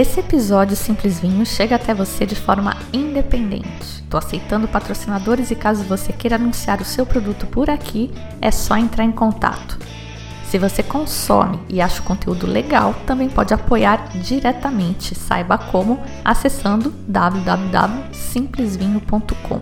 Esse 0.00 0.20
episódio 0.20 0.76
Simples 0.76 1.20
Vinho 1.20 1.44
chega 1.44 1.76
até 1.76 1.92
você 1.92 2.24
de 2.24 2.34
forma 2.34 2.74
independente. 2.90 4.00
Estou 4.02 4.16
aceitando 4.16 4.66
patrocinadores 4.66 5.50
e 5.50 5.54
caso 5.54 5.84
você 5.84 6.10
queira 6.12 6.36
anunciar 6.36 6.80
o 6.80 6.84
seu 6.86 7.04
produto 7.04 7.46
por 7.46 7.68
aqui, 7.68 8.10
é 8.40 8.50
só 8.50 8.78
entrar 8.78 9.04
em 9.04 9.12
contato. 9.12 9.78
Se 10.50 10.58
você 10.58 10.82
consome 10.82 11.58
e 11.68 11.80
acha 11.80 12.02
o 12.02 12.04
conteúdo 12.04 12.44
legal, 12.44 12.92
também 13.06 13.30
pode 13.30 13.54
apoiar 13.54 14.08
diretamente. 14.18 15.14
Saiba 15.14 15.56
como 15.56 16.02
acessando 16.24 16.92
www.simplesvinho.com. 17.06 19.60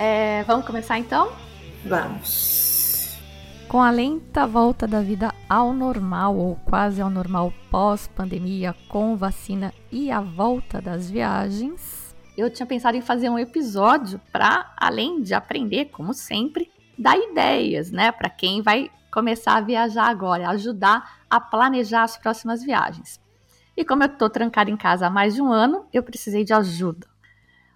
É, 0.00 0.42
vamos 0.48 0.66
começar 0.66 0.98
então? 0.98 1.30
Vamos. 1.86 2.51
Com 3.72 3.80
a 3.80 3.90
lenta 3.90 4.46
volta 4.46 4.86
da 4.86 5.00
vida 5.00 5.32
ao 5.48 5.72
normal, 5.72 6.36
ou 6.36 6.56
quase 6.56 7.00
ao 7.00 7.08
normal 7.08 7.50
pós-pandemia, 7.70 8.76
com 8.86 9.16
vacina 9.16 9.72
e 9.90 10.10
a 10.10 10.20
volta 10.20 10.78
das 10.78 11.10
viagens, 11.10 12.14
eu 12.36 12.52
tinha 12.52 12.66
pensado 12.66 12.98
em 12.98 13.00
fazer 13.00 13.30
um 13.30 13.38
episódio 13.38 14.20
para, 14.30 14.74
além 14.76 15.22
de 15.22 15.32
aprender, 15.32 15.86
como 15.86 16.12
sempre, 16.12 16.70
dar 16.98 17.16
ideias, 17.16 17.90
né, 17.90 18.12
para 18.12 18.28
quem 18.28 18.60
vai 18.60 18.90
começar 19.10 19.56
a 19.56 19.62
viajar 19.62 20.04
agora, 20.04 20.50
ajudar 20.50 21.22
a 21.30 21.40
planejar 21.40 22.02
as 22.02 22.18
próximas 22.18 22.62
viagens. 22.62 23.18
E 23.74 23.86
como 23.86 24.02
eu 24.02 24.08
estou 24.08 24.28
trancada 24.28 24.70
em 24.70 24.76
casa 24.76 25.06
há 25.06 25.10
mais 25.10 25.34
de 25.34 25.40
um 25.40 25.50
ano, 25.50 25.86
eu 25.94 26.02
precisei 26.02 26.44
de 26.44 26.52
ajuda. 26.52 27.11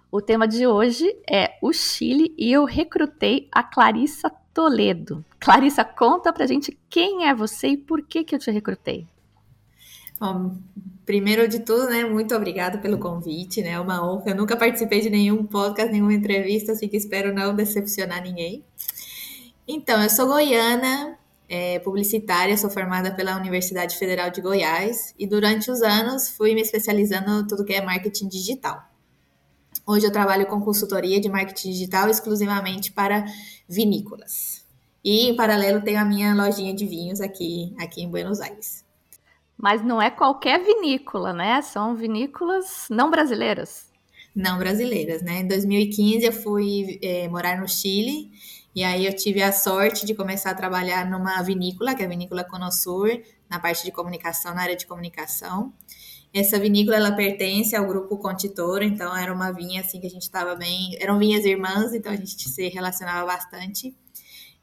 O 0.09 0.21
tema 0.21 0.47
de 0.47 0.65
hoje 0.65 1.05
é 1.29 1.57
o 1.61 1.73
Chile 1.73 2.33
e 2.37 2.51
eu 2.51 2.63
recrutei 2.63 3.49
a 3.51 3.61
Clarissa 3.61 4.31
Toledo. 4.53 5.23
Clarissa, 5.37 5.83
conta 5.83 6.31
pra 6.31 6.47
gente 6.47 6.77
quem 6.89 7.27
é 7.27 7.35
você 7.35 7.67
e 7.67 7.77
por 7.77 8.01
que, 8.01 8.23
que 8.23 8.33
eu 8.33 8.39
te 8.39 8.49
recrutei. 8.49 9.05
Bom, 10.17 10.55
primeiro 11.05 11.45
de 11.47 11.59
tudo, 11.59 11.89
né, 11.89 12.05
muito 12.05 12.33
obrigada 12.33 12.77
pelo 12.77 12.97
convite, 12.97 13.61
né, 13.61 13.71
é 13.71 13.79
uma 13.79 14.01
honra. 14.01 14.29
Eu 14.31 14.35
nunca 14.35 14.55
participei 14.55 15.01
de 15.01 15.09
nenhum 15.09 15.45
podcast, 15.45 15.91
nenhuma 15.91 16.13
entrevista, 16.13 16.71
assim 16.71 16.87
que 16.87 16.95
espero 16.95 17.33
não 17.33 17.53
decepcionar 17.53 18.23
ninguém. 18.23 18.63
Então, 19.67 20.01
eu 20.01 20.09
sou 20.09 20.25
goiana, 20.25 21.19
é, 21.49 21.79
publicitária, 21.79 22.57
sou 22.57 22.69
formada 22.69 23.13
pela 23.13 23.35
Universidade 23.35 23.97
Federal 23.97 24.29
de 24.29 24.41
Goiás 24.41 25.13
e 25.19 25.27
durante 25.27 25.69
os 25.69 25.81
anos 25.81 26.29
fui 26.29 26.55
me 26.55 26.61
especializando 26.61 27.41
em 27.41 27.45
tudo 27.47 27.65
que 27.65 27.73
é 27.73 27.81
marketing 27.81 28.29
digital. 28.29 28.81
Hoje 29.89 30.05
eu 30.05 30.11
trabalho 30.11 30.45
com 30.47 30.59
consultoria 30.59 31.17
de 31.17 31.29
marketing 31.29 31.71
digital 31.71 32.09
exclusivamente 32.09 32.91
para 32.91 33.23
vinícolas. 33.69 34.65
E 35.01 35.29
em 35.29 35.35
paralelo 35.37 35.81
tenho 35.81 36.01
a 36.01 36.03
minha 36.03 36.35
lojinha 36.35 36.73
de 36.73 36.85
vinhos 36.85 37.21
aqui, 37.21 37.73
aqui 37.79 38.03
em 38.03 38.09
Buenos 38.09 38.41
Aires. 38.41 38.83
Mas 39.57 39.81
não 39.81 40.01
é 40.01 40.09
qualquer 40.09 40.61
vinícola, 40.61 41.31
né? 41.31 41.61
São 41.61 41.95
vinícolas 41.95 42.87
não 42.89 43.09
brasileiras. 43.09 43.87
Não 44.35 44.59
brasileiras, 44.59 45.21
né? 45.21 45.39
Em 45.39 45.47
2015 45.47 46.25
eu 46.25 46.33
fui 46.33 46.99
é, 47.01 47.29
morar 47.29 47.57
no 47.57 47.67
Chile 47.67 48.29
e 48.75 48.83
aí 48.83 49.05
eu 49.05 49.15
tive 49.15 49.41
a 49.41 49.53
sorte 49.53 50.05
de 50.05 50.13
começar 50.13 50.51
a 50.51 50.53
trabalhar 50.53 51.09
numa 51.09 51.41
vinícola, 51.41 51.95
que 51.95 52.03
é 52.03 52.05
a 52.05 52.09
Vinícola 52.09 52.43
Conosur, 52.43 53.09
na 53.49 53.57
parte 53.57 53.85
de 53.85 53.91
comunicação, 53.91 54.53
na 54.53 54.63
área 54.63 54.75
de 54.75 54.85
comunicação. 54.85 55.73
Essa 56.33 56.59
vinícola 56.59 56.97
ela 56.97 57.11
pertence 57.13 57.75
ao 57.75 57.87
grupo 57.87 58.17
Contitoro, 58.17 58.83
então 58.83 59.15
era 59.15 59.33
uma 59.33 59.51
vinha 59.51 59.81
assim 59.81 59.99
que 59.99 60.07
a 60.07 60.09
gente 60.09 60.23
estava 60.23 60.55
bem, 60.55 60.95
eram 60.99 61.17
vinhas 61.17 61.45
irmãs, 61.45 61.93
então 61.93 62.11
a 62.11 62.15
gente 62.15 62.47
se 62.49 62.67
relacionava 62.67 63.25
bastante. 63.25 63.95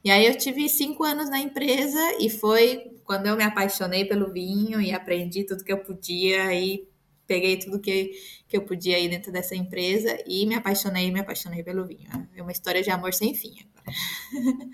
E 0.04 0.10
aí 0.10 0.26
eu 0.26 0.36
tive 0.36 0.68
cinco 0.68 1.02
anos 1.02 1.30
na 1.30 1.40
empresa 1.40 1.98
e 2.20 2.28
foi 2.28 2.92
quando 3.04 3.26
eu 3.26 3.36
me 3.36 3.42
apaixonei 3.42 4.04
pelo 4.04 4.30
vinho 4.30 4.80
e 4.80 4.92
aprendi 4.92 5.44
tudo 5.44 5.64
que 5.64 5.72
eu 5.72 5.78
podia 5.78 6.52
e 6.54 6.86
peguei 7.26 7.58
tudo 7.58 7.80
que, 7.80 8.12
que 8.46 8.56
eu 8.56 8.62
podia 8.62 8.96
aí 8.96 9.08
dentro 9.08 9.32
dessa 9.32 9.56
empresa 9.56 10.16
e 10.26 10.44
me 10.46 10.54
apaixonei, 10.54 11.10
me 11.10 11.20
apaixonei 11.20 11.62
pelo 11.62 11.86
vinho. 11.86 12.08
É 12.36 12.42
uma 12.42 12.52
história 12.52 12.82
de 12.82 12.90
amor 12.90 13.14
sem 13.14 13.34
fim 13.34 13.54
agora. 13.60 13.96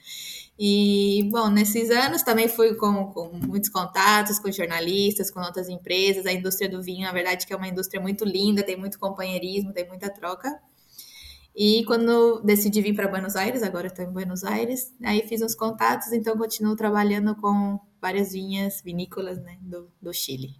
E, 0.62 1.26
bom, 1.30 1.48
nesses 1.48 1.88
anos 1.90 2.22
também 2.22 2.46
fui 2.46 2.74
com, 2.74 3.06
com, 3.06 3.30
muitos 3.32 3.70
contatos 3.70 4.38
com 4.38 4.52
jornalistas, 4.52 5.30
com 5.30 5.40
outras 5.40 5.70
empresas. 5.70 6.26
A 6.26 6.32
indústria 6.34 6.68
do 6.68 6.82
vinho, 6.82 7.06
na 7.06 7.12
verdade, 7.12 7.46
que 7.46 7.52
é 7.54 7.56
uma 7.56 7.66
indústria 7.66 7.98
muito 7.98 8.26
linda, 8.26 8.62
tem 8.62 8.76
muito 8.76 8.98
companheirismo, 8.98 9.72
tem 9.72 9.88
muita 9.88 10.10
troca. 10.10 10.60
E 11.56 11.82
quando 11.86 12.42
decidi 12.42 12.82
vir 12.82 12.94
para 12.94 13.08
Buenos 13.08 13.36
Aires, 13.36 13.62
agora 13.62 13.86
estou 13.86 14.04
em 14.04 14.12
Buenos 14.12 14.44
Aires, 14.44 14.94
aí 15.02 15.26
fiz 15.26 15.40
uns 15.40 15.54
contatos, 15.54 16.12
então 16.12 16.36
continuo 16.36 16.76
trabalhando 16.76 17.34
com 17.36 17.80
várias 17.98 18.32
vinhas 18.32 18.82
vinícolas 18.82 19.38
né, 19.38 19.56
do, 19.62 19.90
do 20.00 20.12
Chile. 20.12 20.56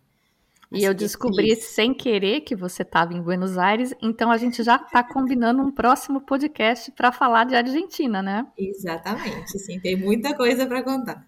E 0.73 0.85
eu 0.85 0.95
descobri 0.95 1.57
sem 1.57 1.93
querer 1.93 2.43
que 2.43 2.55
você 2.55 2.83
estava 2.83 3.13
em 3.13 3.21
Buenos 3.21 3.59
Aires, 3.59 3.93
então 4.01 4.31
a 4.31 4.37
gente 4.37 4.63
já 4.63 4.77
está 4.77 5.03
combinando 5.03 5.61
um 5.61 5.73
próximo 5.73 6.21
podcast 6.21 6.93
para 6.93 7.11
falar 7.11 7.45
de 7.45 7.57
Argentina, 7.57 8.23
né? 8.23 8.47
Exatamente, 8.57 9.59
sim, 9.59 9.81
tem 9.81 9.97
muita 9.97 10.37
coisa 10.37 10.65
para 10.67 10.83
contar. 10.83 11.27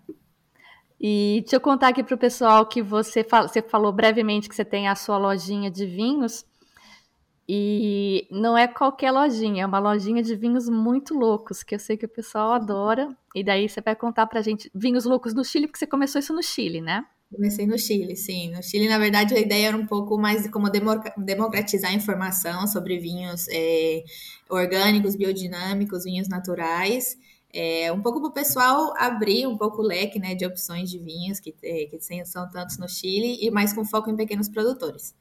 E 1.00 1.40
deixa 1.40 1.56
eu 1.56 1.60
contar 1.60 1.88
aqui 1.88 2.04
para 2.04 2.14
o 2.14 2.18
pessoal 2.18 2.64
que 2.64 2.80
você, 2.80 3.24
fala, 3.24 3.48
você 3.48 3.60
falou 3.60 3.92
brevemente 3.92 4.48
que 4.48 4.54
você 4.54 4.64
tem 4.64 4.86
a 4.86 4.94
sua 4.94 5.18
lojinha 5.18 5.68
de 5.68 5.84
vinhos. 5.84 6.44
E 7.48 8.28
não 8.30 8.56
é 8.56 8.68
qualquer 8.68 9.10
lojinha, 9.10 9.64
é 9.64 9.66
uma 9.66 9.80
lojinha 9.80 10.22
de 10.22 10.36
vinhos 10.36 10.68
muito 10.68 11.12
loucos, 11.12 11.64
que 11.64 11.74
eu 11.74 11.78
sei 11.80 11.96
que 11.96 12.06
o 12.06 12.08
pessoal 12.08 12.52
adora. 12.52 13.08
E 13.34 13.42
daí 13.42 13.68
você 13.68 13.80
vai 13.80 13.96
contar 13.96 14.28
pra 14.28 14.40
gente 14.42 14.70
vinhos 14.72 15.04
loucos 15.04 15.34
no 15.34 15.44
Chile, 15.44 15.66
porque 15.66 15.80
você 15.80 15.88
começou 15.88 16.20
isso 16.20 16.32
no 16.32 16.42
Chile, 16.42 16.80
né? 16.80 17.04
Comecei 17.32 17.66
no 17.66 17.78
Chile, 17.78 18.14
sim. 18.14 18.50
No 18.50 18.62
Chile, 18.62 18.88
na 18.88 18.98
verdade, 18.98 19.34
a 19.34 19.38
ideia 19.40 19.68
era 19.68 19.76
um 19.76 19.86
pouco 19.86 20.18
mais 20.18 20.42
de 20.42 20.50
como 20.50 20.68
democratizar 21.16 21.90
a 21.90 21.94
informação 21.94 22.66
sobre 22.66 22.98
vinhos 22.98 23.46
é, 23.48 24.04
orgânicos, 24.50 25.16
biodinâmicos, 25.16 26.04
vinhos 26.04 26.28
naturais. 26.28 27.16
É, 27.52 27.90
um 27.92 28.02
pouco 28.02 28.20
para 28.20 28.28
o 28.28 28.32
pessoal 28.32 28.92
abrir 28.98 29.46
um 29.46 29.56
pouco 29.56 29.80
o 29.82 29.84
leque 29.84 30.18
né, 30.18 30.34
de 30.34 30.44
opções 30.44 30.90
de 30.90 30.98
vinhos 30.98 31.40
que, 31.40 31.54
é, 31.62 31.86
que 31.86 31.98
são 32.24 32.50
tantos 32.50 32.78
no 32.78 32.88
Chile 32.88 33.38
e 33.40 33.50
mais 33.50 33.72
com 33.72 33.84
foco 33.84 34.10
em 34.10 34.16
pequenos 34.16 34.48
produtores. 34.48 35.14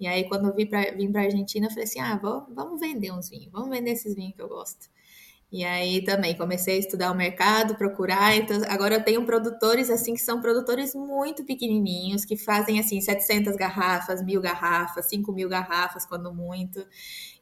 E 0.00 0.06
aí, 0.06 0.28
quando 0.28 0.48
eu 0.48 0.54
vim 0.54 0.66
para 0.66 0.80
a 1.20 1.24
Argentina, 1.24 1.66
eu 1.66 1.70
falei 1.70 1.84
assim: 1.84 2.00
ah, 2.00 2.18
vou, 2.20 2.44
vamos 2.52 2.80
vender 2.80 3.12
uns 3.12 3.28
vinhos, 3.30 3.52
vamos 3.52 3.70
vender 3.70 3.92
esses 3.92 4.14
vinhos 4.16 4.34
que 4.34 4.42
eu 4.42 4.48
gosto. 4.48 4.88
E 5.52 5.64
aí 5.66 6.02
também 6.02 6.34
comecei 6.34 6.76
a 6.76 6.78
estudar 6.78 7.12
o 7.12 7.14
mercado, 7.14 7.76
procurar. 7.76 8.34
Então, 8.34 8.58
agora 8.68 8.94
eu 8.94 9.04
tenho 9.04 9.22
produtores 9.26 9.90
assim 9.90 10.14
que 10.14 10.20
são 10.22 10.40
produtores 10.40 10.94
muito 10.94 11.44
pequenininhos, 11.44 12.24
que 12.24 12.38
fazem 12.38 12.80
assim 12.80 12.98
700 13.02 13.54
garrafas, 13.54 14.24
mil 14.24 14.40
garrafas, 14.40 15.04
5 15.10 15.30
mil 15.30 15.50
garrafas, 15.50 16.06
quando 16.06 16.32
muito. 16.32 16.82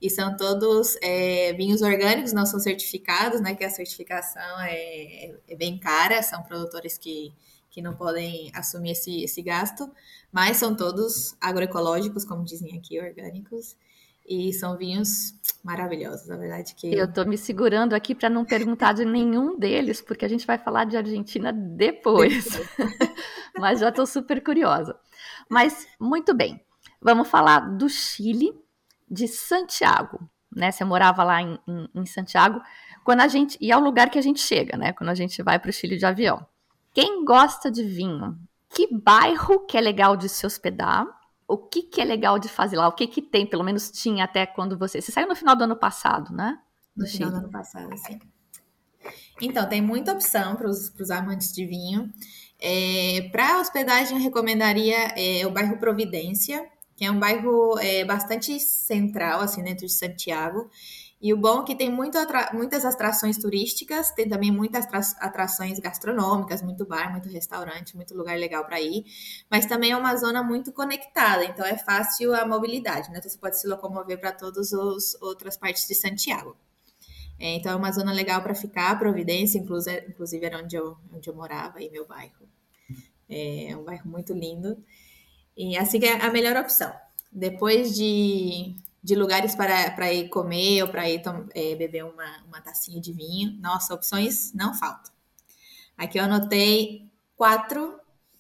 E 0.03 0.11
são 0.11 0.37
todos 0.37 0.97
é, 1.01 1.53
vinhos 1.53 1.83
orgânicos, 1.83 2.33
não 2.33 2.45
são 2.45 2.59
certificados, 2.59 3.41
né? 3.41 3.55
Que 3.55 3.63
a 3.63 3.71
certificação 3.71 4.61
é, 4.63 5.37
é 5.49 5.55
bem 5.55 5.79
cara, 5.79 6.21
são 6.21 6.43
produtores 6.43 6.99
que, 6.99 7.33
que 7.71 7.81
não 7.81 7.95
podem 7.95 8.51
assumir 8.57 8.91
esse, 8.91 9.23
esse 9.23 9.41
gasto, 9.41 9.89
mas 10.33 10.57
são 10.57 10.75
todos 10.75 11.37
agroecológicos, 11.41 12.25
como 12.25 12.45
dizem 12.45 12.77
aqui, 12.77 12.99
orgânicos. 13.01 13.77
E 14.31 14.53
são 14.53 14.77
vinhos 14.77 15.35
maravilhosos, 15.65 16.29
na 16.29 16.37
verdade 16.37 16.73
que 16.77 16.95
eu 16.95 17.13
tô 17.13 17.25
me 17.25 17.37
segurando 17.37 17.95
aqui 17.95 18.15
para 18.15 18.31
não 18.31 18.45
perguntar 18.45 18.93
de 18.93 19.05
nenhum 19.05 19.59
deles, 19.59 20.01
porque 20.01 20.25
a 20.25 20.29
gente 20.29 20.47
vai 20.47 20.57
falar 20.57 20.85
de 20.85 20.97
Argentina 20.97 21.53
depois. 21.53 22.47
Mas 23.59 23.81
já 23.81 23.91
tô 23.91 24.07
super 24.07 24.41
curiosa. 24.41 24.97
Mas 25.49 25.85
muito 25.99 26.33
bem. 26.33 26.65
Vamos 27.03 27.27
falar 27.27 27.59
do 27.59 27.89
Chile, 27.89 28.53
de 29.11 29.27
Santiago, 29.27 30.21
né? 30.55 30.71
Você 30.71 30.85
morava 30.85 31.25
lá 31.25 31.43
em, 31.43 31.59
em, 31.67 31.89
em 31.93 32.07
Santiago, 32.07 32.63
quando 33.03 33.23
a 33.23 33.29
gente 33.29 33.59
e 33.61 33.73
é 33.73 33.77
o 33.77 33.81
lugar 33.81 34.11
que 34.11 34.19
a 34.19 34.23
gente 34.23 34.39
chega, 34.39 34.77
né? 34.77 34.93
Quando 34.93 35.11
a 35.11 35.15
gente 35.15 35.43
vai 35.43 35.59
para 35.59 35.71
o 35.71 35.73
Chile 35.73 35.97
de 35.97 36.07
avião. 36.07 36.47
Quem 36.95 37.25
gosta 37.25 37.69
de 37.69 37.83
vinho? 37.83 38.39
Que 38.73 38.95
bairro 38.95 39.67
que 39.67 39.77
é 39.77 39.81
legal 39.81 40.17
de 40.17 40.29
se 40.29 40.47
hospedar? 40.47 41.05
O 41.51 41.59
que, 41.59 41.83
que 41.83 42.01
é 42.01 42.05
legal 42.05 42.39
de 42.39 42.49
fazer 42.49 42.77
lá? 42.77 42.87
O 42.87 42.93
que, 42.93 43.07
que 43.07 43.21
tem, 43.21 43.45
pelo 43.45 43.65
menos 43.65 43.91
tinha 43.91 44.25
até 44.25 44.47
quando 44.47 44.79
você. 44.79 45.01
Você 45.01 45.11
saiu 45.11 45.27
no 45.27 45.35
final 45.35 45.57
do 45.57 45.65
ano 45.65 45.77
passado, 45.77 46.33
né? 46.33 46.59
No, 46.97 47.05
no 47.05 47.11
final 47.11 47.31
do 47.31 47.37
ano 47.39 47.51
passado, 47.51 47.91
sim. 47.99 48.21
Então, 49.41 49.69
tem 49.69 49.81
muita 49.81 50.13
opção 50.13 50.55
para 50.55 50.69
os 50.69 51.11
amantes 51.11 51.53
de 51.53 51.67
vinho. 51.67 52.13
É, 52.61 53.29
para 53.33 53.59
hospedagem, 53.59 54.17
eu 54.17 54.23
recomendaria 54.23 55.15
é, 55.17 55.47
o 55.47 55.51
bairro 55.51 55.79
Providência, 55.79 56.65
que 56.95 57.05
é 57.05 57.11
um 57.11 57.19
bairro 57.19 57.79
é, 57.79 58.05
bastante 58.05 58.61
central, 58.61 59.41
assim, 59.41 59.63
dentro 59.63 59.87
de 59.87 59.93
Santiago. 59.93 60.71
E 61.23 61.35
o 61.35 61.37
bom 61.37 61.61
é 61.61 61.65
que 61.65 61.75
tem 61.77 61.95
atra 62.17 62.51
muitas 62.55 62.83
atrações 62.85 63.37
turísticas, 63.37 64.11
tem 64.13 64.27
também 64.27 64.51
muitas 64.51 64.87
atrações 65.19 65.79
gastronômicas, 65.79 66.63
muito 66.63 66.87
bar, 66.87 67.11
muito 67.11 67.29
restaurante, 67.29 67.95
muito 67.95 68.17
lugar 68.17 68.39
legal 68.39 68.65
para 68.65 68.81
ir. 68.81 69.05
Mas 69.51 69.67
também 69.67 69.91
é 69.91 69.97
uma 69.97 70.17
zona 70.17 70.43
muito 70.43 70.73
conectada, 70.73 71.45
então 71.45 71.67
é 71.67 71.77
fácil 71.77 72.35
a 72.35 72.47
mobilidade, 72.47 73.11
né? 73.11 73.19
Então 73.19 73.31
você 73.31 73.37
pode 73.37 73.61
se 73.61 73.69
locomover 73.69 74.19
para 74.19 74.33
todas 74.33 74.73
as 74.73 75.15
outras 75.21 75.59
partes 75.59 75.87
de 75.87 75.95
Santiago. 75.95 76.57
É, 77.39 77.55
então 77.55 77.73
é 77.73 77.77
uma 77.77 77.93
zona 77.93 78.13
legal 78.13 78.43
para 78.43 78.55
ficar, 78.55 78.99
Providência, 78.99 79.59
inclusive, 79.59 80.45
era 80.45 80.59
onde 80.59 80.77
eu, 80.77 80.97
onde 81.13 81.29
eu 81.29 81.35
morava, 81.35 81.83
em 81.83 81.91
meu 81.91 82.07
bairro. 82.07 82.49
É 83.29 83.77
um 83.77 83.85
bairro 83.85 84.09
muito 84.09 84.33
lindo. 84.33 84.83
E 85.57 85.77
assim 85.77 86.01
que 86.01 86.07
é 86.07 86.21
a 86.21 86.31
melhor 86.31 86.57
opção. 86.57 86.93
Depois 87.31 87.95
de 87.95 88.75
de 89.03 89.15
lugares 89.15 89.55
para, 89.55 89.91
para 89.93 90.13
ir 90.13 90.29
comer 90.29 90.83
ou 90.83 90.89
para 90.89 91.09
ir 91.09 91.23
é, 91.55 91.75
beber 91.75 92.05
uma, 92.05 92.45
uma 92.47 92.61
tacinha 92.61 93.01
de 93.01 93.13
vinho. 93.13 93.59
Nossa, 93.61 93.95
opções 93.95 94.53
não 94.53 94.75
faltam. 94.75 95.13
Aqui 95.97 96.19
eu 96.19 96.25
anotei 96.25 97.11
quatro 97.37 97.99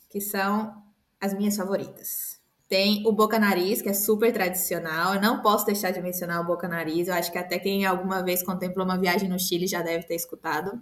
que 0.08 0.20
são 0.20 0.82
as 1.20 1.34
minhas 1.34 1.56
favoritas. 1.56 2.40
Tem 2.68 3.06
o 3.06 3.12
Boca 3.12 3.38
Nariz, 3.38 3.82
que 3.82 3.88
é 3.88 3.92
super 3.92 4.32
tradicional. 4.32 5.14
Eu 5.14 5.20
não 5.20 5.42
posso 5.42 5.66
deixar 5.66 5.90
de 5.90 6.00
mencionar 6.00 6.40
o 6.40 6.46
Boca 6.46 6.68
Nariz. 6.68 7.08
Eu 7.08 7.14
acho 7.14 7.32
que 7.32 7.38
até 7.38 7.58
quem 7.58 7.84
alguma 7.84 8.22
vez 8.22 8.42
contemplou 8.42 8.84
uma 8.84 8.98
viagem 8.98 9.28
no 9.28 9.38
Chile 9.38 9.66
já 9.66 9.82
deve 9.82 10.04
ter 10.04 10.14
escutado. 10.14 10.80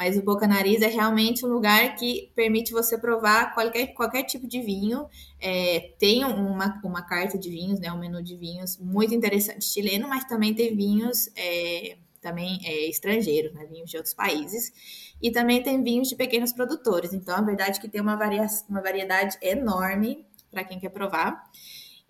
Mas 0.00 0.16
o 0.16 0.22
Boca 0.22 0.46
Nariz 0.46 0.80
é 0.80 0.86
realmente 0.86 1.44
um 1.44 1.48
lugar 1.50 1.94
que 1.94 2.32
permite 2.34 2.72
você 2.72 2.96
provar 2.96 3.52
qualquer, 3.52 3.88
qualquer 3.88 4.22
tipo 4.22 4.48
de 4.48 4.62
vinho. 4.62 5.06
É, 5.38 5.92
tem 5.98 6.24
uma, 6.24 6.80
uma 6.82 7.02
carta 7.02 7.36
de 7.36 7.50
vinhos, 7.50 7.78
né, 7.78 7.92
um 7.92 7.98
menu 7.98 8.22
de 8.22 8.34
vinhos 8.34 8.78
muito 8.78 9.14
interessante 9.14 9.62
chileno, 9.62 10.08
mas 10.08 10.24
também 10.24 10.54
tem 10.54 10.74
vinhos 10.74 11.28
é, 11.36 11.98
também 12.18 12.60
é, 12.64 12.88
estrangeiros, 12.88 13.52
né, 13.52 13.66
vinhos 13.66 13.90
de 13.90 13.98
outros 13.98 14.14
países. 14.14 15.12
E 15.20 15.30
também 15.30 15.62
tem 15.62 15.82
vinhos 15.82 16.08
de 16.08 16.16
pequenos 16.16 16.50
produtores. 16.50 17.12
Então, 17.12 17.36
a 17.36 17.42
verdade 17.42 17.78
é 17.78 17.82
que 17.82 17.88
tem 17.88 18.00
uma, 18.00 18.16
varia 18.16 18.46
uma 18.70 18.80
variedade 18.80 19.36
enorme 19.42 20.24
para 20.50 20.64
quem 20.64 20.80
quer 20.80 20.88
provar. 20.88 21.44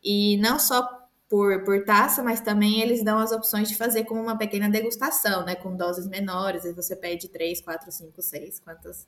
E 0.00 0.36
não 0.36 0.60
só 0.60 0.88
por, 1.30 1.62
por 1.62 1.84
taça, 1.84 2.24
mas 2.24 2.40
também 2.40 2.80
eles 2.82 3.04
dão 3.04 3.16
as 3.20 3.30
opções 3.30 3.68
de 3.68 3.76
fazer 3.76 4.02
como 4.02 4.20
uma 4.20 4.36
pequena 4.36 4.68
degustação, 4.68 5.44
né? 5.44 5.54
Com 5.54 5.76
doses 5.76 6.08
menores, 6.08 6.64
aí 6.64 6.72
você 6.72 6.96
pede 6.96 7.28
três, 7.28 7.60
quatro, 7.60 7.90
cinco, 7.92 8.20
seis, 8.20 8.58
quantas, 8.58 9.06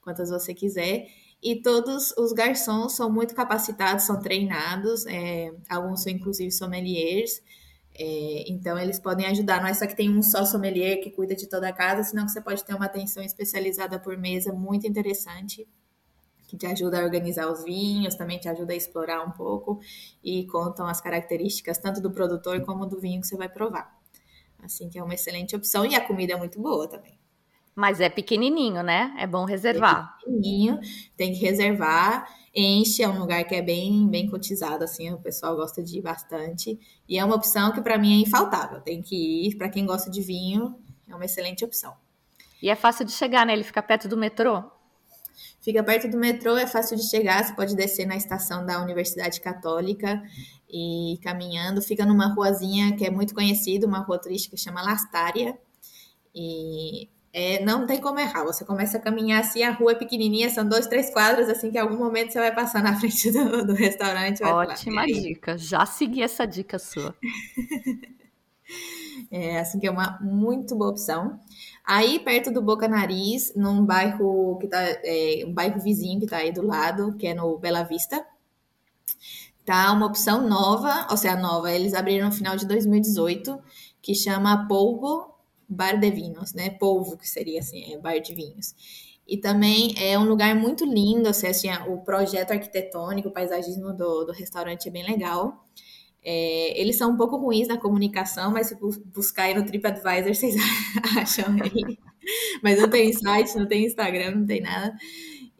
quantas 0.00 0.30
você 0.30 0.54
quiser. 0.54 1.08
E 1.42 1.60
todos 1.60 2.14
os 2.16 2.32
garçons 2.32 2.94
são 2.94 3.10
muito 3.10 3.34
capacitados, 3.34 4.04
são 4.04 4.20
treinados, 4.20 5.04
é, 5.06 5.52
alguns 5.68 6.04
são 6.04 6.12
inclusive 6.12 6.52
sommeliers, 6.52 7.42
é, 7.98 8.44
então 8.46 8.78
eles 8.78 9.00
podem 9.00 9.26
ajudar. 9.26 9.60
Não 9.60 9.68
é 9.68 9.74
só 9.74 9.84
que 9.84 9.96
tem 9.96 10.08
um 10.08 10.22
só 10.22 10.44
sommelier 10.44 11.02
que 11.02 11.10
cuida 11.10 11.34
de 11.34 11.48
toda 11.48 11.68
a 11.68 11.72
casa, 11.72 12.04
senão 12.04 12.28
você 12.28 12.40
pode 12.40 12.64
ter 12.64 12.74
uma 12.74 12.86
atenção 12.86 13.20
especializada 13.20 13.98
por 13.98 14.16
mesa 14.16 14.52
muito 14.52 14.86
interessante 14.86 15.66
que 16.46 16.56
te 16.56 16.66
ajuda 16.66 17.00
a 17.00 17.04
organizar 17.04 17.50
os 17.50 17.64
vinhos, 17.64 18.14
também 18.14 18.38
te 18.38 18.48
ajuda 18.48 18.72
a 18.72 18.76
explorar 18.76 19.22
um 19.22 19.30
pouco 19.30 19.80
e 20.22 20.46
contam 20.46 20.86
as 20.86 21.00
características 21.00 21.78
tanto 21.78 22.00
do 22.00 22.10
produtor 22.10 22.60
como 22.62 22.86
do 22.86 23.00
vinho 23.00 23.20
que 23.20 23.26
você 23.26 23.36
vai 23.36 23.48
provar. 23.48 23.98
Assim 24.62 24.88
que 24.88 24.98
é 24.98 25.02
uma 25.02 25.14
excelente 25.14 25.54
opção 25.54 25.84
e 25.84 25.94
a 25.94 26.00
comida 26.00 26.32
é 26.32 26.36
muito 26.36 26.60
boa 26.60 26.88
também. 26.88 27.18
Mas 27.74 28.00
é 28.00 28.08
pequenininho, 28.08 28.82
né? 28.82 29.14
É 29.18 29.26
bom 29.26 29.44
reservar. 29.44 30.16
É 30.16 30.24
pequenininho, 30.24 30.80
tem 31.16 31.32
que 31.32 31.40
reservar. 31.40 32.28
Enche, 32.54 33.02
é 33.02 33.08
um 33.08 33.18
lugar 33.18 33.42
que 33.44 33.54
é 33.54 33.60
bem, 33.60 34.06
bem 34.06 34.30
cotizado, 34.30 34.84
assim, 34.84 35.12
o 35.12 35.18
pessoal 35.18 35.56
gosta 35.56 35.82
de 35.82 35.98
ir 35.98 36.02
bastante. 36.02 36.78
E 37.08 37.18
é 37.18 37.24
uma 37.24 37.34
opção 37.34 37.72
que 37.72 37.82
para 37.82 37.98
mim 37.98 38.20
é 38.20 38.22
infaltável. 38.22 38.80
Tem 38.80 39.02
que 39.02 39.48
ir, 39.48 39.56
para 39.56 39.68
quem 39.68 39.84
gosta 39.84 40.08
de 40.08 40.22
vinho, 40.22 40.78
é 41.08 41.14
uma 41.14 41.24
excelente 41.24 41.64
opção. 41.64 41.96
E 42.62 42.70
é 42.70 42.76
fácil 42.76 43.04
de 43.04 43.10
chegar, 43.10 43.44
né? 43.44 43.52
Ele 43.52 43.64
fica 43.64 43.82
perto 43.82 44.06
do 44.06 44.16
metrô? 44.16 44.62
Fica 45.60 45.82
perto 45.82 46.08
do 46.08 46.18
metrô, 46.18 46.56
é 46.56 46.66
fácil 46.66 46.96
de 46.96 47.08
chegar, 47.08 47.44
você 47.44 47.54
pode 47.54 47.74
descer 47.74 48.06
na 48.06 48.16
estação 48.16 48.64
da 48.64 48.82
Universidade 48.82 49.40
Católica 49.40 50.22
e 50.68 51.18
caminhando. 51.22 51.80
Fica 51.80 52.04
numa 52.04 52.32
ruazinha 52.34 52.96
que 52.96 53.04
é 53.04 53.10
muito 53.10 53.34
conhecida, 53.34 53.86
uma 53.86 54.00
rua 54.00 54.18
turística 54.18 54.56
que 54.56 54.62
chama 54.62 54.82
Lastária. 54.82 55.58
E 56.34 57.08
é, 57.32 57.64
não 57.64 57.86
tem 57.86 58.00
como 58.00 58.20
errar. 58.20 58.44
Você 58.44 58.64
começa 58.64 58.98
a 58.98 59.00
caminhar 59.00 59.40
assim, 59.40 59.62
a 59.62 59.72
rua 59.72 59.92
é 59.92 59.94
pequenininha, 59.94 60.50
são 60.50 60.68
dois, 60.68 60.86
três 60.86 61.10
quadros, 61.10 61.48
assim 61.48 61.70
que 61.70 61.78
em 61.78 61.80
algum 61.80 61.96
momento 61.96 62.32
você 62.32 62.38
vai 62.38 62.54
passar 62.54 62.82
na 62.82 62.94
frente 63.00 63.30
do, 63.30 63.66
do 63.66 63.74
restaurante. 63.74 64.42
Ótima 64.44 65.02
falar, 65.02 65.06
dica. 65.06 65.58
Já 65.58 65.84
segui 65.84 66.22
essa 66.22 66.46
dica 66.46 66.78
sua. 66.78 67.14
é, 69.30 69.58
assim 69.58 69.78
que 69.78 69.86
é 69.86 69.90
uma 69.90 70.18
muito 70.20 70.76
boa 70.76 70.90
opção. 70.90 71.38
Aí, 71.84 72.18
perto 72.18 72.50
do 72.50 72.62
Boca 72.62 72.88
Nariz, 72.88 73.52
num 73.54 73.84
bairro 73.84 74.58
que 74.58 74.68
tá, 74.68 74.80
é, 74.82 75.44
um 75.46 75.52
bairro 75.52 75.80
vizinho 75.80 76.20
que 76.20 76.26
tá 76.26 76.38
aí 76.38 76.52
do 76.52 76.66
lado, 76.66 77.14
que 77.16 77.26
é 77.26 77.34
no 77.34 77.58
Bela 77.58 77.82
Vista, 77.82 78.24
tá 79.64 79.92
uma 79.92 80.06
opção 80.06 80.46
nova, 80.46 81.06
ou 81.10 81.16
seja, 81.16 81.36
nova, 81.36 81.70
eles 81.70 81.94
abriram 81.94 82.26
no 82.26 82.32
final 82.32 82.56
de 82.56 82.66
2018, 82.66 83.58
que 84.02 84.14
chama 84.14 84.68
Polvo 84.68 85.34
Bar 85.68 85.98
de 85.98 86.10
Vinhos, 86.10 86.52
né? 86.52 86.70
Polvo, 86.70 87.16
que 87.16 87.28
seria 87.28 87.60
assim, 87.60 87.92
é 87.92 87.98
bar 87.98 88.18
de 88.20 88.34
vinhos. 88.34 88.74
E 89.26 89.38
também 89.38 89.94
é 89.96 90.18
um 90.18 90.24
lugar 90.24 90.54
muito 90.54 90.84
lindo, 90.84 91.26
ou 91.26 91.34
seja, 91.34 91.50
assim, 91.50 91.90
o 91.90 91.98
projeto 92.02 92.50
arquitetônico, 92.50 93.28
o 93.28 93.32
paisagismo 93.32 93.92
do, 93.94 94.24
do 94.24 94.32
restaurante 94.32 94.88
é 94.88 94.90
bem 94.90 95.02
legal. 95.02 95.66
É, 96.24 96.80
eles 96.80 96.96
são 96.96 97.12
um 97.12 97.16
pouco 97.16 97.36
ruins 97.36 97.68
na 97.68 97.76
comunicação, 97.76 98.50
mas 98.50 98.68
se 98.68 98.76
buscar 99.14 99.44
aí 99.44 99.54
no 99.54 99.64
TripAdvisor, 99.64 100.32
vocês 100.34 100.54
acham 101.18 101.54
aí. 101.62 101.98
mas 102.62 102.80
não 102.80 102.88
tem 102.88 103.12
site, 103.12 103.56
não 103.56 103.68
tem 103.68 103.84
Instagram, 103.84 104.36
não 104.36 104.46
tem 104.46 104.60
nada. 104.62 104.96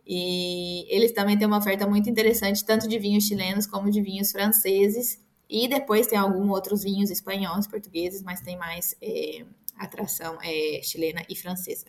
E 0.07 0.87
eles 0.95 1.13
também 1.13 1.37
têm 1.37 1.47
uma 1.47 1.59
oferta 1.59 1.87
muito 1.87 2.09
interessante, 2.09 2.65
tanto 2.65 2.89
de 2.89 2.99
vinhos 2.99 3.25
chilenos 3.25 3.67
como 3.67 3.91
de 3.91 4.01
vinhos 4.01 4.31
franceses. 4.33 5.23
E 5.49 5.69
depois 5.69 6.07
tem 6.07 6.19
alguns 6.19 6.49
outros 6.51 6.83
vinhos 6.83 7.11
espanhóis, 7.11 7.67
portugueses, 7.67 8.23
mas 8.23 8.41
tem 8.41 8.57
mais 8.57 8.97
é, 9.03 9.45
atração 9.77 10.39
é, 10.43 10.81
chilena 10.83 11.23
e 11.29 11.37
francesa. 11.37 11.87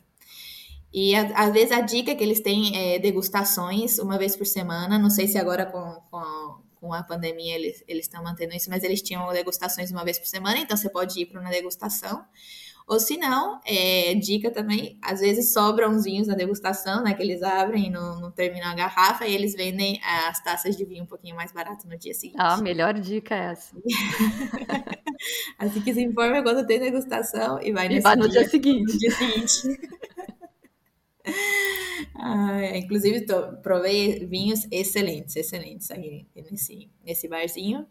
E 0.93 1.13
às 1.15 1.51
vezes 1.51 1.71
a 1.71 1.81
dica 1.81 2.11
é 2.11 2.15
que 2.15 2.23
eles 2.23 2.39
têm 2.39 2.75
é, 2.75 2.99
degustações 2.99 3.99
uma 3.99 4.17
vez 4.17 4.35
por 4.35 4.45
semana. 4.45 4.97
Não 4.97 5.09
sei 5.09 5.27
se 5.27 5.37
agora 5.37 5.65
com, 5.65 6.01
com 6.09 6.64
com 6.85 6.93
a 6.93 7.01
pandemia 7.01 7.55
eles 7.55 7.83
estão 7.87 8.23
mantendo 8.23 8.53
isso, 8.53 8.69
mas 8.69 8.83
eles 8.83 9.01
tinham 9.01 9.31
degustações 9.33 9.89
uma 9.91 10.03
vez 10.03 10.19
por 10.19 10.27
semana, 10.27 10.59
então 10.59 10.77
você 10.77 10.87
pode 10.87 11.19
ir 11.19 11.25
para 11.25 11.41
uma 11.41 11.49
degustação. 11.49 12.23
Ou 12.87 12.99
se 12.99 13.17
não, 13.17 13.59
é, 13.65 14.13
dica 14.13 14.51
também, 14.51 14.99
às 15.01 15.19
vezes 15.19 15.51
sobram 15.51 15.89
uns 15.89 16.03
vinhos 16.03 16.27
na 16.27 16.35
degustação, 16.35 17.03
né? 17.03 17.15
Que 17.15 17.23
eles 17.23 17.41
abrem 17.41 17.89
no, 17.89 18.19
no 18.19 18.31
terminal 18.31 18.73
a 18.73 18.75
garrafa 18.75 19.25
e 19.25 19.33
eles 19.33 19.55
vendem 19.55 19.99
as 20.03 20.43
taças 20.43 20.77
de 20.77 20.85
vinho 20.85 21.03
um 21.03 21.07
pouquinho 21.07 21.35
mais 21.35 21.51
barato 21.51 21.87
no 21.87 21.97
dia 21.97 22.13
seguinte. 22.13 22.37
Ah, 22.37 22.57
melhor 22.57 22.93
dica 22.93 23.33
é 23.33 23.51
essa. 23.53 23.75
assim 25.57 25.81
que 25.81 25.95
se 25.95 26.03
informa 26.03 26.43
quando 26.43 26.63
tem 26.67 26.79
degustação 26.79 27.59
e 27.59 27.71
vai, 27.71 27.91
e 27.91 27.99
vai 27.99 28.15
no 28.15 28.29
dia, 28.29 28.41
dia 28.41 28.49
seguinte. 28.49 28.93
No 28.93 28.99
dia 28.99 29.11
seguinte. 29.11 29.79
Ah, 32.27 32.75
inclusive, 32.75 33.21
tô, 33.23 33.57
provei 33.57 34.25
vinhos 34.25 34.65
excelentes, 34.71 35.35
excelentes 35.35 35.91
aí 35.91 36.25
nesse, 36.49 36.89
nesse 37.05 37.27
barzinho. 37.27 37.85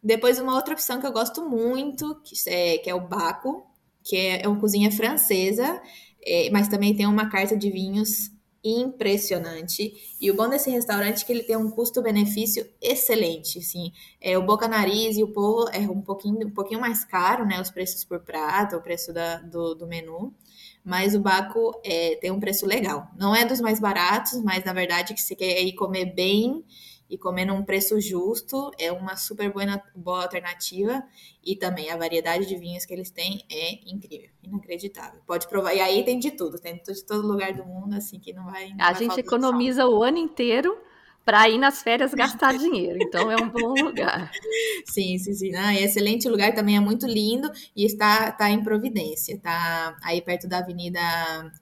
Depois, 0.00 0.38
uma 0.38 0.54
outra 0.54 0.74
opção 0.74 1.00
que 1.00 1.06
eu 1.06 1.12
gosto 1.12 1.44
muito, 1.50 2.14
que 2.22 2.36
é, 2.48 2.78
que 2.78 2.88
é 2.88 2.94
o 2.94 3.08
Baco, 3.08 3.66
que 4.04 4.16
é, 4.16 4.44
é 4.44 4.48
uma 4.48 4.60
cozinha 4.60 4.92
francesa, 4.92 5.82
é, 6.24 6.48
mas 6.50 6.68
também 6.68 6.94
tem 6.94 7.06
uma 7.06 7.28
carta 7.28 7.56
de 7.56 7.68
vinhos 7.68 8.30
impressionante. 8.62 9.92
E 10.20 10.30
o 10.30 10.36
bom 10.36 10.48
desse 10.48 10.70
restaurante 10.70 11.24
é 11.24 11.26
que 11.26 11.32
ele 11.32 11.42
tem 11.42 11.56
um 11.56 11.68
custo-benefício 11.68 12.64
excelente, 12.80 13.58
assim. 13.58 13.92
É, 14.20 14.38
o 14.38 14.46
Boca 14.46 14.68
Nariz 14.68 15.16
e 15.16 15.24
o 15.24 15.32
Povo 15.32 15.68
é 15.72 15.80
um 15.80 16.00
pouquinho, 16.00 16.46
um 16.46 16.52
pouquinho 16.52 16.80
mais 16.80 17.04
caro, 17.04 17.44
né? 17.44 17.60
Os 17.60 17.70
preços 17.70 18.04
por 18.04 18.20
prato, 18.20 18.76
o 18.76 18.80
preço 18.80 19.12
da, 19.12 19.38
do, 19.38 19.74
do 19.74 19.88
menu 19.88 20.32
mas 20.86 21.16
o 21.16 21.20
Baco 21.20 21.80
é, 21.84 22.14
tem 22.20 22.30
um 22.30 22.38
preço 22.38 22.64
legal. 22.64 23.08
Não 23.18 23.34
é 23.34 23.44
dos 23.44 23.60
mais 23.60 23.80
baratos, 23.80 24.40
mas 24.40 24.62
na 24.62 24.72
verdade 24.72 25.14
que 25.14 25.20
você 25.20 25.34
quer 25.34 25.60
ir 25.60 25.72
comer 25.72 26.14
bem 26.14 26.64
e 27.10 27.18
comer 27.18 27.44
num 27.44 27.64
preço 27.64 28.00
justo 28.00 28.70
é 28.78 28.92
uma 28.92 29.16
super 29.16 29.52
boa, 29.52 29.82
boa 29.96 30.22
alternativa 30.22 31.02
e 31.44 31.56
também 31.56 31.90
a 31.90 31.96
variedade 31.96 32.46
de 32.46 32.56
vinhos 32.56 32.84
que 32.84 32.94
eles 32.94 33.10
têm 33.10 33.44
é 33.50 33.80
incrível, 33.90 34.30
inacreditável. 34.40 35.20
Pode 35.26 35.48
provar. 35.48 35.74
E 35.74 35.80
aí 35.80 36.04
tem 36.04 36.20
de 36.20 36.30
tudo, 36.30 36.56
tem 36.56 36.80
de 36.80 37.04
todo 37.04 37.26
lugar 37.26 37.52
do 37.52 37.64
mundo, 37.64 37.96
assim 37.96 38.20
que 38.20 38.32
não 38.32 38.44
vai. 38.44 38.68
Não 38.68 38.76
a 38.78 38.92
vai 38.92 38.94
gente 38.94 39.18
economiza 39.18 39.88
o 39.88 40.04
ano 40.04 40.18
inteiro 40.18 40.78
para 41.26 41.48
ir 41.48 41.58
nas 41.58 41.82
férias 41.82 42.14
gastar 42.14 42.56
dinheiro. 42.56 42.98
Então 43.02 43.30
é 43.32 43.36
um 43.36 43.48
bom 43.48 43.74
lugar. 43.74 44.30
Sim, 44.86 45.18
sim, 45.18 45.34
sim. 45.34 45.54
Ah, 45.56 45.74
é 45.74 45.82
excelente 45.82 46.28
lugar, 46.28 46.54
também 46.54 46.76
é 46.76 46.80
muito 46.80 47.04
lindo 47.04 47.50
e 47.74 47.84
está, 47.84 48.28
está 48.28 48.48
em 48.48 48.62
Providência. 48.62 49.34
Está 49.34 49.96
aí 50.02 50.22
perto 50.22 50.46
da 50.46 50.58
Avenida 50.58 51.00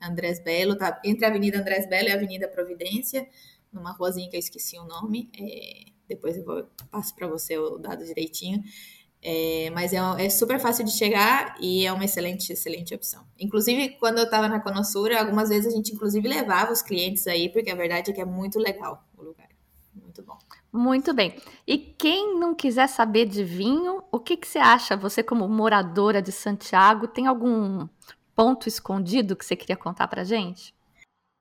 Andrés 0.03 0.39
Belo, 0.39 0.77
tá 0.77 1.01
entre 1.03 1.25
a 1.25 1.29
Avenida 1.29 1.59
Andrés 1.59 1.89
Belo 1.89 2.09
e 2.09 2.13
a 2.13 2.15
Avenida 2.15 2.47
Providência, 2.47 3.27
numa 3.73 3.93
ruazinha 3.93 4.29
que 4.29 4.37
eu 4.37 4.41
esqueci 4.41 4.79
o 4.79 4.85
nome. 4.85 5.31
É, 5.41 5.91
depois 6.07 6.37
eu 6.37 6.45
vou, 6.45 6.69
passo 6.91 7.15
para 7.15 7.27
você 7.27 7.57
o 7.57 7.79
dado 7.79 8.05
direitinho. 8.05 8.63
É, 9.27 9.71
mas 9.71 9.95
é, 9.95 9.99
é, 10.19 10.29
super 10.29 10.61
fácil 10.61 10.85
de 10.85 10.91
chegar 10.93 11.57
e 11.59 11.87
é 11.87 11.91
uma 11.91 12.05
excelente, 12.05 12.53
excelente 12.53 12.95
opção. 12.95 13.27
Inclusive, 13.41 13.97
quando 13.99 14.19
eu 14.19 14.25
estava 14.25 14.47
na 14.49 14.61
Conosura, 14.61 15.19
algumas 15.19 15.49
vezes 15.49 15.73
a 15.73 15.75
gente 15.75 15.95
inclusive 15.95 16.29
levava 16.29 16.71
os 16.71 16.83
clientes 16.83 17.27
aí, 17.27 17.49
porque 17.49 17.71
a 17.71 17.75
verdade 17.75 18.11
é 18.11 18.15
que 18.15 18.21
é 18.21 18.27
muito 18.27 18.59
legal 18.59 19.03
o 19.17 19.23
lugar. 19.23 19.49
Muito 19.95 20.23
bom. 20.23 20.39
Muito 20.77 21.15
bem. 21.15 21.41
E 21.65 21.79
quem 21.79 22.37
não 22.37 22.53
quiser 22.53 22.89
saber 22.89 23.27
de 23.27 23.45
vinho, 23.45 24.03
o 24.11 24.19
que, 24.19 24.37
que 24.37 24.49
você 24.49 24.59
acha? 24.59 24.97
Você, 24.97 25.23
como 25.23 25.49
moradora 25.49 26.21
de 26.21 26.33
Santiago, 26.33 27.07
tem 27.07 27.29
algum 27.29 27.87
ponto 28.35 28.69
escondido 28.69 29.37
que 29.37 29.45
você 29.45 29.55
queria 29.55 29.77
contar 29.77 30.09
pra 30.09 30.25
gente? 30.25 30.75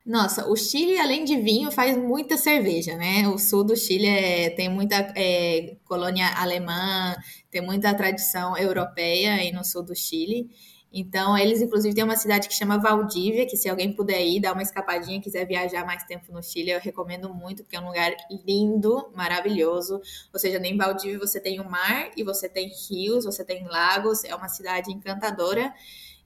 Nossa, 0.05 0.47
o 0.47 0.55
Chile, 0.55 0.99
além 0.99 1.25
de 1.25 1.35
vinho, 1.35 1.71
faz 1.71 1.97
muita 1.97 2.37
cerveja, 2.37 2.95
né? 2.95 3.27
O 3.27 3.39
sul 3.39 3.63
do 3.63 3.75
Chile 3.75 4.05
é, 4.05 4.51
tem 4.51 4.69
muita 4.69 4.97
é, 5.15 5.77
colônia 5.83 6.27
alemã, 6.35 7.15
tem 7.49 7.61
muita 7.61 7.91
tradição 7.95 8.55
europeia 8.55 9.33
aí 9.33 9.51
no 9.51 9.65
sul 9.65 9.81
do 9.81 9.95
Chile. 9.95 10.47
Então, 10.95 11.35
eles 11.35 11.59
inclusive 11.59 11.95
têm 11.95 12.03
uma 12.03 12.15
cidade 12.15 12.47
que 12.47 12.53
chama 12.53 12.77
Valdívia, 12.77 13.47
que 13.47 13.57
se 13.57 13.67
alguém 13.67 13.91
puder 13.91 14.23
ir, 14.23 14.39
dar 14.39 14.53
uma 14.53 14.61
escapadinha, 14.61 15.19
quiser 15.19 15.43
viajar 15.47 15.83
mais 15.83 16.03
tempo 16.03 16.31
no 16.31 16.43
Chile, 16.43 16.69
eu 16.69 16.79
recomendo 16.79 17.33
muito, 17.33 17.63
porque 17.63 17.75
é 17.75 17.79
um 17.79 17.87
lugar 17.87 18.15
lindo, 18.45 19.11
maravilhoso. 19.15 19.99
Ou 20.31 20.39
seja, 20.39 20.59
em 20.59 20.77
Valdívia 20.77 21.17
você 21.17 21.39
tem 21.39 21.59
o 21.59 21.67
mar 21.67 22.11
e 22.15 22.23
você 22.23 22.47
tem 22.47 22.71
rios, 22.87 23.25
você 23.25 23.43
tem 23.43 23.65
lagos, 23.67 24.23
é 24.23 24.35
uma 24.35 24.47
cidade 24.47 24.91
encantadora 24.91 25.73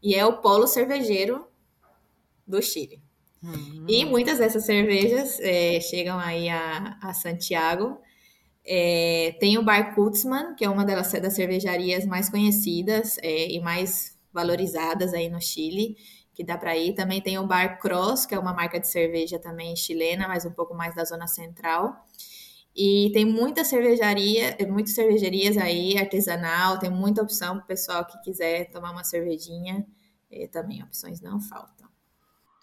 e 0.04 0.14
é 0.14 0.26
o 0.26 0.42
polo 0.42 0.68
cervejeiro 0.68 1.48
do 2.46 2.62
Chile. 2.62 3.02
Uhum. 3.42 3.86
E 3.88 4.04
muitas 4.04 4.40
dessas 4.40 4.66
cervejas 4.66 5.40
é, 5.40 5.80
chegam 5.80 6.20
aí 6.20 6.50
a, 6.50 6.98
a 7.02 7.14
Santiago. 7.14 8.02
É, 8.66 9.34
tem 9.40 9.58
o 9.58 9.64
Bar 9.64 9.96
Kutzmann, 9.96 10.56
que 10.56 10.66
é 10.66 10.70
uma 10.70 10.84
das, 10.84 11.10
das 11.14 11.34
cervejarias 11.34 12.06
mais 12.06 12.30
conhecidas 12.30 13.18
é, 13.20 13.50
e 13.50 13.62
mais 13.62 14.17
valorizadas 14.34 15.14
aí 15.14 15.30
no 15.30 15.42
Chile, 15.42 15.98
que 16.34 16.44
dá 16.44 16.58
para 16.58 16.78
ir. 16.78 16.94
Também 16.94 17.22
tem 17.22 17.40
o 17.40 17.48
Bar 17.48 17.80
Cross, 17.80 18.26
que 18.26 18.36
é 18.36 18.40
uma 18.40 18.54
marca 18.54 18.80
de 18.80 18.88
cerveja 18.88 19.40
também 19.40 19.76
chilena, 19.76 20.28
mas 20.28 20.46
um 20.46 20.52
pouco 20.52 20.74
mais 20.76 20.96
da 20.96 21.04
zona 21.04 21.28
central. 21.28 22.06
E 22.76 23.10
tem 23.12 23.26
muita 23.26 23.64
cervejaria, 23.64 24.56
muitas 24.70 24.94
cervejarias 24.94 25.58
aí, 25.58 25.98
artesanal, 25.98 26.78
tem 26.78 26.92
muita 26.92 27.24
opção 27.24 27.56
para 27.56 27.64
o 27.64 27.68
pessoal 27.68 28.06
que 28.06 28.22
quiser 28.22 28.70
tomar 28.70 28.92
uma 28.92 29.04
cervejinha. 29.04 29.84
E 30.30 30.48
também 30.48 30.84
opções 30.84 31.20
não 31.20 31.42
faltam. 31.42 31.88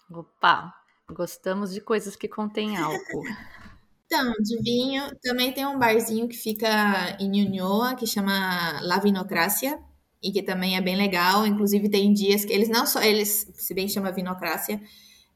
Opa, 0.09 0.73
gostamos 1.09 1.73
de 1.73 1.81
coisas 1.81 2.15
que 2.15 2.27
contêm 2.27 2.77
álcool. 2.77 3.23
Então, 4.07 4.33
de 4.39 4.61
vinho, 4.61 5.03
também 5.19 5.51
tem 5.51 5.65
um 5.65 5.79
barzinho 5.79 6.27
que 6.27 6.37
fica 6.37 7.17
em 7.19 7.27
Ñuñoa, 7.27 7.95
que 7.95 8.05
chama 8.05 8.79
La 8.83 8.99
Vinocrácia, 8.99 9.79
e 10.25 10.31
que 10.31 10.41
também 10.41 10.75
é 10.75 10.81
bem 10.81 10.95
legal. 10.95 11.45
Inclusive, 11.45 11.87
tem 11.87 12.11
dias 12.11 12.43
que 12.43 12.51
eles 12.51 12.67
não 12.67 12.87
só, 12.87 13.01
eles, 13.01 13.47
se 13.53 13.73
bem 13.75 13.87
chama 13.87 14.11
Vinocrácia, 14.11 14.81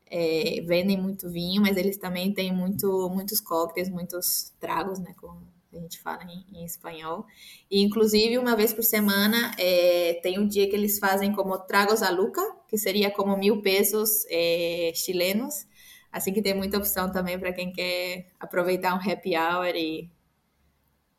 é, 0.09 0.61
vendem 0.65 0.99
muito 0.99 1.29
vinho, 1.29 1.61
mas 1.61 1.77
eles 1.77 1.97
também 1.97 2.33
têm 2.33 2.51
muito, 2.51 3.07
muitos 3.11 3.39
coquetéis, 3.39 3.87
muitos 3.87 4.51
tragos, 4.59 4.97
né, 4.97 5.13
com 5.15 5.29
a 5.71 5.77
gente 5.77 6.01
fala 6.01 6.23
em, 6.23 6.43
em, 6.57 6.65
espanhol. 6.65 7.27
E, 7.69 7.83
inclusive, 7.83 8.39
uma 8.39 8.55
vez 8.55 8.73
por 8.73 8.83
semana, 8.83 9.51
é, 9.59 10.19
tem 10.23 10.39
um 10.39 10.47
dia 10.47 10.67
que 10.67 10.75
eles 10.75 10.97
fazem 10.97 11.31
como 11.31 11.55
tragos 11.59 12.01
a 12.01 12.09
luca, 12.09 12.41
que 12.67 12.75
seria 12.75 13.11
como 13.11 13.37
mil 13.37 13.61
pesos 13.61 14.25
é, 14.31 14.91
chilenos. 14.95 15.67
Assim 16.11 16.33
que 16.33 16.41
tem 16.41 16.55
muita 16.55 16.79
opção 16.79 17.11
também 17.11 17.37
para 17.37 17.53
quem 17.53 17.71
quer 17.71 18.31
aproveitar 18.39 18.95
um 18.95 19.11
happy 19.11 19.37
hour 19.37 19.75
e 19.75 20.09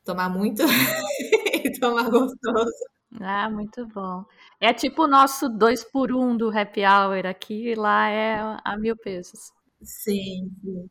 tomar 0.05 0.29
muito 0.29 0.65
e 1.65 1.71
tomar 1.79 2.11
gostoso. 2.11 2.91
Ah, 3.21 3.49
muito 3.51 3.87
bom. 3.89 4.25
É 4.61 4.73
tipo 4.73 5.05
o 5.05 5.09
nosso 5.09 5.49
dois 5.49 5.85
por 5.85 6.13
um 6.13 6.37
do 6.37 6.49
happy 6.51 6.83
hour 6.85 7.27
aqui, 7.27 7.75
lá 7.75 8.09
é 8.09 8.39
a 8.65 8.77
mil 8.77 8.97
pesos. 8.97 9.53
Sim, 9.83 10.51
sim. 10.63 10.91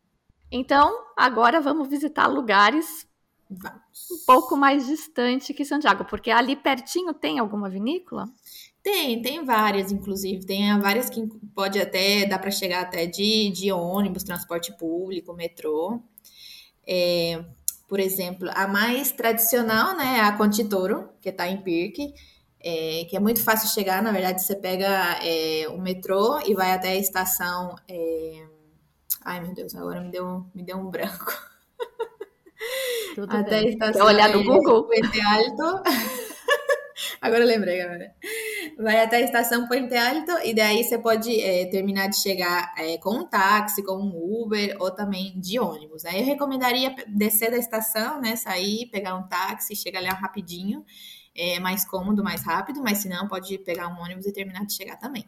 Então, 0.51 1.05
agora 1.17 1.59
vamos 1.59 1.87
visitar 1.89 2.27
lugares 2.27 3.07
Vamos. 3.49 4.09
um 4.11 4.17
pouco 4.25 4.55
mais 4.57 4.85
distante 4.87 5.53
que 5.53 5.65
Santiago, 5.65 6.05
porque 6.05 6.29
ali 6.31 6.55
pertinho 6.55 7.13
tem 7.13 7.39
alguma 7.39 7.69
vinícola? 7.69 8.29
Tem, 8.81 9.21
tem 9.21 9.43
várias, 9.43 9.91
inclusive. 9.91 10.45
Tem 10.45 10.77
várias 10.79 11.09
que 11.09 11.21
pode 11.53 11.79
até, 11.79 12.25
dá 12.25 12.39
para 12.39 12.51
chegar 12.51 12.81
até 12.81 13.05
de, 13.05 13.49
de 13.51 13.71
ônibus, 13.71 14.23
transporte 14.23 14.71
público, 14.77 15.33
metrô. 15.33 16.01
É, 16.87 17.43
por 17.89 17.99
exemplo, 17.99 18.47
a 18.53 18.67
mais 18.67 19.11
tradicional, 19.11 19.97
né, 19.97 20.19
é 20.19 20.21
a 20.21 20.31
Contitoro, 20.37 21.09
que 21.19 21.29
está 21.29 21.47
em 21.47 21.57
Pirque, 21.57 22.13
é, 22.61 23.05
que 23.09 23.17
é 23.17 23.19
muito 23.19 23.43
fácil 23.43 23.67
chegar. 23.69 24.03
Na 24.03 24.11
verdade, 24.11 24.43
você 24.43 24.55
pega 24.55 25.17
é, 25.23 25.67
o 25.69 25.81
metrô 25.81 26.39
e 26.45 26.53
vai 26.53 26.71
até 26.71 26.89
a 26.89 26.95
estação. 26.95 27.75
É... 27.87 28.45
Ai, 29.25 29.41
meu 29.41 29.53
Deus, 29.53 29.73
agora 29.75 30.01
me 30.01 30.11
deu, 30.11 30.45
me 30.53 30.61
deu 30.61 30.77
um 30.77 30.89
branco. 30.89 31.33
Tudo 33.15 33.35
Até 33.35 33.61
bem. 33.61 33.69
estação. 33.69 34.05
olhar 34.05 34.29
no 34.29 34.43
Google. 34.43 34.83
Puente 34.83 35.19
Alto. 35.21 35.83
Agora 37.21 37.41
eu 37.41 37.47
lembrei, 37.47 37.77
galera. 37.77 38.13
Vai 38.77 38.99
até 39.03 39.17
a 39.17 39.21
estação 39.21 39.67
Puente 39.67 39.95
Alto 39.95 40.31
e 40.43 40.53
daí 40.53 40.83
você 40.83 40.97
pode 40.97 41.39
é, 41.39 41.65
terminar 41.65 42.07
de 42.07 42.17
chegar 42.17 42.73
é, 42.77 42.97
com 42.97 43.15
um 43.15 43.27
táxi, 43.27 43.83
com 43.83 43.93
um 43.93 44.41
Uber 44.41 44.77
ou 44.79 44.91
também 44.91 45.39
de 45.39 45.59
ônibus. 45.59 46.05
Aí 46.05 46.19
eu 46.19 46.25
recomendaria 46.25 46.95
descer 47.07 47.51
da 47.51 47.57
estação, 47.57 48.21
né? 48.21 48.35
Sair, 48.35 48.87
pegar 48.87 49.15
um 49.15 49.27
táxi, 49.27 49.75
chegar 49.75 50.01
lá 50.01 50.11
rapidinho. 50.11 50.85
É 51.35 51.59
mais 51.59 51.85
cômodo, 51.85 52.23
mais 52.23 52.43
rápido, 52.43 52.81
mas 52.81 52.99
se 52.99 53.09
não, 53.09 53.27
pode 53.27 53.57
pegar 53.59 53.87
um 53.87 54.01
ônibus 54.01 54.25
e 54.25 54.33
terminar 54.33 54.65
de 54.65 54.73
chegar 54.73 54.97
também. 54.97 55.25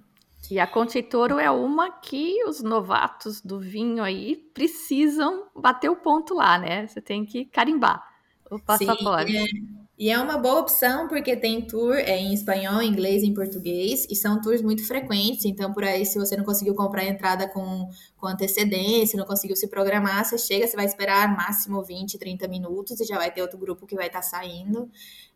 E 0.50 0.60
a 0.60 0.68
Contitoro 0.68 1.40
é 1.40 1.50
uma 1.50 1.92
que 1.92 2.44
os 2.46 2.62
novatos 2.62 3.42
do 3.42 3.60
vinho 3.60 4.04
aí 4.04 4.36
precisam 4.54 5.46
bater 5.56 5.90
o 5.90 5.96
ponto 5.96 6.34
lá, 6.34 6.58
né? 6.58 6.88
Você 6.88 7.00
tem 7.00 7.26
que 7.26 7.46
carimbar 7.46 8.04
o 8.50 8.60
passaporte. 8.60 9.32
Sim, 9.32 9.78
é. 9.78 9.81
E 10.02 10.10
é 10.10 10.20
uma 10.20 10.36
boa 10.36 10.62
opção 10.62 11.08
porque 11.08 11.38
tem 11.38 11.62
tour 11.62 11.94
é, 11.94 12.18
em 12.18 12.34
espanhol, 12.34 12.82
inglês 12.82 13.22
e 13.22 13.28
em 13.28 13.36
português, 13.36 14.08
e 14.10 14.16
são 14.16 14.42
tours 14.42 14.60
muito 14.60 14.84
frequentes. 14.84 15.46
Então, 15.46 15.72
por 15.72 15.84
aí, 15.84 16.08
se 16.08 16.18
você 16.18 16.36
não 16.36 16.44
conseguiu 16.44 16.74
comprar 16.74 17.04
a 17.04 17.06
entrada 17.06 17.48
com, 17.48 17.88
com 18.18 18.26
antecedência, 18.26 19.16
não 19.16 19.28
conseguiu 19.28 19.56
se 19.56 19.68
programar, 19.68 20.26
você 20.26 20.40
chega, 20.40 20.66
você 20.66 20.76
vai 20.76 20.86
esperar 20.86 21.38
máximo 21.38 21.84
20, 21.84 22.18
30 22.18 22.48
minutos 22.48 23.00
e 23.00 23.06
já 23.06 23.16
vai 23.16 23.30
ter 23.30 23.44
outro 23.44 23.60
grupo 23.60 23.86
que 23.86 23.94
vai 23.94 24.08
estar 24.08 24.22
tá 24.22 24.24
saindo. 24.24 24.90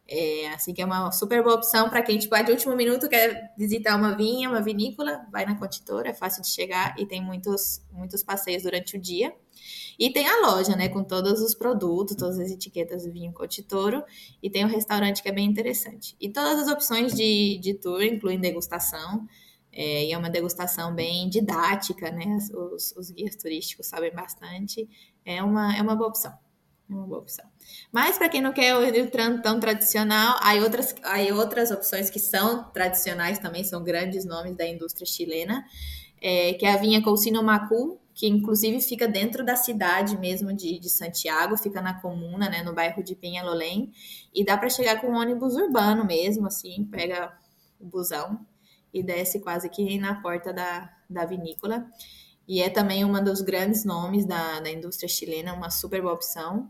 É, 0.07 0.47
assim 0.47 0.73
que 0.73 0.81
é 0.81 0.85
uma 0.85 1.11
super 1.11 1.43
boa 1.43 1.57
opção 1.57 1.87
para 1.87 2.01
quem, 2.01 2.17
tipo, 2.17 2.35
de 2.43 2.51
último 2.51 2.75
minuto 2.75 3.07
quer 3.07 3.53
visitar 3.55 3.95
uma 3.95 4.17
vinha, 4.17 4.49
uma 4.49 4.63
vinícola, 4.63 5.27
vai 5.31 5.45
na 5.45 5.53
Contitora, 5.59 6.09
é 6.09 6.13
fácil 6.15 6.41
de 6.41 6.47
chegar 6.47 6.95
e 6.97 7.05
tem 7.05 7.23
muitos, 7.23 7.83
muitos 7.91 8.23
passeios 8.23 8.63
durante 8.63 8.97
o 8.97 8.99
dia. 8.99 9.31
E 9.97 10.11
tem 10.11 10.27
a 10.27 10.41
loja, 10.41 10.75
né, 10.75 10.89
com 10.89 11.03
todos 11.03 11.41
os 11.41 11.53
produtos, 11.53 12.15
todas 12.15 12.39
as 12.39 12.51
etiquetas 12.51 13.03
do 13.03 13.11
vinho 13.11 13.33
Cotitoro, 13.33 14.03
e 14.41 14.49
tem 14.49 14.63
o 14.63 14.67
um 14.67 14.71
restaurante 14.71 15.21
que 15.21 15.29
é 15.29 15.31
bem 15.31 15.45
interessante. 15.45 16.15
E 16.19 16.29
todas 16.29 16.59
as 16.59 16.67
opções 16.67 17.13
de, 17.13 17.57
de 17.59 17.73
tour 17.75 18.03
incluem 18.03 18.39
degustação, 18.39 19.27
é, 19.71 20.05
e 20.05 20.13
é 20.13 20.17
uma 20.17 20.29
degustação 20.29 20.93
bem 20.93 21.29
didática, 21.29 22.11
né, 22.11 22.37
os, 22.53 22.93
os 22.95 23.11
guias 23.11 23.35
turísticos 23.35 23.87
sabem 23.87 24.13
bastante, 24.13 24.87
é 25.25 25.43
uma, 25.43 25.75
é 25.75 25.81
uma 25.81 25.95
boa 25.95 26.09
opção. 26.09 26.33
É 26.89 26.93
uma 26.93 27.07
boa 27.07 27.19
opção. 27.19 27.45
Mas 27.91 28.17
para 28.17 28.29
quem 28.29 28.41
não 28.41 28.53
quer 28.53 28.75
o 28.75 29.09
tão, 29.09 29.41
tão 29.41 29.59
tradicional, 29.59 30.37
há 30.39 30.53
outras, 30.55 30.95
há 31.03 31.33
outras 31.33 31.71
opções 31.71 32.11
que 32.11 32.19
são 32.19 32.69
tradicionais 32.71 33.39
também, 33.39 33.63
são 33.63 33.83
grandes 33.83 34.23
nomes 34.23 34.55
da 34.55 34.67
indústria 34.67 35.05
chilena, 35.05 35.65
é, 36.21 36.53
que 36.53 36.65
é 36.65 36.73
a 36.73 36.77
vinha 36.77 37.03
Cousinho 37.03 37.43
Macu, 37.43 37.99
que 38.15 38.27
inclusive 38.27 38.81
fica 38.81 39.07
dentro 39.07 39.45
da 39.45 39.55
cidade 39.55 40.17
mesmo 40.17 40.51
de, 40.51 40.79
de 40.79 40.89
Santiago, 40.89 41.57
fica 41.57 41.81
na 41.81 42.01
comuna, 42.01 42.49
né, 42.49 42.63
no 42.63 42.73
bairro 42.73 43.03
de 43.03 43.13
Penhalolém, 43.13 43.91
e 44.33 44.43
dá 44.43 44.57
para 44.57 44.69
chegar 44.69 45.01
com 45.01 45.07
um 45.07 45.15
ônibus 45.15 45.55
urbano 45.55 46.03
mesmo, 46.03 46.47
assim, 46.47 46.85
pega 46.89 47.37
o 47.79 47.85
busão 47.85 48.39
e 48.93 49.03
desce 49.03 49.41
quase 49.41 49.69
que 49.69 49.99
na 49.99 50.21
porta 50.21 50.51
da, 50.53 50.89
da 51.09 51.25
vinícola 51.25 51.85
e 52.47 52.61
é 52.61 52.69
também 52.69 53.03
uma 53.03 53.21
dos 53.21 53.41
grandes 53.41 53.83
nomes 53.83 54.25
da, 54.25 54.59
da 54.59 54.69
indústria 54.69 55.09
chilena, 55.09 55.53
uma 55.53 55.69
super 55.69 56.01
boa 56.01 56.13
opção. 56.13 56.69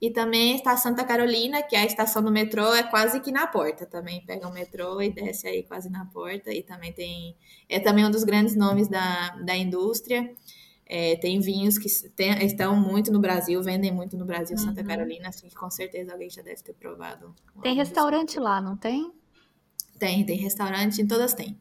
E 0.00 0.10
também 0.10 0.56
está 0.56 0.76
Santa 0.76 1.04
Carolina, 1.04 1.62
que 1.62 1.76
é 1.76 1.80
a 1.80 1.86
estação 1.86 2.24
do 2.24 2.32
metrô, 2.32 2.74
é 2.74 2.82
quase 2.82 3.20
que 3.20 3.30
na 3.30 3.46
porta. 3.46 3.86
Também 3.86 4.24
pega 4.26 4.48
o 4.48 4.52
metrô 4.52 5.00
e 5.00 5.10
desce 5.10 5.46
aí 5.46 5.62
quase 5.62 5.88
na 5.88 6.04
porta. 6.06 6.52
E 6.52 6.62
também 6.62 6.92
tem. 6.92 7.36
É 7.68 7.78
também 7.78 8.04
um 8.04 8.10
dos 8.10 8.24
grandes 8.24 8.56
nomes 8.56 8.88
da, 8.88 9.36
da 9.36 9.56
indústria. 9.56 10.34
É, 10.94 11.16
tem 11.16 11.40
vinhos 11.40 11.78
que 11.78 11.88
tem, 12.10 12.44
estão 12.44 12.76
muito 12.76 13.10
no 13.10 13.18
Brasil, 13.18 13.62
vendem 13.62 13.90
muito 13.90 14.14
no 14.14 14.26
Brasil, 14.26 14.58
uhum. 14.58 14.62
Santa 14.62 14.84
Carolina, 14.84 15.30
assim 15.30 15.48
que 15.48 15.54
com 15.54 15.70
certeza 15.70 16.12
alguém 16.12 16.28
já 16.28 16.42
deve 16.42 16.62
ter 16.62 16.74
provado. 16.74 17.34
Tem 17.62 17.74
restaurante 17.74 18.38
lá, 18.38 18.60
não 18.60 18.76
tem? 18.76 19.10
Tem, 19.98 20.22
tem 20.26 20.36
restaurante, 20.36 21.00
em 21.00 21.06
todas 21.06 21.32
tem. 21.32 21.58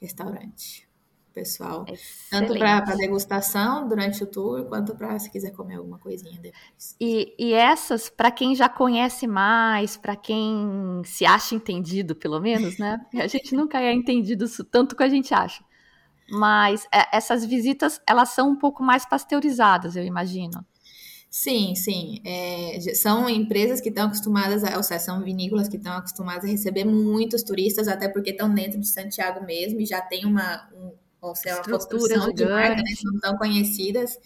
Restaurante. 0.00 0.88
pessoal. 1.34 1.84
Excelente. 1.88 2.30
Tanto 2.30 2.56
para 2.56 2.94
degustação 2.94 3.88
durante 3.88 4.22
o 4.22 4.28
tour, 4.28 4.64
quanto 4.66 4.94
para 4.94 5.18
se 5.18 5.28
quiser 5.28 5.50
comer 5.50 5.74
alguma 5.74 5.98
coisinha 5.98 6.38
depois. 6.40 6.94
E, 7.00 7.34
e 7.36 7.52
essas, 7.54 8.08
para 8.08 8.30
quem 8.30 8.54
já 8.54 8.68
conhece 8.68 9.26
mais, 9.26 9.96
para 9.96 10.14
quem 10.14 11.02
se 11.04 11.26
acha 11.26 11.56
entendido, 11.56 12.14
pelo 12.14 12.38
menos, 12.38 12.78
né? 12.78 13.04
A 13.14 13.26
gente 13.26 13.56
nunca 13.56 13.80
é 13.80 13.92
entendido 13.92 14.46
tanto 14.70 14.94
que 14.94 15.02
a 15.02 15.08
gente 15.08 15.34
acha. 15.34 15.64
Mas 16.32 16.86
é, 16.92 17.14
essas 17.14 17.44
visitas, 17.44 18.00
elas 18.08 18.30
são 18.30 18.50
um 18.50 18.56
pouco 18.56 18.82
mais 18.82 19.04
pasteurizadas, 19.04 19.96
eu 19.96 20.02
imagino. 20.02 20.64
Sim, 21.28 21.74
sim. 21.74 22.20
É, 22.24 22.78
são 22.94 23.28
empresas 23.28 23.80
que 23.82 23.90
estão 23.90 24.06
acostumadas, 24.06 24.64
a, 24.64 24.76
ou 24.76 24.82
seja, 24.82 25.00
são 25.00 25.22
vinícolas 25.22 25.68
que 25.68 25.76
estão 25.76 25.92
acostumadas 25.94 26.44
a 26.44 26.48
receber 26.48 26.84
muitos 26.84 27.42
turistas, 27.42 27.86
até 27.86 28.08
porque 28.08 28.30
estão 28.30 28.52
dentro 28.52 28.80
de 28.80 28.88
Santiago 28.88 29.44
mesmo 29.44 29.80
e 29.80 29.86
já 29.86 30.00
tem 30.00 30.24
uma, 30.24 30.68
um, 30.74 30.92
ou 31.20 31.34
seja, 31.34 31.56
uma 31.56 31.64
construção 31.64 32.32
de 32.32 32.44
marca, 32.46 32.76
né, 32.76 32.94
são 33.00 33.20
tão 33.20 33.36
conhecidas 33.36 34.18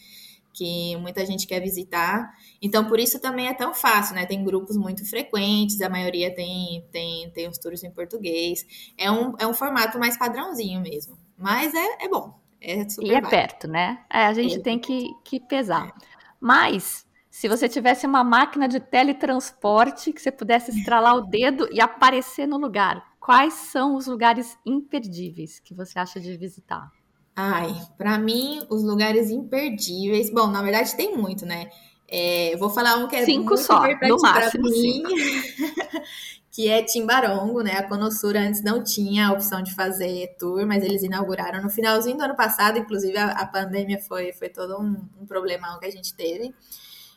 que 0.56 0.96
muita 0.96 1.24
gente 1.26 1.46
quer 1.46 1.60
visitar. 1.60 2.32
Então, 2.62 2.86
por 2.86 2.98
isso 2.98 3.20
também 3.20 3.46
é 3.46 3.52
tão 3.52 3.74
fácil, 3.74 4.14
né? 4.14 4.24
Tem 4.24 4.42
grupos 4.42 4.76
muito 4.76 5.08
frequentes, 5.08 5.80
a 5.82 5.88
maioria 5.88 6.34
tem, 6.34 6.82
tem, 6.90 7.30
tem 7.30 7.46
os 7.46 7.58
tours 7.58 7.84
em 7.84 7.90
português. 7.90 8.92
É 8.96 9.10
um, 9.10 9.34
é 9.38 9.46
um 9.46 9.52
formato 9.52 9.98
mais 9.98 10.16
padrãozinho 10.16 10.80
mesmo. 10.80 11.18
Mas 11.36 11.74
é, 11.74 12.04
é 12.06 12.08
bom. 12.08 12.40
É 12.58 12.88
super 12.88 13.06
e 13.06 13.14
é 13.14 13.20
perto, 13.20 13.68
né? 13.68 14.02
É, 14.10 14.24
a 14.24 14.32
gente 14.32 14.56
é. 14.56 14.60
tem 14.60 14.78
que, 14.78 15.10
que 15.22 15.38
pesar. 15.38 15.94
Mas, 16.40 17.06
se 17.28 17.48
você 17.48 17.68
tivesse 17.68 18.06
uma 18.06 18.24
máquina 18.24 18.66
de 18.66 18.80
teletransporte 18.80 20.10
que 20.10 20.22
você 20.22 20.32
pudesse 20.32 20.70
estralar 20.70 21.16
o 21.16 21.26
dedo 21.26 21.68
e 21.70 21.82
aparecer 21.82 22.46
no 22.46 22.56
lugar, 22.56 23.04
quais 23.20 23.52
são 23.52 23.94
os 23.94 24.06
lugares 24.06 24.56
imperdíveis 24.64 25.60
que 25.60 25.74
você 25.74 25.98
acha 25.98 26.18
de 26.18 26.34
visitar? 26.34 26.90
Ai, 27.36 27.76
para 27.98 28.18
mim, 28.18 28.66
os 28.70 28.82
lugares 28.82 29.30
imperdíveis. 29.30 30.30
Bom, 30.30 30.46
na 30.46 30.62
verdade 30.62 30.96
tem 30.96 31.14
muito, 31.14 31.44
né? 31.44 31.68
É, 32.08 32.56
vou 32.56 32.70
falar 32.70 32.96
um 32.96 33.08
que 33.08 33.16
é 33.16 33.24
cinco 33.26 33.50
muito 33.50 33.62
só, 33.62 33.82
no 33.82 34.16
máximo 34.22 34.70
mim, 34.70 35.02
que 36.50 36.68
é 36.68 36.82
Timbarongo, 36.82 37.60
né? 37.62 37.72
A 37.72 37.82
Conosura 37.82 38.40
antes 38.40 38.62
não 38.62 38.82
tinha 38.82 39.28
a 39.28 39.32
opção 39.32 39.60
de 39.60 39.74
fazer 39.74 40.34
tour, 40.38 40.64
mas 40.64 40.82
eles 40.82 41.02
inauguraram 41.02 41.62
no 41.62 41.68
finalzinho 41.68 42.16
do 42.16 42.22
ano 42.22 42.36
passado, 42.36 42.78
inclusive 42.78 43.18
a, 43.18 43.32
a 43.32 43.46
pandemia 43.46 43.98
foi, 43.98 44.32
foi 44.32 44.48
todo 44.48 44.80
um, 44.80 44.96
um 45.20 45.26
problemão 45.26 45.78
que 45.78 45.86
a 45.86 45.90
gente 45.90 46.14
teve. 46.14 46.54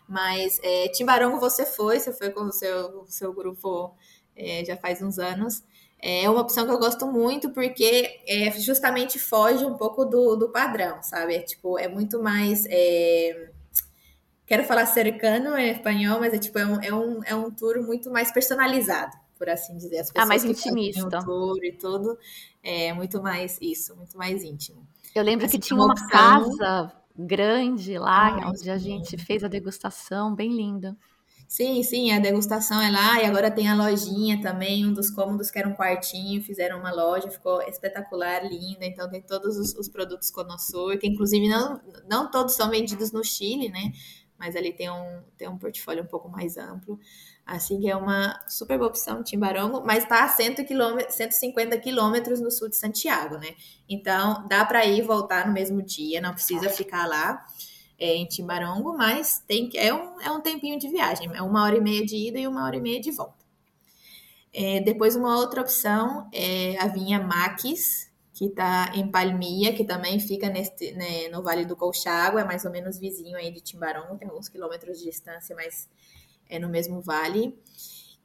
Mas 0.07 0.59
é, 0.63 0.89
Timbarongo 0.89 1.39
você 1.39 1.65
foi, 1.65 1.99
você 1.99 2.11
foi 2.11 2.31
com 2.31 2.41
o 2.41 2.51
seu, 2.51 3.05
seu 3.07 3.31
grupo 3.31 3.95
é, 4.35 4.65
já 4.65 4.75
faz 4.75 5.01
uns 5.01 5.19
anos. 5.19 5.63
É 6.01 6.29
uma 6.29 6.41
opção 6.41 6.65
que 6.65 6.71
eu 6.71 6.79
gosto 6.79 7.05
muito 7.07 7.49
porque 7.49 8.21
é, 8.25 8.51
justamente 8.51 9.19
foge 9.19 9.65
um 9.65 9.75
pouco 9.75 10.05
do, 10.05 10.35
do 10.35 10.49
padrão, 10.49 11.03
sabe? 11.03 11.35
É, 11.35 11.41
tipo, 11.41 11.77
é 11.77 11.87
muito 11.89 12.21
mais. 12.23 12.65
É... 12.69 13.51
Quero 14.45 14.63
falar 14.63 14.85
cercano 14.85 15.57
em 15.57 15.71
espanhol, 15.71 16.19
mas 16.19 16.33
é 16.33 16.39
tipo, 16.39 16.57
é 16.57 16.65
um, 16.65 16.81
é, 16.81 16.93
um, 16.93 17.23
é 17.25 17.35
um 17.35 17.51
tour 17.51 17.83
muito 17.85 18.09
mais 18.09 18.31
personalizado, 18.31 19.15
por 19.37 19.49
assim 19.49 19.75
dizer. 19.75 19.99
As 19.99 20.09
pessoas 20.09 20.23
ah, 20.23 20.25
mais 20.25 20.45
intimista. 20.45 21.19
O 21.19 21.25
tour 21.25 21.63
e 21.63 21.73
tudo. 21.73 22.17
É 22.63 22.93
muito 22.93 23.21
mais 23.21 23.57
isso, 23.61 23.95
muito 23.95 24.17
mais 24.17 24.41
íntimo. 24.41 24.87
Eu 25.13 25.23
lembro 25.23 25.45
assim, 25.45 25.59
que 25.59 25.67
tinha 25.67 25.77
uma, 25.77 25.91
opção... 25.91 26.07
casa 26.09 26.93
grande 27.17 27.97
lá, 27.97 28.29
ah, 28.29 28.49
onde 28.49 28.71
a 28.71 28.77
gente 28.77 29.17
fez 29.17 29.43
a 29.43 29.49
degustação, 29.49 30.33
bem 30.33 30.55
linda. 30.55 30.95
Sim, 31.49 31.81
sim, 31.81 32.11
a 32.11 32.19
degustação 32.19 32.79
é 32.79 32.91
lá 32.91 33.19
e 33.23 33.25
agora 33.25 33.49
tem 33.49 33.67
a 33.67 33.73
lojinha 33.73 34.39
também, 34.39 34.85
um 34.85 34.93
dos 34.93 35.09
cômodos 35.09 35.49
que 35.49 35.57
era 35.57 35.67
um 35.67 35.73
quartinho, 35.73 36.43
fizeram 36.43 36.77
uma 36.79 36.91
loja, 36.93 37.27
ficou 37.31 37.59
espetacular, 37.63 38.45
linda, 38.45 38.85
então 38.85 39.09
tem 39.09 39.19
todos 39.19 39.57
os, 39.57 39.73
os 39.73 39.89
produtos 39.89 40.29
Conosur, 40.29 40.99
que 40.99 41.07
inclusive 41.07 41.49
não, 41.49 41.81
não 42.07 42.29
todos 42.29 42.53
são 42.53 42.69
vendidos 42.69 43.11
no 43.11 43.23
Chile, 43.23 43.67
né? 43.69 43.91
Mas 44.37 44.55
ali 44.55 44.71
tem 44.71 44.91
um, 44.91 45.23
tem 45.39 45.49
um 45.49 45.57
portfólio 45.57 46.03
um 46.03 46.07
pouco 46.07 46.29
mais 46.29 46.55
amplo. 46.55 46.99
Assim 47.43 47.79
que 47.79 47.89
é 47.89 47.95
uma 47.95 48.39
super 48.47 48.77
boa 48.77 48.89
opção, 48.89 49.23
Timbarongo, 49.23 49.81
mas 49.83 50.03
está 50.03 50.23
a 50.23 50.27
100 50.29 50.53
km, 50.53 50.99
150 51.09 51.75
quilômetros 51.79 52.39
no 52.39 52.51
sul 52.51 52.69
de 52.69 52.75
Santiago, 52.75 53.39
né? 53.39 53.55
Então 53.89 54.47
dá 54.47 54.63
para 54.63 54.85
ir 54.85 54.99
e 54.99 55.01
voltar 55.01 55.47
no 55.47 55.53
mesmo 55.53 55.81
dia, 55.81 56.21
não 56.21 56.31
precisa 56.31 56.69
ficar 56.69 57.07
lá 57.07 57.43
é, 57.99 58.15
em 58.15 58.25
Timbarongo, 58.25 58.97
mas 58.97 59.43
tem, 59.47 59.69
é, 59.75 59.93
um, 59.93 60.21
é 60.21 60.31
um 60.31 60.41
tempinho 60.41 60.79
de 60.79 60.87
viagem, 60.87 61.29
é 61.33 61.41
uma 61.41 61.63
hora 61.63 61.77
e 61.77 61.81
meia 61.81 62.05
de 62.05 62.15
ida 62.15 62.39
e 62.39 62.47
uma 62.47 62.65
hora 62.65 62.77
e 62.77 62.81
meia 62.81 62.99
de 62.99 63.11
volta. 63.11 63.45
É, 64.53 64.79
depois, 64.79 65.15
uma 65.15 65.37
outra 65.37 65.61
opção 65.61 66.27
é 66.33 66.77
a 66.79 66.87
vinha 66.87 67.19
Maquis, 67.19 68.09
que 68.33 68.45
está 68.45 68.91
em 68.95 69.11
Palmia, 69.11 69.73
que 69.73 69.83
também 69.83 70.19
fica 70.19 70.49
neste, 70.49 70.93
né, 70.93 71.27
no 71.27 71.43
Vale 71.43 71.65
do 71.65 71.75
Colchagua, 71.75 72.41
é 72.41 72.43
mais 72.43 72.63
ou 72.65 72.71
menos 72.71 72.97
vizinho 72.97 73.37
aí 73.37 73.51
de 73.51 73.59
Timbarongo, 73.59 74.17
tem 74.17 74.27
alguns 74.27 74.47
quilômetros 74.47 74.99
de 74.99 75.05
distância, 75.05 75.55
mas 75.55 75.89
é 76.49 76.57
no 76.57 76.69
mesmo 76.69 77.01
vale 77.01 77.55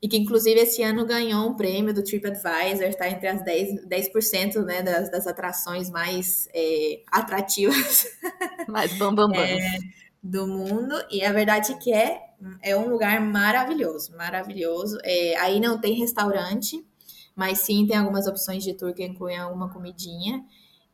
e 0.03 0.09
que 0.09 0.17
inclusive 0.17 0.61
esse 0.61 0.83
ano 0.83 1.07
ganhou 1.07 1.49
um 1.49 1.55
prêmio 1.55 1.95
do 1.95 2.05
TripAdvisor, 2.05 2.89
está 2.89 3.09
entre 3.09 3.27
as 3.27 3.43
10%, 3.43 3.89
10% 3.89 4.65
né, 4.65 4.83
das, 4.83 5.11
das 5.11 5.27
atrações 5.27 5.89
mais 5.91 6.49
é, 6.55 7.01
atrativas. 7.11 8.07
Mais 8.69 8.97
bam, 8.99 9.15
bam, 9.15 9.29
bam. 9.29 9.41
É, 9.41 9.79
do 10.23 10.47
mundo. 10.47 10.95
E 11.11 11.23
a 11.23 11.33
verdade 11.33 11.73
é 11.73 11.77
que 11.77 11.93
é, 11.93 12.19
é 12.63 12.75
um 12.75 12.89
lugar 12.89 13.21
maravilhoso, 13.21 14.17
maravilhoso. 14.17 14.99
É, 15.05 15.37
aí 15.37 15.61
não 15.61 15.79
tem 15.79 15.95
restaurante, 15.95 16.83
mas 17.37 17.59
sim 17.59 17.87
tem 17.87 17.99
algumas 17.99 18.27
opções 18.27 18.65
de 18.65 18.73
tour 18.73 18.95
que 18.95 19.05
incluem 19.05 19.37
alguma 19.37 19.71
comidinha. 19.71 20.43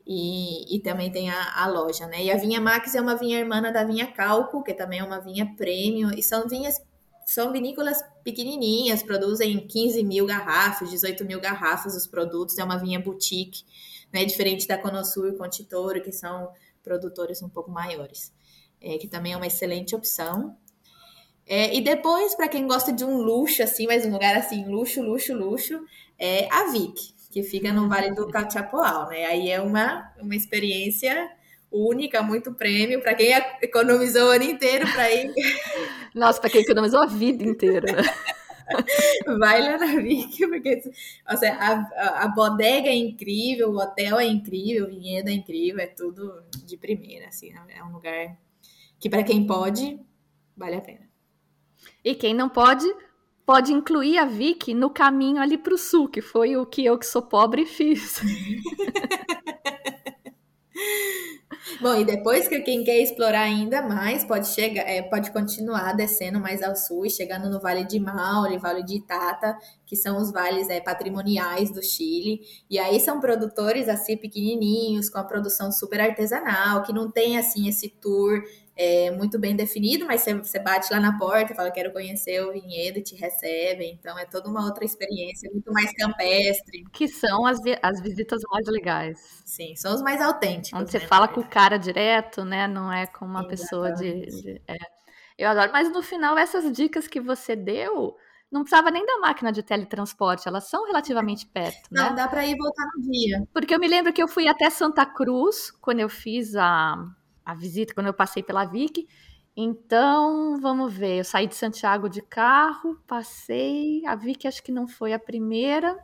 E, 0.04 0.76
e 0.76 0.80
também 0.80 1.12
tem 1.12 1.30
a, 1.30 1.62
a, 1.62 1.68
loja, 1.68 2.06
né? 2.08 2.24
E 2.24 2.32
a 2.32 2.36
Vinha 2.36 2.60
Max 2.60 2.94
é 2.96 3.00
uma 3.00 3.14
vinha 3.14 3.38
irmã 3.38 3.62
da 3.62 3.84
Vinha 3.84 4.08
Calco, 4.08 4.62
que 4.64 4.74
também 4.74 4.98
é 4.98 5.04
uma 5.04 5.20
vinha 5.20 5.54
premium, 5.56 6.10
e 6.10 6.22
são 6.22 6.48
vinhas 6.48 6.82
são 7.30 7.52
vinícolas 7.52 8.02
pequenininhas, 8.24 9.04
produzem 9.04 9.64
15 9.64 10.02
mil 10.02 10.26
garrafas, 10.26 10.90
18 10.90 11.24
mil 11.24 11.40
garrafas 11.40 11.94
os 11.94 12.04
produtos, 12.04 12.58
é 12.58 12.64
uma 12.64 12.76
vinha 12.76 12.98
boutique, 12.98 13.62
né, 14.12 14.24
diferente 14.24 14.66
da 14.66 14.76
Conosur 14.76 15.28
e 15.28 15.36
Contitoro, 15.36 16.02
que 16.02 16.10
são 16.10 16.50
produtores 16.82 17.40
um 17.40 17.48
pouco 17.48 17.70
maiores, 17.70 18.32
é, 18.80 18.98
que 18.98 19.06
também 19.06 19.32
é 19.32 19.36
uma 19.36 19.46
excelente 19.46 19.94
opção. 19.94 20.56
É, 21.46 21.72
e 21.72 21.80
depois, 21.80 22.34
para 22.34 22.48
quem 22.48 22.66
gosta 22.66 22.92
de 22.92 23.04
um 23.04 23.18
luxo, 23.18 23.62
assim, 23.62 23.86
mas 23.86 24.04
um 24.04 24.10
lugar 24.10 24.36
assim, 24.36 24.64
luxo, 24.64 25.00
luxo, 25.00 25.32
luxo, 25.32 25.80
é 26.18 26.52
a 26.52 26.72
Vic, 26.72 27.14
que 27.30 27.44
fica 27.44 27.72
no 27.72 27.88
Vale 27.88 28.12
do 28.12 28.26
Cachapoal, 28.26 29.08
né? 29.08 29.26
Aí 29.26 29.50
é 29.50 29.60
uma, 29.60 30.12
uma 30.20 30.34
experiência 30.34 31.30
única, 31.70 32.22
muito 32.22 32.52
prêmio, 32.52 33.00
para 33.00 33.14
quem 33.14 33.32
economizou 33.62 34.28
o 34.28 34.30
ano 34.30 34.44
inteiro 34.44 34.90
para 34.90 35.12
ir. 35.12 35.32
Nossa, 36.14 36.40
para 36.40 36.50
quem 36.50 36.62
economizou 36.62 37.00
a 37.00 37.06
vida 37.06 37.44
inteira. 37.44 38.02
Vai 39.38 39.62
lá 39.62 39.78
na 39.78 40.00
Vic, 40.00 40.46
porque 40.46 40.80
seja, 40.80 41.54
a, 41.54 42.24
a, 42.24 42.28
bodega 42.28 42.88
é 42.88 42.94
incrível, 42.94 43.70
o 43.70 43.78
hotel 43.78 44.18
é 44.18 44.26
incrível, 44.26 44.86
o 44.86 44.88
vinhedo 44.88 45.28
é 45.28 45.32
incrível, 45.32 45.80
é 45.80 45.86
tudo 45.86 46.42
de 46.64 46.76
primeira, 46.76 47.28
assim, 47.28 47.52
né? 47.52 47.60
é 47.70 47.82
um 47.82 47.92
lugar 47.92 48.38
que 48.98 49.10
para 49.10 49.24
quem 49.24 49.46
pode, 49.46 49.98
vale 50.56 50.76
a 50.76 50.80
pena. 50.80 51.08
E 52.04 52.14
quem 52.14 52.32
não 52.32 52.48
pode, 52.48 52.86
pode 53.44 53.72
incluir 53.72 54.18
a 54.18 54.24
Vic 54.24 54.72
no 54.74 54.90
caminho 54.90 55.40
ali 55.40 55.58
para 55.58 55.74
o 55.74 55.78
sul, 55.78 56.08
que 56.08 56.20
foi 56.20 56.56
o 56.56 56.66
que 56.66 56.84
eu 56.84 56.98
que 56.98 57.06
sou 57.06 57.22
pobre 57.22 57.66
fiz. 57.66 58.20
Bom, 61.80 61.94
e 61.94 62.04
depois 62.04 62.46
que 62.46 62.60
quem 62.60 62.84
quer 62.84 62.98
explorar 63.00 63.40
ainda 63.40 63.80
mais 63.80 64.22
pode 64.22 64.48
chegar, 64.48 64.82
é, 64.82 65.00
pode 65.00 65.30
continuar 65.30 65.94
descendo 65.94 66.38
mais 66.38 66.62
ao 66.62 66.76
sul 66.76 67.08
chegando 67.08 67.48
no 67.48 67.58
Vale 67.58 67.86
de 67.86 67.98
Maule, 67.98 68.58
Vale 68.58 68.82
de 68.82 68.96
Itata, 68.96 69.56
que 69.86 69.96
são 69.96 70.18
os 70.18 70.30
vales 70.30 70.68
é, 70.68 70.78
patrimoniais 70.78 71.72
do 71.72 71.82
Chile. 71.82 72.42
E 72.68 72.78
aí 72.78 73.00
são 73.00 73.18
produtores 73.18 73.88
assim 73.88 74.14
pequenininhos, 74.14 75.08
com 75.08 75.16
a 75.16 75.24
produção 75.24 75.72
super 75.72 76.00
artesanal, 76.00 76.82
que 76.82 76.92
não 76.92 77.10
tem 77.10 77.38
assim 77.38 77.66
esse 77.66 77.88
tour 77.88 78.42
é, 78.82 79.10
muito 79.10 79.38
bem 79.38 79.54
definido, 79.54 80.06
mas 80.06 80.22
você, 80.22 80.32
você 80.32 80.58
bate 80.58 80.90
lá 80.90 80.98
na 80.98 81.18
porta 81.18 81.52
e 81.52 81.54
fala, 81.54 81.70
quero 81.70 81.92
conhecer 81.92 82.42
o 82.42 82.50
vinhedo 82.50 82.98
e 82.98 83.02
te 83.02 83.14
recebem. 83.14 83.92
Então 83.92 84.18
é 84.18 84.24
toda 84.24 84.48
uma 84.48 84.64
outra 84.64 84.86
experiência, 84.86 85.50
muito 85.52 85.70
mais 85.70 85.92
campestre. 85.92 86.84
Que 86.90 87.06
são 87.06 87.44
as, 87.44 87.58
as 87.82 88.00
visitas 88.00 88.40
mais 88.50 88.66
legais. 88.66 89.42
Sim, 89.44 89.76
são 89.76 89.94
os 89.94 90.00
mais 90.00 90.22
autênticos. 90.22 90.80
Onde 90.80 90.90
você 90.90 90.98
né? 90.98 91.06
fala 91.06 91.28
com 91.28 91.40
o 91.40 91.46
cara 91.46 91.76
direto, 91.76 92.42
né? 92.42 92.66
Não 92.66 92.90
é 92.90 93.06
com 93.06 93.26
uma 93.26 93.46
pessoa 93.46 93.92
de. 93.92 94.24
de 94.24 94.62
é. 94.66 94.76
Eu 95.36 95.50
adoro. 95.50 95.70
Mas 95.72 95.92
no 95.92 96.02
final, 96.02 96.38
essas 96.38 96.72
dicas 96.72 97.06
que 97.06 97.20
você 97.20 97.54
deu 97.54 98.16
não 98.50 98.62
precisava 98.62 98.90
nem 98.90 99.04
da 99.04 99.18
máquina 99.18 99.52
de 99.52 99.62
teletransporte, 99.62 100.48
elas 100.48 100.70
são 100.70 100.86
relativamente 100.86 101.46
perto, 101.46 101.86
né? 101.90 102.02
Não, 102.02 102.14
dá 102.14 102.26
para 102.26 102.46
ir 102.46 102.56
voltar 102.56 102.86
no 102.96 103.10
dia. 103.10 103.46
Porque 103.52 103.74
eu 103.74 103.78
me 103.78 103.86
lembro 103.86 104.12
que 104.12 104.22
eu 104.22 104.26
fui 104.26 104.48
até 104.48 104.70
Santa 104.70 105.04
Cruz 105.04 105.70
quando 105.70 106.00
eu 106.00 106.08
fiz 106.08 106.56
a 106.56 106.96
a 107.50 107.54
visita, 107.54 107.94
quando 107.94 108.06
eu 108.06 108.14
passei 108.14 108.42
pela 108.42 108.64
Vic. 108.64 109.06
Então, 109.56 110.58
vamos 110.60 110.92
ver, 110.92 111.18
eu 111.18 111.24
saí 111.24 111.46
de 111.46 111.54
Santiago 111.54 112.08
de 112.08 112.22
carro, 112.22 112.96
passei, 113.06 114.04
a 114.06 114.14
Vic 114.14 114.46
acho 114.46 114.62
que 114.62 114.72
não 114.72 114.86
foi 114.86 115.12
a 115.12 115.18
primeira, 115.18 115.98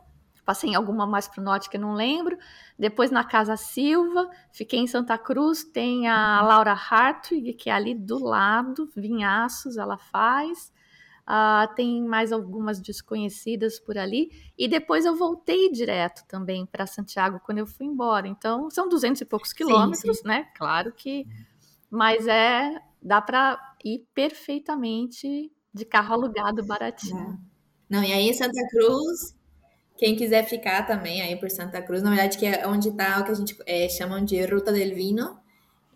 Passei 0.47 0.69
em 0.69 0.75
alguma 0.75 1.05
mais 1.05 1.27
para 1.27 1.41
o 1.41 1.43
norte 1.43 1.69
que 1.69 1.75
eu 1.75 1.81
não 1.81 1.93
lembro. 1.93 2.37
Depois 2.79 3.11
na 3.11 3.21
Casa 3.21 3.57
Silva, 3.57 4.29
fiquei 4.53 4.79
em 4.79 4.87
Santa 4.87 5.17
Cruz. 5.17 5.65
Tem 5.65 6.07
a 6.07 6.41
Laura 6.41 6.71
Hartwig, 6.71 7.51
que 7.51 7.69
é 7.69 7.73
ali 7.73 7.93
do 7.93 8.17
lado, 8.17 8.89
vinhaços 8.95 9.75
ela 9.75 9.97
faz. 9.97 10.71
Uh, 11.27 11.75
tem 11.75 12.01
mais 12.03 12.31
algumas 12.31 12.79
desconhecidas 12.79 13.79
por 13.79 13.97
ali. 13.97 14.31
E 14.57 14.67
depois 14.67 15.05
eu 15.05 15.13
voltei 15.13 15.69
direto 15.69 16.23
também 16.25 16.65
para 16.65 16.87
Santiago 16.87 17.41
quando 17.45 17.57
eu 17.57 17.67
fui 17.67 17.85
embora. 17.85 18.27
Então, 18.27 18.69
são 18.69 18.87
duzentos 18.87 19.19
e 19.19 19.25
poucos 19.25 19.51
quilômetros, 19.51 20.17
sim, 20.17 20.23
sim. 20.23 20.27
né? 20.27 20.47
Claro 20.55 20.93
que. 20.93 21.25
Mas 21.89 22.27
é. 22.27 22.81
Dá 22.99 23.21
para 23.21 23.59
ir 23.85 24.07
perfeitamente 24.13 25.51
de 25.73 25.85
carro 25.85 26.13
alugado 26.15 26.65
baratinho. 26.65 27.39
Não, 27.89 28.03
e 28.03 28.11
aí 28.11 28.29
em 28.29 28.33
Santa 28.33 28.59
Cruz, 28.69 29.37
quem 29.97 30.15
quiser 30.15 30.43
ficar 30.43 30.85
também 30.85 31.21
aí 31.21 31.35
por 31.35 31.49
Santa 31.49 31.81
Cruz, 31.81 32.01
na 32.01 32.09
verdade 32.09 32.37
que 32.37 32.45
é 32.45 32.67
onde 32.67 32.89
está 32.89 33.19
o 33.19 33.23
que 33.23 33.31
a 33.31 33.33
gente 33.35 33.55
é, 33.65 33.87
chamam 33.87 34.23
de 34.25 34.43
Ruta 34.45 34.71
del 34.71 34.95
Vino. 34.95 35.39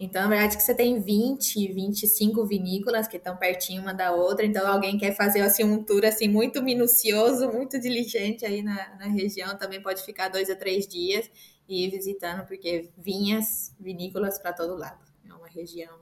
Então, 0.03 0.23
na 0.23 0.29
verdade 0.29 0.57
que 0.57 0.63
você 0.63 0.73
tem 0.73 0.99
20, 0.99 1.73
25 1.73 2.43
vinícolas 2.43 3.07
que 3.07 3.17
estão 3.17 3.37
pertinho 3.37 3.83
uma 3.83 3.93
da 3.93 4.11
outra. 4.11 4.43
Então, 4.43 4.67
alguém 4.67 4.97
quer 4.97 5.15
fazer 5.15 5.41
assim 5.41 5.63
um 5.63 5.83
tour 5.83 6.03
assim 6.03 6.27
muito 6.27 6.59
minucioso, 6.63 7.47
muito 7.51 7.79
diligente 7.79 8.43
aí 8.43 8.63
na, 8.63 8.95
na 8.97 9.05
região, 9.05 9.55
também 9.55 9.79
pode 9.79 10.01
ficar 10.03 10.29
dois 10.29 10.49
a 10.49 10.55
três 10.55 10.87
dias 10.87 11.29
e 11.69 11.85
ir 11.85 11.91
visitando, 11.91 12.47
porque 12.47 12.89
vinhas, 12.97 13.75
vinícolas 13.79 14.39
para 14.39 14.51
todo 14.53 14.75
lado. 14.75 15.05
É 15.29 15.31
uma 15.31 15.47
região. 15.47 15.95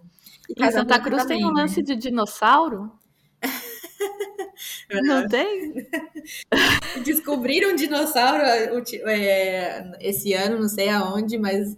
E 0.48 0.64
em 0.64 0.72
Santa 0.72 0.98
Cruz 1.02 1.24
também, 1.24 1.40
tem 1.40 1.46
um 1.46 1.52
lance 1.52 1.80
né? 1.80 1.84
de 1.84 1.96
dinossauro. 1.98 2.90
Não 5.04 5.28
tem? 5.28 5.90
Descobriram 7.04 7.72
um 7.72 7.76
dinossauro 7.76 8.44
é, 9.08 9.92
esse 10.00 10.34
ano, 10.34 10.60
não 10.60 10.68
sei 10.68 10.90
aonde, 10.90 11.38
mas 11.38 11.78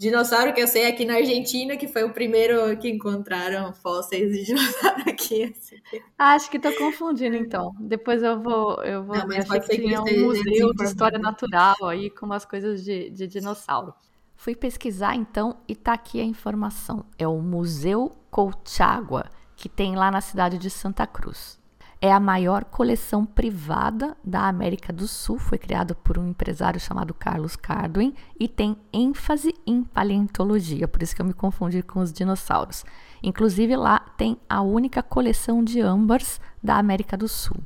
dinossauro 0.00 0.54
que 0.54 0.62
eu 0.62 0.66
sei 0.66 0.86
aqui 0.86 1.04
na 1.04 1.16
Argentina, 1.16 1.76
que 1.76 1.86
foi 1.86 2.04
o 2.04 2.10
primeiro 2.10 2.74
que 2.78 2.88
encontraram 2.88 3.70
fósseis 3.74 4.32
de 4.32 4.44
dinossauro 4.48 5.02
aqui. 5.06 5.44
Assim. 5.44 5.76
Acho 6.18 6.50
que 6.50 6.56
estou 6.56 6.72
confundindo, 6.72 7.36
então. 7.36 7.74
Depois 7.78 8.22
eu 8.22 8.40
vou, 8.42 8.82
eu 8.82 9.04
vou 9.04 9.14
não, 9.14 9.28
ver. 9.28 9.40
Acho 9.40 9.60
que 9.60 9.76
tinha 9.76 10.00
um 10.00 10.20
museu 10.22 10.72
de 10.72 10.84
história 10.84 11.18
natural 11.18 11.76
aí 11.82 12.08
com 12.08 12.24
umas 12.24 12.46
coisas 12.46 12.82
de, 12.82 13.10
de 13.10 13.26
dinossauro. 13.26 13.92
Fui 14.34 14.56
pesquisar, 14.56 15.14
então, 15.14 15.58
e 15.68 15.76
tá 15.76 15.92
aqui 15.92 16.18
a 16.18 16.24
informação. 16.24 17.04
É 17.18 17.28
o 17.28 17.36
Museu 17.36 18.10
Colchagua, 18.30 19.26
que 19.54 19.68
tem 19.68 19.94
lá 19.96 20.10
na 20.10 20.22
cidade 20.22 20.56
de 20.56 20.70
Santa 20.70 21.06
Cruz 21.06 21.59
é 22.00 22.10
a 22.10 22.18
maior 22.18 22.64
coleção 22.64 23.26
privada 23.26 24.16
da 24.24 24.48
América 24.48 24.92
do 24.92 25.06
Sul. 25.06 25.38
Foi 25.38 25.58
criada 25.58 25.94
por 25.94 26.18
um 26.18 26.28
empresário 26.28 26.80
chamado 26.80 27.12
Carlos 27.12 27.56
Cardwin 27.56 28.14
e 28.38 28.48
tem 28.48 28.76
ênfase 28.92 29.54
em 29.66 29.84
paleontologia, 29.84 30.88
por 30.88 31.02
isso 31.02 31.14
que 31.14 31.20
eu 31.20 31.26
me 31.26 31.34
confundi 31.34 31.82
com 31.82 32.00
os 32.00 32.12
dinossauros. 32.12 32.84
Inclusive 33.22 33.76
lá 33.76 34.00
tem 34.16 34.38
a 34.48 34.62
única 34.62 35.02
coleção 35.02 35.62
de 35.62 35.80
âmbars 35.80 36.40
da 36.62 36.76
América 36.76 37.16
do 37.16 37.28
Sul. 37.28 37.58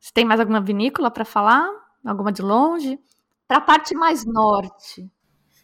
Você 0.00 0.10
tem 0.12 0.24
mais 0.24 0.40
alguma 0.40 0.60
vinícola 0.60 1.10
para 1.10 1.24
falar? 1.24 1.68
Alguma 2.04 2.32
de 2.32 2.42
longe? 2.42 2.98
Para 3.46 3.58
a 3.58 3.60
parte 3.60 3.94
mais 3.94 4.24
norte. 4.24 5.08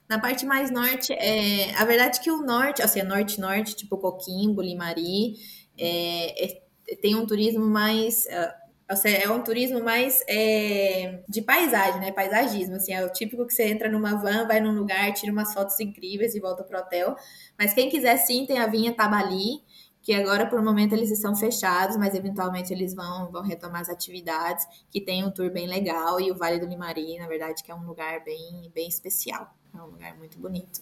Na 0.08 0.18
parte 0.18 0.46
mais 0.46 0.70
norte, 0.70 1.12
é, 1.12 1.74
a 1.76 1.84
verdade 1.84 2.18
é 2.18 2.22
que 2.22 2.30
o 2.30 2.40
norte, 2.40 2.80
assim, 2.80 3.02
norte-norte, 3.02 3.76
tipo 3.76 3.98
Coquimbo, 3.98 4.62
Limari, 4.62 5.34
é, 5.76 6.46
é 6.46 6.67
tem 6.96 7.14
um 7.14 7.26
turismo 7.26 7.64
mais 7.64 8.26
uh, 8.26 8.68
é 9.04 9.30
um 9.30 9.42
turismo 9.42 9.84
mais 9.84 10.24
é, 10.26 11.22
de 11.28 11.42
paisagem, 11.42 12.00
né? 12.00 12.10
Paisagismo, 12.10 12.76
assim, 12.76 12.94
é 12.94 13.04
o 13.04 13.12
típico 13.12 13.46
que 13.46 13.52
você 13.52 13.64
entra 13.64 13.90
numa 13.90 14.14
van, 14.14 14.46
vai 14.46 14.60
num 14.60 14.72
lugar, 14.72 15.12
tira 15.12 15.30
umas 15.30 15.52
fotos 15.52 15.78
incríveis 15.78 16.34
e 16.34 16.40
volta 16.40 16.64
pro 16.64 16.78
hotel. 16.78 17.14
Mas 17.58 17.74
quem 17.74 17.90
quiser 17.90 18.16
sim, 18.16 18.46
tem 18.46 18.58
a 18.58 18.66
Vinha 18.66 18.94
Tabali, 18.94 19.62
que 20.00 20.14
agora 20.14 20.46
por 20.46 20.58
um 20.58 20.64
momento 20.64 20.94
eles 20.94 21.10
estão 21.10 21.36
fechados, 21.36 21.98
mas 21.98 22.14
eventualmente 22.14 22.72
eles 22.72 22.94
vão, 22.94 23.30
vão 23.30 23.42
retomar 23.42 23.82
as 23.82 23.90
atividades, 23.90 24.66
que 24.90 25.02
tem 25.02 25.22
um 25.22 25.30
tour 25.30 25.50
bem 25.50 25.66
legal, 25.66 26.18
e 26.18 26.30
o 26.30 26.34
Vale 26.34 26.58
do 26.58 26.66
Limari, 26.66 27.18
na 27.18 27.28
verdade, 27.28 27.62
que 27.62 27.70
é 27.70 27.74
um 27.74 27.86
lugar 27.86 28.24
bem, 28.24 28.70
bem 28.74 28.88
especial. 28.88 29.54
É 29.74 29.82
um 29.82 29.86
lugar 29.86 30.16
muito 30.16 30.38
bonito. 30.38 30.80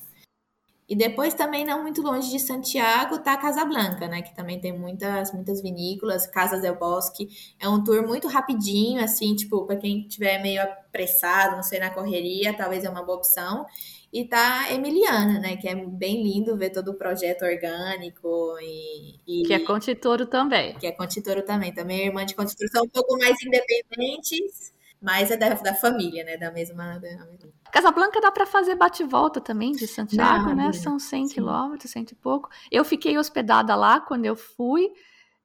E 0.89 0.95
depois 0.95 1.35
também 1.35 1.65
não 1.65 1.83
muito 1.83 2.01
longe 2.01 2.31
de 2.31 2.39
Santiago 2.39 3.19
tá 3.19 3.37
Casablanca, 3.37 4.07
né, 4.07 4.23
que 4.23 4.35
também 4.35 4.61
tem 4.61 4.73
muitas 4.73 5.33
muitas 5.33 5.61
vinícolas, 5.61 6.29
Casas 6.29 6.63
del 6.63 6.77
Bosque. 6.77 7.29
É 7.59 7.69
um 7.69 7.83
tour 7.83 8.07
muito 8.07 8.29
rapidinho, 8.29 9.03
assim, 9.03 9.35
tipo, 9.35 9.67
para 9.67 9.77
quem 9.77 10.07
tiver 10.07 10.41
meio 10.41 10.63
apressado, 10.63 11.57
não 11.57 11.63
sei, 11.63 11.81
na 11.81 11.91
correria, 11.91 12.57
talvez 12.57 12.85
é 12.85 12.89
uma 12.89 13.03
boa 13.03 13.19
opção. 13.19 13.67
E 14.13 14.25
tá 14.25 14.73
Emiliana, 14.73 15.41
né, 15.41 15.57
que 15.57 15.69
é 15.69 15.75
bem 15.75 16.23
lindo 16.23 16.57
ver 16.57 16.71
todo 16.71 16.93
o 16.93 16.95
projeto 16.95 17.45
orgânico 17.45 18.57
e, 18.63 19.19
e... 19.27 19.43
que 19.43 19.53
é 19.53 19.59
Contitoro 19.59 20.27
também. 20.27 20.75
Que 20.79 20.87
é 20.87 20.93
Contitoro 20.93 21.43
também, 21.45 21.75
também 21.75 22.07
irmã 22.07 22.25
de 22.25 22.35
Contitoro 22.37 22.71
são 22.71 22.85
um 22.85 22.89
pouco 22.89 23.19
mais 23.19 23.37
independentes 23.45 24.76
mas 25.01 25.31
é 25.31 25.37
da, 25.37 25.51
da 25.55 25.75
família, 25.75 26.25
né? 26.25 26.37
Da 26.37 26.51
mesma. 26.51 26.99
Da 26.99 27.09
mesma... 27.27 27.53
Casablanca 27.71 28.21
dá 28.21 28.31
para 28.31 28.47
fazer 28.47 28.75
bate-volta 28.75 29.41
também 29.41 29.73
de 29.73 29.87
Santiago, 29.87 30.55
né? 30.55 30.73
São 30.73 30.99
100 30.99 31.29
quilômetros, 31.29 31.91
cento 31.91 32.13
e 32.13 32.15
pouco. 32.15 32.49
Eu 32.71 32.85
fiquei 32.85 33.19
hospedada 33.19 33.75
lá 33.75 34.01
quando 34.01 34.25
eu 34.25 34.35
fui 34.35 34.91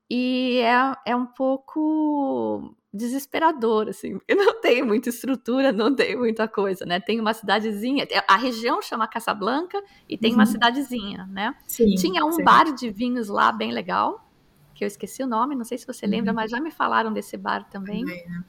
e 0.09 0.59
é, 0.59 1.11
é 1.11 1.15
um 1.15 1.25
pouco 1.25 2.75
desesperador, 2.93 3.87
assim, 3.87 4.17
porque 4.19 4.35
não 4.35 4.59
tem 4.59 4.83
muita 4.83 5.09
estrutura, 5.09 5.71
não 5.71 5.95
tem 5.95 6.17
muita 6.17 6.47
coisa, 6.47 6.85
né? 6.85 6.99
Tem 6.99 7.19
uma 7.19 7.33
cidadezinha, 7.33 8.07
a 8.27 8.35
região 8.35 8.81
chama 8.81 9.07
Casablanca 9.07 9.81
e 10.09 10.17
tem 10.17 10.31
uhum. 10.31 10.39
uma 10.39 10.45
cidadezinha, 10.45 11.25
né? 11.27 11.55
Sim, 11.65 11.95
Tinha 11.95 12.25
um 12.25 12.33
sim. 12.33 12.43
bar 12.43 12.73
de 12.73 12.89
vinhos 12.89 13.29
lá 13.29 13.51
bem 13.51 13.71
legal, 13.71 14.27
que 14.73 14.83
eu 14.83 14.87
esqueci 14.87 15.23
o 15.23 15.27
nome, 15.27 15.55
não 15.55 15.63
sei 15.63 15.77
se 15.77 15.87
você 15.87 16.05
lembra, 16.05 16.31
uhum. 16.31 16.35
mas 16.35 16.51
já 16.51 16.59
me 16.59 16.71
falaram 16.71 17.13
desse 17.13 17.37
bar 17.37 17.69
também. 17.69 18.03
também 18.03 18.27
né? 18.27 18.43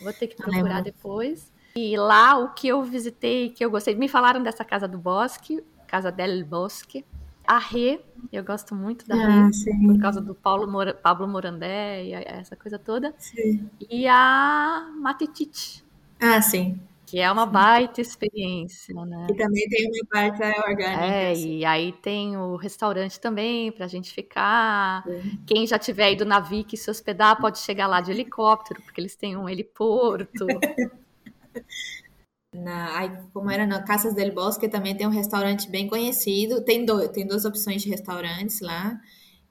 Vou 0.00 0.12
ter 0.12 0.28
que 0.28 0.36
procurar 0.36 0.82
depois. 0.82 1.52
E 1.76 1.96
lá 1.96 2.36
o 2.38 2.52
que 2.52 2.68
eu 2.68 2.82
visitei, 2.82 3.50
que 3.50 3.64
eu 3.64 3.70
gostei, 3.70 3.94
me 3.94 4.08
falaram 4.08 4.42
dessa 4.42 4.64
casa 4.64 4.88
do 4.88 4.98
Bosque, 4.98 5.62
Casa 5.86 6.10
del 6.10 6.44
Bosque. 6.44 7.04
A 7.46 7.58
Rê, 7.58 8.00
eu 8.32 8.44
gosto 8.44 8.74
muito 8.76 9.06
da 9.08 9.14
ah, 9.14 9.46
Rê, 9.46 9.52
sim. 9.52 9.86
por 9.86 10.00
causa 10.00 10.20
do 10.20 10.34
Paulo 10.34 10.70
Mora, 10.70 10.94
Pablo 10.94 11.26
Morandé 11.26 12.04
e 12.04 12.12
essa 12.12 12.54
coisa 12.54 12.78
toda. 12.78 13.12
Sim. 13.18 13.68
E 13.90 14.06
a 14.06 14.88
Matitite. 14.96 15.84
Ah, 16.20 16.40
sim. 16.40 16.80
Que 17.10 17.18
é 17.18 17.32
uma 17.32 17.44
baita 17.44 18.00
experiência, 18.00 18.94
né? 18.94 19.26
E 19.28 19.34
também 19.34 19.68
tem 19.68 19.88
uma 19.88 20.06
parte 20.08 20.40
orgânica. 20.60 21.04
É, 21.04 21.32
assim. 21.32 21.58
e 21.58 21.64
aí 21.64 21.90
tem 21.90 22.36
o 22.36 22.54
restaurante 22.54 23.18
também 23.18 23.72
pra 23.72 23.88
gente 23.88 24.12
ficar. 24.12 25.02
Sim. 25.02 25.42
Quem 25.44 25.66
já 25.66 25.76
tiver 25.76 26.12
ido 26.12 26.24
na 26.24 26.38
Vic 26.38 26.76
se 26.76 26.88
hospedar 26.88 27.40
pode 27.40 27.58
chegar 27.58 27.88
lá 27.88 28.00
de 28.00 28.12
helicóptero, 28.12 28.80
porque 28.82 29.00
eles 29.00 29.16
têm 29.16 29.36
um 29.36 29.48
heliporto. 29.48 30.46
na, 32.54 33.26
como 33.32 33.50
era 33.50 33.66
na 33.66 33.82
Casas 33.82 34.14
del 34.14 34.32
Bosque 34.32 34.68
também 34.68 34.96
tem 34.96 35.04
um 35.04 35.10
restaurante 35.10 35.68
bem 35.68 35.88
conhecido. 35.88 36.64
Tem, 36.64 36.84
do, 36.84 37.08
tem 37.08 37.26
duas 37.26 37.44
opções 37.44 37.82
de 37.82 37.90
restaurantes 37.90 38.60
lá. 38.60 38.96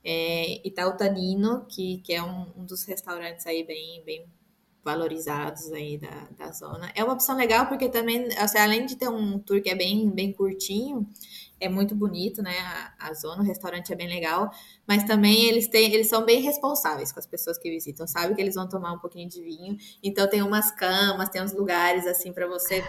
É, 0.01 0.65
Itaútanino, 0.65 1.65
que, 1.67 1.97
que 2.05 2.13
é 2.13 2.23
um, 2.23 2.53
um 2.55 2.63
dos 2.63 2.85
restaurantes 2.85 3.45
aí 3.45 3.65
bem, 3.65 4.01
bem 4.05 4.25
valorizados 4.83 5.71
aí 5.71 5.97
da, 5.97 6.27
da 6.37 6.51
zona. 6.51 6.91
É 6.95 7.03
uma 7.03 7.13
opção 7.13 7.35
legal 7.35 7.67
porque 7.67 7.89
também, 7.89 8.27
assim, 8.37 8.57
além 8.57 8.85
de 8.85 8.95
ter 8.95 9.09
um 9.09 9.37
tour 9.37 9.61
que 9.61 9.69
é 9.69 9.75
bem, 9.75 10.09
bem 10.09 10.31
curtinho, 10.31 11.07
é 11.59 11.67
muito 11.67 11.93
bonito, 11.93 12.41
né? 12.41 12.57
A, 12.59 13.09
a, 13.09 13.13
zona, 13.13 13.41
o 13.41 13.45
restaurante 13.45 13.91
é 13.91 13.95
bem 13.95 14.07
legal, 14.07 14.49
mas 14.87 15.03
também 15.03 15.45
eles 15.45 15.67
têm, 15.67 15.93
eles 15.93 16.07
são 16.07 16.25
bem 16.25 16.41
responsáveis 16.41 17.11
com 17.11 17.19
as 17.19 17.27
pessoas 17.27 17.57
que 17.57 17.69
visitam, 17.69 18.07
sabe 18.07 18.33
que 18.33 18.41
eles 18.41 18.55
vão 18.55 18.67
tomar 18.67 18.93
um 18.93 18.99
pouquinho 18.99 19.27
de 19.27 19.43
vinho, 19.43 19.77
então 20.01 20.27
tem 20.27 20.41
umas 20.41 20.71
camas, 20.71 21.29
tem 21.29 21.41
uns 21.41 21.53
lugares 21.53 22.07
assim 22.07 22.31
para 22.31 22.47
você 22.47 22.81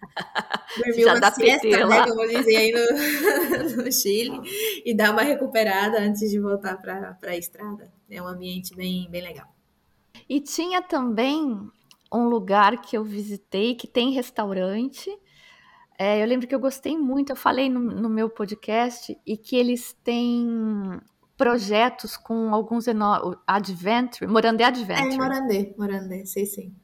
dormir 0.76 1.02
Já 1.02 1.14
uma 1.14 1.32
siesta, 1.32 1.86
né, 1.86 2.04
como 2.06 2.28
dizem 2.28 2.56
aí 2.56 2.72
no, 2.72 3.82
no, 3.82 3.92
Chile, 3.92 4.40
e 4.84 4.94
dar 4.94 5.12
uma 5.12 5.22
recuperada 5.22 5.98
antes 5.98 6.30
de 6.30 6.38
voltar 6.38 6.76
para 6.76 7.16
a 7.22 7.36
estrada. 7.36 7.90
É 8.10 8.20
um 8.20 8.26
ambiente 8.26 8.74
bem, 8.74 9.08
bem 9.10 9.22
legal. 9.22 9.48
E 10.30 10.40
tinha 10.40 10.80
também 10.80 11.58
um 12.14 12.28
lugar 12.28 12.80
que 12.80 12.96
eu 12.96 13.02
visitei 13.02 13.74
que 13.74 13.88
tem 13.88 14.12
restaurante. 14.12 15.10
É, 15.98 16.22
eu 16.22 16.26
lembro 16.26 16.46
que 16.46 16.54
eu 16.54 16.60
gostei 16.60 16.96
muito, 16.96 17.30
eu 17.30 17.36
falei 17.36 17.68
no, 17.68 17.80
no 17.80 18.08
meu 18.08 18.30
podcast, 18.30 19.18
e 19.26 19.36
que 19.36 19.56
eles 19.56 19.92
têm 20.04 21.00
projetos 21.36 22.16
com 22.16 22.54
alguns 22.54 22.84
adventure, 23.44 24.30
Morandé 24.30 24.62
Adventure. 24.62 25.14
É, 25.14 25.16
Morandé, 25.16 25.74
Morandé, 25.76 26.24
sei 26.24 26.46
sim. 26.46 26.76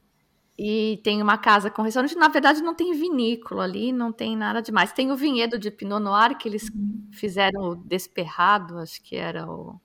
E 0.59 0.99
tem 1.01 1.21
uma 1.21 1.37
casa 1.37 1.69
com 1.69 1.83
restaurante. 1.83 2.17
Na 2.17 2.27
verdade, 2.27 2.61
não 2.61 2.75
tem 2.75 2.91
vinícola 2.93 3.63
ali, 3.63 3.93
não 3.93 4.11
tem 4.11 4.35
nada 4.35 4.61
demais. 4.61 4.91
Tem 4.91 5.09
o 5.09 5.15
vinhedo 5.15 5.57
de 5.57 5.71
Pinot 5.71 6.01
Noir 6.01 6.37
que 6.37 6.49
eles 6.49 6.67
uhum. 6.67 7.07
fizeram 7.13 7.61
o 7.61 7.75
Desperrado, 7.75 8.79
acho 8.79 9.01
que 9.01 9.15
era 9.15 9.49
o, 9.49 9.79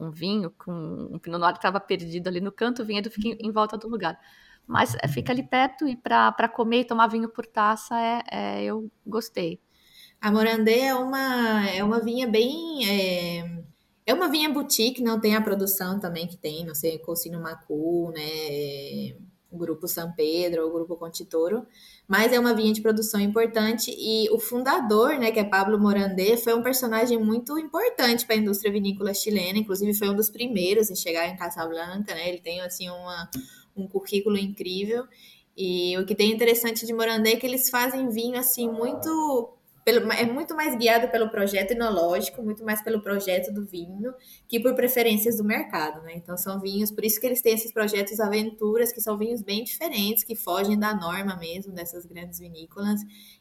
um 0.00 0.10
vinho 0.10 0.50
com 0.50 0.72
um 1.12 1.18
Pinot 1.18 1.38
Noir 1.38 1.52
que 1.52 1.58
estava 1.58 1.78
perdido 1.78 2.28
ali 2.28 2.40
no 2.40 2.50
canto, 2.50 2.82
o 2.82 2.84
vinhedo 2.84 3.10
fica 3.10 3.36
em, 3.40 3.52
volta 3.52 3.76
do 3.76 3.88
lugar. 3.88 4.18
Mas 4.66 4.96
é, 5.02 5.08
fica 5.08 5.32
ali 5.32 5.42
perto 5.42 5.86
e 5.86 5.96
para 5.96 6.48
comer 6.48 6.80
e 6.80 6.84
tomar 6.84 7.08
vinho 7.08 7.28
por 7.28 7.46
taça, 7.46 7.98
é, 8.00 8.22
é, 8.30 8.64
eu 8.64 8.90
gostei. 9.06 9.60
A 10.20 10.30
Morandê 10.30 10.80
é 10.80 10.94
uma, 10.94 11.68
é 11.68 11.82
uma 11.82 12.00
vinha 12.00 12.26
bem. 12.28 12.88
É, 12.88 13.62
é 14.06 14.14
uma 14.14 14.28
vinha 14.28 14.50
boutique, 14.50 15.02
não 15.02 15.20
tem 15.20 15.36
a 15.36 15.40
produção 15.40 16.00
também 16.00 16.26
que 16.26 16.36
tem, 16.36 16.64
não 16.64 16.74
sei, 16.74 16.98
Cocino 16.98 17.40
Macu, 17.40 18.12
né? 18.12 19.16
O 19.50 19.58
grupo 19.58 19.88
São 19.88 20.12
Pedro, 20.12 20.66
o 20.66 20.72
grupo 20.72 20.96
Contitoro, 20.96 21.66
mas 22.06 22.32
é 22.32 22.38
uma 22.38 22.54
vinha 22.54 22.72
de 22.72 22.80
produção 22.80 23.20
importante 23.20 23.90
e 23.90 24.30
o 24.30 24.38
fundador, 24.38 25.18
né, 25.18 25.32
que 25.32 25.40
é 25.40 25.44
Pablo 25.44 25.78
Morandé, 25.78 26.36
foi 26.36 26.54
um 26.54 26.62
personagem 26.62 27.18
muito 27.18 27.58
importante 27.58 28.24
para 28.24 28.36
a 28.36 28.38
indústria 28.38 28.72
vinícola 28.72 29.12
chilena, 29.12 29.58
inclusive 29.58 29.92
foi 29.94 30.08
um 30.08 30.14
dos 30.14 30.30
primeiros 30.30 30.90
em 30.90 30.94
chegar 30.94 31.26
em 31.28 31.36
Casablanca, 31.36 32.14
né? 32.14 32.28
Ele 32.28 32.40
tem 32.40 32.60
assim 32.60 32.88
uma, 32.88 33.28
um 33.76 33.88
currículo 33.88 34.36
incrível. 34.38 35.04
E 35.56 35.98
o 35.98 36.06
que 36.06 36.14
tem 36.14 36.32
interessante 36.32 36.86
de 36.86 36.92
Morandé 36.92 37.32
é 37.32 37.36
que 37.36 37.46
eles 37.46 37.68
fazem 37.68 38.08
vinho 38.08 38.38
assim 38.38 38.68
muito 38.68 39.58
pelo, 39.90 40.12
é 40.12 40.24
muito 40.24 40.54
mais 40.54 40.76
guiado 40.76 41.08
pelo 41.08 41.28
projeto 41.28 41.72
enológico, 41.72 42.42
muito 42.42 42.64
mais 42.64 42.82
pelo 42.82 43.02
projeto 43.02 43.52
do 43.52 43.64
vinho, 43.64 44.14
que 44.46 44.60
por 44.60 44.74
preferências 44.74 45.38
do 45.38 45.44
mercado, 45.44 46.00
né? 46.02 46.12
Então 46.14 46.36
são 46.36 46.60
vinhos, 46.60 46.90
por 46.90 47.04
isso 47.04 47.20
que 47.20 47.26
eles 47.26 47.42
têm 47.42 47.54
esses 47.54 47.72
projetos 47.72 48.20
aventuras, 48.20 48.92
que 48.92 49.00
são 49.00 49.18
vinhos 49.18 49.42
bem 49.42 49.64
diferentes, 49.64 50.22
que 50.22 50.36
fogem 50.36 50.78
da 50.78 50.94
norma 50.94 51.36
mesmo 51.36 51.72
dessas 51.72 52.06
grandes 52.06 52.38
vinícolas 52.38 53.00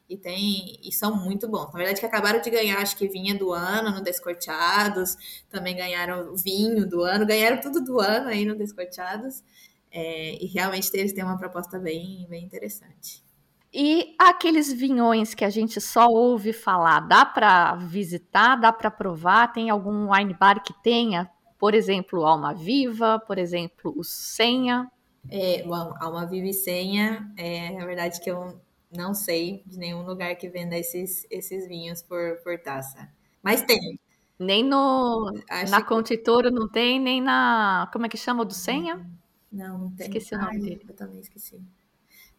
e 0.09 0.17
tem 0.17 0.79
e 0.83 0.91
são 0.91 1.15
muito 1.15 1.47
bons. 1.47 1.71
Na 1.71 1.77
verdade, 1.77 1.99
que 1.99 2.05
acabaram 2.05 2.41
de 2.41 2.49
ganhar, 2.49 2.79
acho 2.79 2.97
que 2.97 3.07
vinha 3.07 3.37
do 3.37 3.53
ano 3.53 3.91
no 3.91 4.01
Descorteados, 4.01 5.15
também 5.49 5.75
ganharam 5.75 6.35
vinho 6.35 6.87
do 6.87 7.03
ano, 7.03 7.25
ganharam 7.27 7.61
tudo 7.61 7.83
do 7.83 7.99
ano 7.99 8.29
aí 8.29 8.43
no 8.43 8.55
Descorteados. 8.55 9.43
É, 9.91 10.43
e 10.43 10.45
realmente 10.47 10.89
eles 10.93 11.13
têm 11.13 11.23
uma 11.23 11.37
proposta 11.37 11.79
bem, 11.79 12.27
bem 12.29 12.43
interessante. 12.43 13.23
E 13.71 14.15
aqueles 14.17 14.73
vinhões 14.73 15.35
que 15.35 15.45
a 15.45 15.49
gente 15.49 15.79
só 15.79 16.07
ouve 16.07 16.51
falar, 16.51 17.01
dá 17.01 17.23
para 17.23 17.75
visitar, 17.75 18.55
dá 18.55 18.73
para 18.73 18.89
provar? 18.89 19.53
Tem 19.53 19.69
algum 19.69 20.11
wine 20.11 20.33
bar 20.33 20.63
que 20.63 20.73
tenha, 20.81 21.29
por 21.57 21.75
exemplo, 21.75 22.25
Alma 22.25 22.53
Viva, 22.53 23.19
por 23.19 23.37
exemplo, 23.37 23.93
o 23.95 24.03
Senha? 24.03 24.91
É, 25.29 25.61
bom, 25.63 25.93
Alma 25.99 26.25
Viva 26.25 26.47
e 26.47 26.53
Senha, 26.53 27.31
é, 27.37 27.69
na 27.71 27.85
verdade 27.85 28.19
que 28.19 28.31
eu 28.31 28.59
não 28.91 29.13
sei 29.13 29.61
de 29.67 29.77
nenhum 29.77 30.03
lugar 30.03 30.35
que 30.35 30.49
venda 30.49 30.75
esses, 30.75 31.27
esses 31.29 31.67
vinhos 31.67 32.01
por, 32.01 32.37
por 32.43 32.57
taça. 32.57 33.07
Mas 33.43 33.61
tem. 33.61 33.99
Nem 34.39 34.63
no 34.63 35.31
Acho 35.49 35.71
na 35.71 35.81
que... 35.81 35.87
Contitoro 35.87 36.49
não 36.49 36.67
tem, 36.67 36.99
nem 36.99 37.21
na. 37.21 37.89
Como 37.91 38.05
é 38.05 38.09
que 38.09 38.17
chama 38.17 38.41
o 38.41 38.45
do 38.45 38.53
Senha? 38.53 39.05
Não, 39.51 39.77
não 39.77 39.91
tem. 39.91 40.07
Esqueci 40.07 40.33
o 40.33 40.39
nome 40.39 40.51
Ai, 40.53 40.59
dele. 40.59 40.85
Eu 40.87 40.95
também 40.95 41.19
esqueci. 41.19 41.61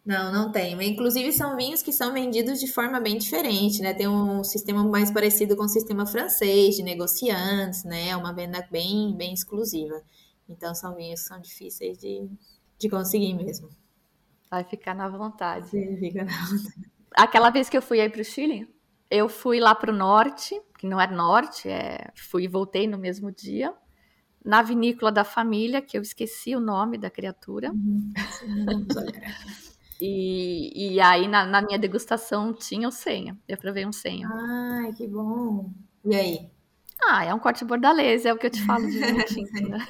Não, 0.03 0.31
não 0.31 0.51
tem. 0.51 0.73
Inclusive, 0.83 1.31
são 1.31 1.55
vinhos 1.55 1.83
que 1.83 1.91
são 1.91 2.11
vendidos 2.11 2.59
de 2.59 2.67
forma 2.67 2.99
bem 2.99 3.17
diferente, 3.17 3.81
né? 3.81 3.93
Tem 3.93 4.07
um 4.07 4.43
sistema 4.43 4.83
mais 4.83 5.11
parecido 5.11 5.55
com 5.55 5.63
o 5.63 5.69
sistema 5.69 6.07
francês, 6.07 6.75
de 6.75 6.83
negociantes, 6.83 7.83
né? 7.83 8.15
Uma 8.15 8.33
venda 8.33 8.67
bem, 8.71 9.15
bem 9.15 9.33
exclusiva. 9.33 10.01
Então, 10.49 10.73
são 10.73 10.95
vinhos 10.95 11.21
que 11.21 11.27
são 11.27 11.39
difíceis 11.39 11.97
de, 11.99 12.27
de 12.79 12.89
conseguir 12.89 13.35
mesmo. 13.35 13.69
Vai 14.49 14.63
ficar 14.63 14.95
na 14.95 15.07
vontade. 15.07 15.69
Sim, 15.69 15.95
fica 15.97 16.25
na 16.25 16.45
vontade. 16.45 16.91
Aquela 17.15 17.51
vez 17.51 17.69
que 17.69 17.77
eu 17.77 17.81
fui 17.81 18.01
aí 18.01 18.09
para 18.09 18.21
o 18.21 18.25
Chile, 18.25 18.67
eu 19.09 19.29
fui 19.29 19.59
lá 19.59 19.75
para 19.75 19.91
o 19.91 19.95
norte, 19.95 20.59
que 20.79 20.87
não 20.87 20.99
é 20.99 21.05
norte, 21.05 21.69
é... 21.69 22.11
fui 22.15 22.45
e 22.45 22.47
voltei 22.47 22.87
no 22.87 22.97
mesmo 22.97 23.31
dia, 23.31 23.71
na 24.43 24.63
vinícola 24.63 25.11
da 25.11 25.23
família, 25.23 25.81
que 25.81 25.95
eu 25.95 26.01
esqueci 26.01 26.55
o 26.55 26.59
nome 26.59 26.97
da 26.97 27.11
criatura. 27.11 27.71
Uhum. 27.71 28.11
E, 30.03 30.95
e 30.95 30.99
aí, 30.99 31.27
na, 31.27 31.45
na, 31.45 31.61
minha 31.61 31.77
degustação, 31.77 32.51
tinha 32.51 32.87
o 32.87 32.91
senha. 32.91 33.37
Eu 33.47 33.55
provei 33.55 33.85
um 33.85 33.91
senha. 33.91 34.27
Ai, 34.27 34.91
que 34.93 35.07
bom. 35.07 35.69
E 36.03 36.15
aí? 36.15 36.51
Ah, 37.03 37.23
é 37.23 37.31
um 37.31 37.37
corte 37.37 37.63
bordalês, 37.63 38.25
é 38.25 38.33
o 38.33 38.37
que 38.37 38.47
eu 38.47 38.51
te 38.51 38.65
falo 38.65 38.89
de 38.89 38.97
vinho 38.97 39.25
tinto, 39.25 39.69
né? 39.69 39.87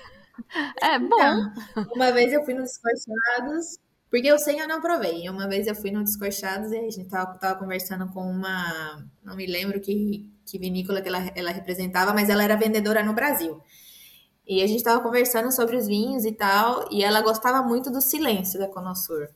É 0.82 1.00
bom. 1.00 1.16
Então, 1.16 1.54
uma 1.96 2.12
vez 2.12 2.34
eu 2.34 2.44
fui 2.44 2.54
no 2.54 2.64
Descorchados, 2.64 3.80
porque 4.10 4.32
o 4.34 4.38
senha 4.38 4.64
eu 4.64 4.68
não 4.68 4.82
provei. 4.82 5.30
Uma 5.30 5.48
vez 5.48 5.66
eu 5.66 5.76
fui 5.76 5.92
no 5.92 6.04
Descorchados 6.04 6.74
e 6.74 6.78
a 6.78 6.82
gente 6.82 7.06
tava, 7.06 7.38
tava 7.38 7.58
conversando 7.58 8.12
com 8.12 8.20
uma... 8.20 9.08
Não 9.24 9.38
me 9.38 9.46
lembro 9.46 9.80
que, 9.80 10.30
que 10.46 10.60
vinícola 10.60 11.02
que 11.02 11.08
ela, 11.08 11.32
ela 11.36 11.52
representava, 11.52 12.14
mas 12.14 12.28
ela 12.28 12.44
era 12.44 12.58
vendedora 12.58 13.02
no 13.02 13.14
Brasil. 13.14 13.62
E 14.46 14.62
a 14.62 14.68
gente 14.68 14.84
tava 14.84 15.02
conversando 15.02 15.54
sobre 15.54 15.78
os 15.78 15.88
vinhos 15.88 16.26
e 16.26 16.34
tal, 16.34 16.90
e 16.92 17.02
ela 17.02 17.22
gostava 17.22 17.66
muito 17.66 17.90
do 17.90 18.02
silêncio 18.02 18.60
da 18.60 18.68
Conosur. 18.68 19.30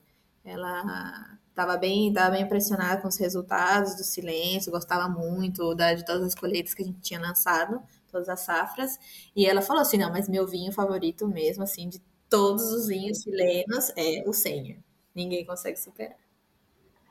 Ela 0.45 1.37
estava 1.49 1.75
bem, 1.75 2.13
tava 2.13 2.31
bem 2.31 2.43
impressionada 2.43 3.01
com 3.01 3.07
os 3.07 3.17
resultados 3.17 3.95
do 3.95 4.03
silêncio, 4.03 4.71
gostava 4.71 5.09
muito 5.09 5.73
da, 5.73 5.93
de 5.93 6.05
todas 6.05 6.23
as 6.27 6.35
colheitas 6.35 6.73
que 6.73 6.83
a 6.83 6.85
gente 6.85 6.99
tinha 6.99 7.19
lançado, 7.19 7.81
todas 8.11 8.29
as 8.29 8.41
safras. 8.41 8.99
E 9.35 9.45
ela 9.45 9.61
falou 9.61 9.81
assim: 9.81 9.97
não, 9.97 10.11
mas 10.11 10.29
meu 10.29 10.45
vinho 10.45 10.71
favorito 10.71 11.27
mesmo, 11.27 11.63
assim, 11.63 11.89
de 11.89 11.99
todos 12.29 12.71
os 12.71 12.87
vinhos 12.87 13.21
chilenos 13.21 13.91
é 13.97 14.23
o 14.27 14.33
Senha. 14.33 14.77
Ninguém 15.15 15.45
consegue 15.45 15.79
superar. 15.79 16.17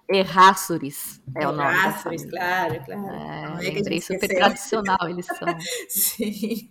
Erráceres 0.06 1.20
é 1.34 1.48
o 1.48 1.52
nome. 1.52 1.70
Erráceres, 1.70 2.26
claro, 2.26 2.84
claro. 2.84 3.60
É, 3.62 3.66
é 3.66 3.72
lembrei 3.72 4.00
super 4.02 4.28
tradicional 4.28 5.08
eles 5.08 5.26
são. 5.26 5.58
Sim. 5.88 6.68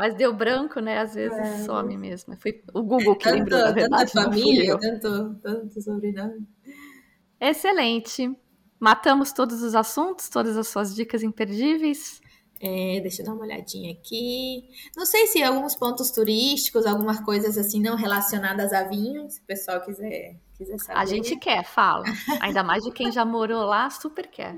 Mas 0.00 0.14
deu 0.14 0.32
branco, 0.32 0.80
né? 0.80 0.98
Às 0.98 1.12
vezes 1.12 1.36
é. 1.36 1.58
some 1.58 1.94
mesmo. 1.94 2.34
Foi 2.38 2.64
o 2.72 2.82
Google 2.82 3.14
que 3.16 3.24
tanto, 3.24 3.34
lembrou, 3.34 3.60
na 3.60 3.70
verdade. 3.70 4.10
Tanta 4.10 4.30
família, 4.30 4.78
tanto, 4.78 5.34
tanto 5.42 5.82
sobrenome. 5.82 6.48
Excelente. 7.38 8.34
Matamos 8.80 9.30
todos 9.30 9.62
os 9.62 9.74
assuntos, 9.74 10.30
todas 10.30 10.56
as 10.56 10.68
suas 10.68 10.94
dicas 10.94 11.22
imperdíveis. 11.22 12.18
É, 12.62 12.98
deixa 13.02 13.20
eu 13.20 13.26
dar 13.26 13.34
uma 13.34 13.44
olhadinha 13.44 13.92
aqui. 13.92 14.70
Não 14.96 15.04
sei 15.04 15.26
se 15.26 15.42
alguns 15.42 15.74
pontos 15.74 16.10
turísticos, 16.10 16.86
algumas 16.86 17.20
coisas 17.20 17.58
assim 17.58 17.78
não 17.82 17.94
relacionadas 17.94 18.72
a 18.72 18.84
vinho, 18.84 19.28
se 19.28 19.38
o 19.40 19.44
pessoal 19.44 19.82
quiser, 19.82 20.40
quiser 20.60 20.78
saber. 20.78 20.98
A 20.98 21.04
gente 21.04 21.36
quer, 21.36 21.64
fala. 21.64 22.04
Ainda 22.40 22.62
mais 22.62 22.84
de 22.84 22.92
quem 22.92 23.10
já 23.10 23.24
morou 23.24 23.64
lá, 23.64 23.88
super 23.88 24.26
quer. 24.28 24.56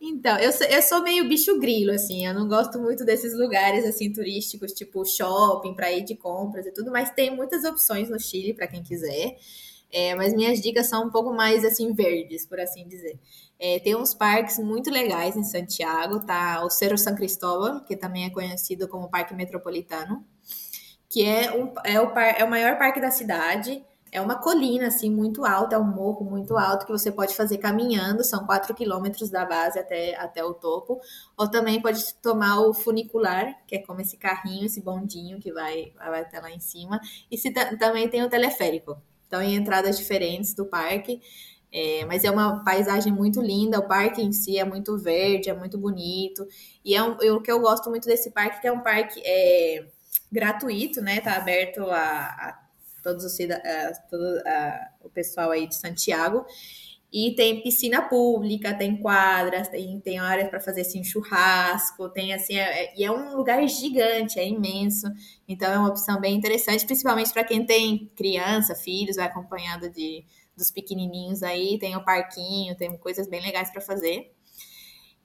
Então, 0.00 0.36
eu 0.38 0.52
sou, 0.52 0.66
eu 0.66 0.82
sou 0.82 1.02
meio 1.02 1.28
bicho 1.28 1.58
grilo, 1.60 1.92
assim, 1.92 2.26
eu 2.26 2.34
não 2.34 2.48
gosto 2.48 2.78
muito 2.80 3.04
desses 3.04 3.38
lugares, 3.38 3.84
assim, 3.84 4.12
turísticos, 4.12 4.72
tipo 4.72 5.04
shopping, 5.04 5.74
para 5.74 5.92
ir 5.92 6.02
de 6.04 6.16
compras 6.16 6.66
e 6.66 6.72
tudo, 6.72 6.90
mas 6.90 7.10
tem 7.10 7.34
muitas 7.34 7.64
opções 7.64 8.10
no 8.10 8.18
Chile 8.18 8.52
para 8.52 8.66
quem 8.66 8.82
quiser. 8.82 9.36
É, 9.94 10.14
mas 10.14 10.32
minhas 10.32 10.60
dicas 10.60 10.86
são 10.86 11.06
um 11.06 11.10
pouco 11.10 11.32
mais, 11.34 11.64
assim, 11.64 11.92
verdes, 11.92 12.46
por 12.46 12.58
assim 12.58 12.88
dizer. 12.88 13.18
É, 13.58 13.78
tem 13.78 13.94
uns 13.94 14.14
parques 14.14 14.58
muito 14.58 14.90
legais 14.90 15.36
em 15.36 15.44
Santiago, 15.44 16.18
tá? 16.20 16.64
O 16.64 16.70
Cerro 16.70 16.96
San 16.96 17.14
Cristóbal, 17.14 17.84
que 17.84 17.94
também 17.94 18.24
é 18.24 18.30
conhecido 18.30 18.88
como 18.88 19.10
Parque 19.10 19.34
Metropolitano, 19.34 20.24
que 21.10 21.26
é, 21.26 21.52
um, 21.52 21.72
é, 21.84 22.00
o, 22.00 22.18
é 22.18 22.42
o 22.42 22.48
maior 22.48 22.78
parque 22.78 22.98
da 22.98 23.10
cidade, 23.10 23.84
é 24.12 24.20
uma 24.20 24.36
colina, 24.36 24.88
assim, 24.88 25.10
muito 25.10 25.42
alta, 25.46 25.74
é 25.74 25.78
um 25.78 25.84
morro 25.84 26.22
muito 26.22 26.58
alto 26.58 26.84
que 26.84 26.92
você 26.92 27.10
pode 27.10 27.34
fazer 27.34 27.56
caminhando, 27.56 28.22
são 28.22 28.44
4 28.44 28.74
quilômetros 28.74 29.30
da 29.30 29.46
base 29.46 29.78
até, 29.78 30.14
até 30.16 30.44
o 30.44 30.52
topo, 30.52 31.00
ou 31.34 31.48
também 31.50 31.80
pode 31.80 32.14
tomar 32.16 32.60
o 32.60 32.74
funicular, 32.74 33.56
que 33.66 33.76
é 33.76 33.78
como 33.78 34.02
esse 34.02 34.18
carrinho, 34.18 34.66
esse 34.66 34.82
bondinho 34.82 35.40
que 35.40 35.50
vai, 35.50 35.94
vai 35.96 36.20
até 36.20 36.38
lá 36.40 36.50
em 36.50 36.60
cima, 36.60 37.00
e 37.30 37.38
se, 37.38 37.50
também 37.50 38.06
tem 38.06 38.22
o 38.22 38.28
teleférico. 38.28 39.00
Então, 39.26 39.40
em 39.40 39.54
entradas 39.54 39.96
diferentes 39.96 40.52
do 40.52 40.66
parque, 40.66 41.18
é, 41.72 42.04
mas 42.04 42.22
é 42.22 42.30
uma 42.30 42.62
paisagem 42.62 43.10
muito 43.10 43.40
linda, 43.40 43.78
o 43.78 43.88
parque 43.88 44.20
em 44.20 44.30
si 44.30 44.58
é 44.58 44.64
muito 44.64 44.98
verde, 44.98 45.48
é 45.48 45.54
muito 45.54 45.78
bonito, 45.78 46.46
e 46.84 46.94
é 46.94 47.02
um, 47.02 47.12
o 47.34 47.40
que 47.40 47.50
eu 47.50 47.60
gosto 47.60 47.88
muito 47.88 48.06
desse 48.06 48.30
parque, 48.30 48.60
que 48.60 48.68
é 48.68 48.72
um 48.72 48.80
parque 48.80 49.22
é, 49.24 49.86
gratuito, 50.30 51.00
né, 51.00 51.18
tá 51.22 51.34
aberto 51.34 51.80
a, 51.90 52.26
a 52.26 52.61
todos 53.02 53.24
os 53.24 53.34
uh, 53.34 54.08
todo, 54.08 54.22
uh, 54.22 55.06
o 55.06 55.10
pessoal 55.10 55.50
aí 55.50 55.66
de 55.66 55.74
Santiago. 55.74 56.46
E 57.12 57.34
tem 57.34 57.62
piscina 57.62 58.00
pública, 58.00 58.72
tem 58.72 58.96
quadras, 58.96 59.68
tem, 59.68 60.00
tem 60.00 60.18
áreas 60.18 60.48
para 60.48 60.58
fazer 60.58 60.80
assim, 60.80 61.04
churrasco, 61.04 62.08
tem 62.08 62.32
assim, 62.32 62.56
é, 62.56 62.84
é, 62.84 62.94
e 62.96 63.04
é 63.04 63.12
um 63.12 63.36
lugar 63.36 63.68
gigante, 63.68 64.40
é 64.40 64.48
imenso. 64.48 65.06
Então 65.46 65.70
é 65.70 65.76
uma 65.76 65.90
opção 65.90 66.18
bem 66.18 66.34
interessante, 66.34 66.86
principalmente 66.86 67.30
para 67.30 67.44
quem 67.44 67.66
tem 67.66 68.10
criança, 68.16 68.74
filhos, 68.74 69.16
vai 69.16 69.26
acompanhado 69.26 69.90
de, 69.90 70.24
dos 70.56 70.70
pequenininhos 70.70 71.42
aí, 71.42 71.78
tem 71.78 71.94
o 71.94 72.02
parquinho, 72.02 72.74
tem 72.76 72.96
coisas 72.96 73.28
bem 73.28 73.42
legais 73.42 73.70
para 73.70 73.82
fazer. 73.82 74.32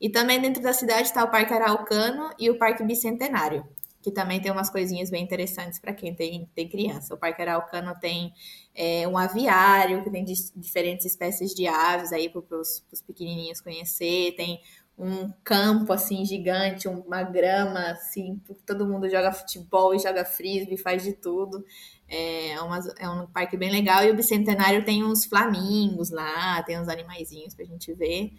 E 0.01 0.09
também 0.09 0.41
dentro 0.41 0.61
da 0.61 0.73
cidade 0.73 1.03
está 1.03 1.23
o 1.23 1.31
Parque 1.31 1.53
Araucano 1.53 2.31
e 2.37 2.49
o 2.49 2.57
Parque 2.57 2.83
Bicentenário 2.83 3.65
que 4.08 4.12
também 4.13 4.39
tem 4.39 4.50
umas 4.50 4.70
coisinhas 4.70 5.10
bem 5.10 5.22
interessantes 5.22 5.80
para 5.80 5.91
quem 5.91 6.15
tem, 6.15 6.50
tem 6.56 6.70
criança. 6.70 7.13
O 7.13 7.17
Parque 7.17 7.41
Araucano 7.41 7.93
tem 8.00 8.32
é, 8.74 9.06
um 9.06 9.17
aviário 9.17 10.02
que 10.02 10.10
tem 10.10 10.24
diferentes 10.56 11.06
espécies 11.06 11.54
de 11.54 11.67
aves 11.67 12.13
aí 12.13 12.30
para 12.30 12.39
os 12.58 12.82
pequenininhos 13.06 13.60
conhecer, 13.60 14.34
tem 14.38 14.62
um 14.98 15.30
campo 15.43 15.91
assim 15.91 16.24
gigante, 16.24 16.88
uma 16.88 17.22
grama 17.22 17.82
assim, 17.91 18.41
todo 18.65 18.88
mundo 18.88 19.10
joga 19.10 19.34
futebol 19.34 19.93
e 19.93 20.00
joga 20.00 20.24
frisbee, 20.24 20.78
faz 20.78 21.04
de 21.04 21.12
tudo. 21.12 21.65
É, 22.08 22.62
uma, 22.62 22.80
é 22.98 23.10
um 23.10 23.28
parque 23.28 23.58
bem 23.58 23.70
legal 23.70 24.06
e 24.06 24.10
o 24.10 24.15
Bicentenário 24.15 24.86
tem 24.86 25.04
uns 25.04 25.26
flamingos 25.26 26.12
lá, 26.12 26.63
tem 26.63 26.80
uns 26.80 26.88
animaizinhos 26.88 27.54
pra 27.54 27.65
gente 27.65 27.93
ver. 27.93 28.32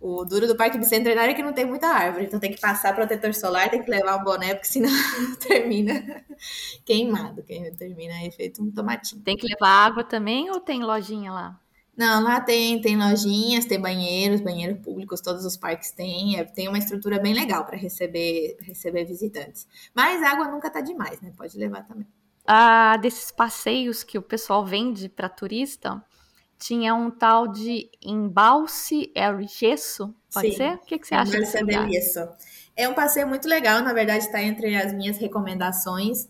O 0.00 0.24
duro 0.24 0.46
do 0.46 0.56
Parque 0.56 0.78
Bicentenário 0.78 1.30
é 1.32 1.34
que 1.34 1.42
não 1.42 1.52
tem 1.52 1.64
muita 1.64 1.88
árvore, 1.88 2.26
então 2.26 2.38
tem 2.38 2.52
que 2.52 2.60
passar 2.60 2.94
protetor 2.94 3.32
solar, 3.32 3.70
tem 3.70 3.82
que 3.82 3.90
levar 3.90 4.16
um 4.16 4.24
boné, 4.24 4.54
porque 4.54 4.68
senão 4.68 4.90
termina 5.40 6.24
queimado, 6.84 7.42
termina 7.42 8.24
efeito 8.24 8.62
um 8.62 8.70
tomatinho. 8.70 9.22
Tem 9.22 9.36
que 9.36 9.46
levar 9.46 9.86
água 9.86 10.04
também 10.04 10.50
ou 10.50 10.60
tem 10.60 10.82
lojinha 10.82 11.32
lá? 11.32 11.60
Não, 11.96 12.22
lá 12.22 12.40
tem, 12.40 12.80
tem 12.80 12.96
lojinhas, 12.96 13.66
tem 13.66 13.80
banheiros, 13.80 14.40
banheiros 14.40 14.80
públicos, 14.80 15.20
todos 15.20 15.44
os 15.44 15.56
parques 15.56 15.92
têm. 15.92 16.38
É, 16.38 16.44
tem 16.44 16.68
uma 16.68 16.78
estrutura 16.78 17.20
bem 17.20 17.32
legal 17.32 17.64
para 17.64 17.76
receber, 17.76 18.56
receber 18.60 19.04
visitantes. 19.04 19.66
Mas 19.94 20.22
água 20.22 20.48
nunca 20.48 20.68
tá 20.70 20.80
demais, 20.80 21.20
né? 21.20 21.32
Pode 21.36 21.56
levar 21.56 21.86
também. 21.86 22.06
Ah, 22.46 22.96
desses 22.96 23.30
passeios 23.30 24.02
que 24.02 24.18
o 24.18 24.22
pessoal 24.22 24.66
vende 24.66 25.08
para 25.08 25.28
turista, 25.28 26.04
tinha 26.58 26.94
um 26.94 27.10
tal 27.10 27.48
de 27.48 27.90
embalse 28.02 29.12
Gesso, 29.48 30.14
pode 30.32 30.50
Sim, 30.50 30.56
ser? 30.56 30.74
O 30.74 30.78
que, 30.78 30.98
que 30.98 31.06
você 31.06 31.14
acha 31.14 31.32
desse 31.32 31.60
lugar? 31.60 31.88
É 32.76 32.88
um 32.88 32.94
passeio 32.94 33.28
muito 33.28 33.48
legal, 33.48 33.82
na 33.82 33.92
verdade 33.92 34.24
está 34.24 34.42
entre 34.42 34.74
as 34.76 34.92
minhas 34.92 35.16
recomendações, 35.18 36.28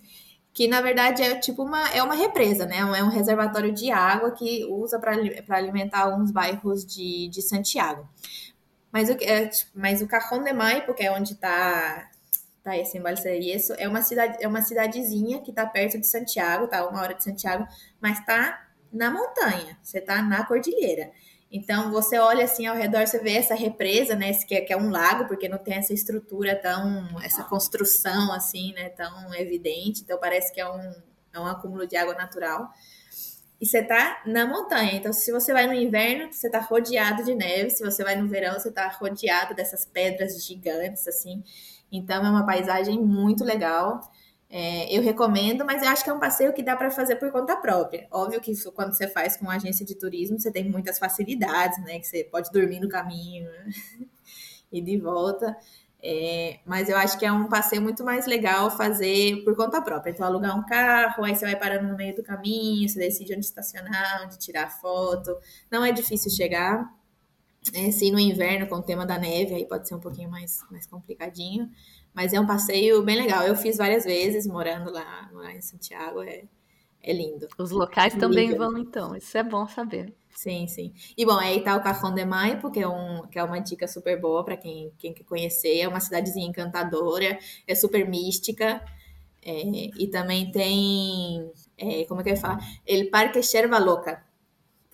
que 0.52 0.68
na 0.68 0.80
verdade 0.80 1.22
é 1.22 1.38
tipo 1.38 1.62
uma, 1.62 1.88
é 1.90 2.02
uma 2.02 2.14
represa, 2.14 2.66
né? 2.66 2.78
É 2.78 3.02
um 3.02 3.08
reservatório 3.08 3.72
de 3.72 3.90
água 3.90 4.30
que 4.30 4.64
usa 4.66 4.98
para 4.98 5.56
alimentar 5.56 6.00
alguns 6.00 6.30
bairros 6.30 6.84
de, 6.84 7.28
de 7.28 7.42
Santiago. 7.42 8.08
Mas 8.92 9.08
o, 9.08 9.12
é, 9.20 9.50
mas 9.74 10.02
o 10.02 10.06
Cajón 10.06 10.44
de 10.44 10.52
Maipo, 10.52 10.94
que 10.94 11.02
é 11.02 11.10
onde 11.10 11.32
está 11.32 12.08
tá 12.62 12.76
esse 12.78 12.96
embalse 12.96 13.28
é 13.76 13.88
uma 13.88 14.02
cidade 14.02 14.38
é 14.40 14.48
uma 14.48 14.62
cidadezinha 14.62 15.40
que 15.40 15.50
está 15.50 15.66
perto 15.66 15.98
de 15.98 16.06
Santiago, 16.06 16.68
tá 16.68 16.86
uma 16.88 17.00
hora 17.00 17.14
de 17.14 17.24
Santiago, 17.24 17.66
mas 18.00 18.18
está 18.20 18.63
na 18.94 19.10
montanha, 19.10 19.76
você 19.82 19.98
está 19.98 20.22
na 20.22 20.46
cordilheira. 20.46 21.10
Então 21.50 21.90
você 21.92 22.18
olha 22.18 22.44
assim 22.44 22.66
ao 22.66 22.74
redor, 22.74 23.06
você 23.06 23.18
vê 23.18 23.36
essa 23.36 23.54
represa, 23.54 24.16
né? 24.16 24.32
Que 24.32 24.56
é, 24.56 24.60
que 24.60 24.72
é 24.72 24.76
um 24.76 24.90
lago, 24.90 25.26
porque 25.26 25.48
não 25.48 25.58
tem 25.58 25.74
essa 25.74 25.92
estrutura 25.92 26.56
tão, 26.56 27.20
essa 27.22 27.44
construção 27.44 28.32
assim, 28.32 28.72
né? 28.72 28.88
Tão 28.90 29.32
evidente. 29.34 30.02
Então 30.02 30.18
parece 30.18 30.52
que 30.52 30.60
é 30.60 30.68
um, 30.68 30.92
é 31.32 31.38
um 31.38 31.46
acúmulo 31.46 31.86
de 31.86 31.96
água 31.96 32.14
natural. 32.14 32.72
E 33.60 33.66
você 33.66 33.82
tá 33.82 34.22
na 34.26 34.46
montanha. 34.46 34.94
Então, 34.94 35.12
se 35.12 35.30
você 35.32 35.52
vai 35.52 35.66
no 35.66 35.72
inverno, 35.72 36.32
você 36.32 36.50
tá 36.50 36.58
rodeado 36.58 37.24
de 37.24 37.34
neve. 37.34 37.70
Se 37.70 37.84
você 37.84 38.02
vai 38.02 38.16
no 38.16 38.28
verão, 38.28 38.54
você 38.54 38.70
tá 38.70 38.88
rodeado 38.88 39.54
dessas 39.54 39.84
pedras 39.86 40.44
gigantes, 40.44 41.06
assim. 41.06 41.42
Então, 41.90 42.26
é 42.26 42.28
uma 42.28 42.44
paisagem 42.44 43.00
muito 43.00 43.44
legal. 43.44 44.00
É, 44.50 44.96
eu 44.96 45.02
recomendo, 45.02 45.64
mas 45.64 45.82
eu 45.82 45.88
acho 45.88 46.04
que 46.04 46.10
é 46.10 46.12
um 46.12 46.20
passeio 46.20 46.52
que 46.52 46.62
dá 46.62 46.76
para 46.76 46.90
fazer 46.90 47.16
por 47.16 47.30
conta 47.32 47.56
própria. 47.56 48.06
Óbvio 48.10 48.40
que 48.40 48.52
isso, 48.52 48.70
quando 48.72 48.94
você 48.94 49.08
faz 49.08 49.36
com 49.36 49.50
agência 49.50 49.84
de 49.84 49.94
turismo, 49.96 50.38
você 50.38 50.50
tem 50.50 50.70
muitas 50.70 50.98
facilidades, 50.98 51.82
né? 51.84 51.98
Que 51.98 52.06
você 52.06 52.24
pode 52.24 52.50
dormir 52.52 52.80
no 52.80 52.88
caminho 52.88 53.48
e 54.70 54.80
de 54.80 54.96
volta. 54.98 55.56
É, 56.06 56.60
mas 56.66 56.90
eu 56.90 56.98
acho 56.98 57.18
que 57.18 57.24
é 57.24 57.32
um 57.32 57.48
passeio 57.48 57.80
muito 57.80 58.04
mais 58.04 58.26
legal 58.26 58.70
fazer 58.70 59.42
por 59.42 59.56
conta 59.56 59.80
própria. 59.80 60.10
Então, 60.10 60.26
alugar 60.26 60.54
um 60.56 60.64
carro, 60.66 61.24
aí 61.24 61.34
você 61.34 61.46
vai 61.46 61.56
parando 61.56 61.88
no 61.88 61.96
meio 61.96 62.14
do 62.14 62.22
caminho, 62.22 62.86
você 62.86 62.98
decide 62.98 63.34
onde 63.34 63.46
estacionar, 63.46 64.22
onde 64.24 64.38
tirar 64.38 64.68
foto. 64.68 65.34
Não 65.70 65.82
é 65.82 65.92
difícil 65.92 66.30
chegar. 66.30 66.92
É, 67.72 67.90
se 67.90 68.10
no 68.10 68.18
inverno, 68.18 68.66
com 68.66 68.76
o 68.76 68.82
tema 68.82 69.06
da 69.06 69.18
neve, 69.18 69.54
aí 69.54 69.66
pode 69.66 69.88
ser 69.88 69.94
um 69.94 70.00
pouquinho 70.00 70.30
mais, 70.30 70.60
mais 70.70 70.86
complicadinho. 70.86 71.70
Mas 72.14 72.32
é 72.32 72.40
um 72.40 72.46
passeio 72.46 73.02
bem 73.02 73.16
legal. 73.16 73.42
Eu 73.42 73.56
fiz 73.56 73.76
várias 73.76 74.04
vezes 74.04 74.46
morando 74.46 74.92
lá, 74.92 75.28
lá 75.32 75.52
em 75.52 75.60
Santiago. 75.60 76.22
É, 76.22 76.44
é 77.02 77.12
lindo. 77.12 77.48
Os 77.58 77.70
locais 77.70 78.14
também 78.14 78.54
vão, 78.54 78.78
então. 78.78 79.16
Isso 79.16 79.36
é 79.36 79.42
bom 79.42 79.66
saber. 79.66 80.14
Sim, 80.30 80.66
sim. 80.66 80.92
E 81.16 81.24
bom, 81.24 81.38
aí 81.38 81.62
tá 81.62 81.76
o 81.76 81.82
Cajón 81.82 82.14
de 82.14 82.24
Maipo, 82.24 82.70
que 82.70 82.80
é, 82.80 82.88
um, 82.88 83.26
que 83.26 83.38
é 83.38 83.44
uma 83.44 83.58
dica 83.60 83.86
super 83.86 84.20
boa 84.20 84.44
para 84.44 84.56
quem, 84.56 84.92
quem 84.98 85.12
quer 85.12 85.24
conhecer. 85.24 85.80
É 85.80 85.88
uma 85.88 86.00
cidadezinha 86.00 86.46
encantadora, 86.46 87.38
é 87.66 87.74
super 87.74 88.08
mística. 88.08 88.82
É, 89.42 89.62
e 89.98 90.06
também 90.08 90.50
tem, 90.50 91.52
é, 91.76 92.04
como 92.06 92.20
é 92.20 92.24
que 92.24 92.30
eu 92.30 92.34
ia 92.34 92.40
falar? 92.40 92.58
El 92.86 93.10
Parque 93.10 93.42
Cherva 93.42 93.78
Loca, 93.78 94.24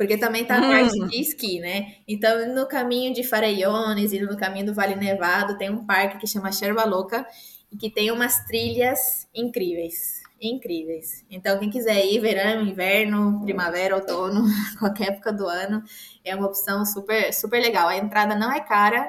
porque 0.00 0.16
também 0.16 0.46
tá 0.46 0.56
a 0.56 0.62
parte 0.62 0.98
hum. 0.98 1.08
de 1.08 1.20
esqui, 1.20 1.60
né? 1.60 1.96
Então, 2.08 2.54
no 2.54 2.66
caminho 2.66 3.12
de 3.12 3.22
Farellones 3.22 4.14
e 4.14 4.18
no 4.18 4.34
caminho 4.34 4.64
do 4.64 4.72
Vale 4.72 4.96
Nevado, 4.96 5.58
tem 5.58 5.68
um 5.68 5.84
parque 5.84 6.16
que 6.16 6.26
chama 6.26 6.50
Sherba 6.50 6.86
Louca 6.86 7.26
e 7.70 7.76
que 7.76 7.90
tem 7.90 8.10
umas 8.10 8.46
trilhas 8.46 9.28
incríveis. 9.34 10.22
Incríveis. 10.40 11.22
Então, 11.30 11.58
quem 11.58 11.68
quiser 11.68 12.02
ir, 12.06 12.18
verão, 12.18 12.62
inverno, 12.62 13.42
primavera, 13.42 13.94
outono, 13.94 14.46
qualquer 14.80 15.08
época 15.08 15.34
do 15.34 15.46
ano, 15.46 15.82
é 16.24 16.34
uma 16.34 16.46
opção 16.46 16.82
super, 16.86 17.30
super 17.34 17.60
legal. 17.60 17.86
A 17.86 17.98
entrada 17.98 18.34
não 18.34 18.50
é 18.50 18.60
cara, 18.60 19.06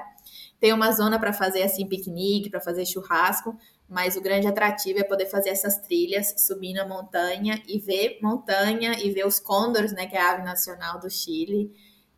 tem 0.59 0.73
uma 0.73 0.91
zona 0.91 1.17
para 1.17 1.31
fazer 1.31 1.63
assim 1.63 1.87
piquenique, 1.87 2.49
para 2.49 2.59
fazer 2.59 2.85
churrasco, 2.85 3.57
mas 3.91 4.15
o 4.15 4.21
grande 4.21 4.47
atrativo 4.47 4.99
é 4.99 5.03
poder 5.03 5.25
fazer 5.25 5.49
essas 5.49 5.77
trilhas, 5.79 6.33
subir 6.37 6.71
na 6.73 6.87
montanha 6.87 7.61
e 7.67 7.77
ver 7.77 8.19
montanha 8.21 8.93
e 9.03 9.11
ver 9.11 9.27
os 9.27 9.37
côndores, 9.37 9.91
né, 9.91 10.07
que 10.07 10.15
é 10.15 10.21
a 10.21 10.31
ave 10.31 10.43
nacional 10.43 10.97
do 10.97 11.09
Chile. 11.09 11.69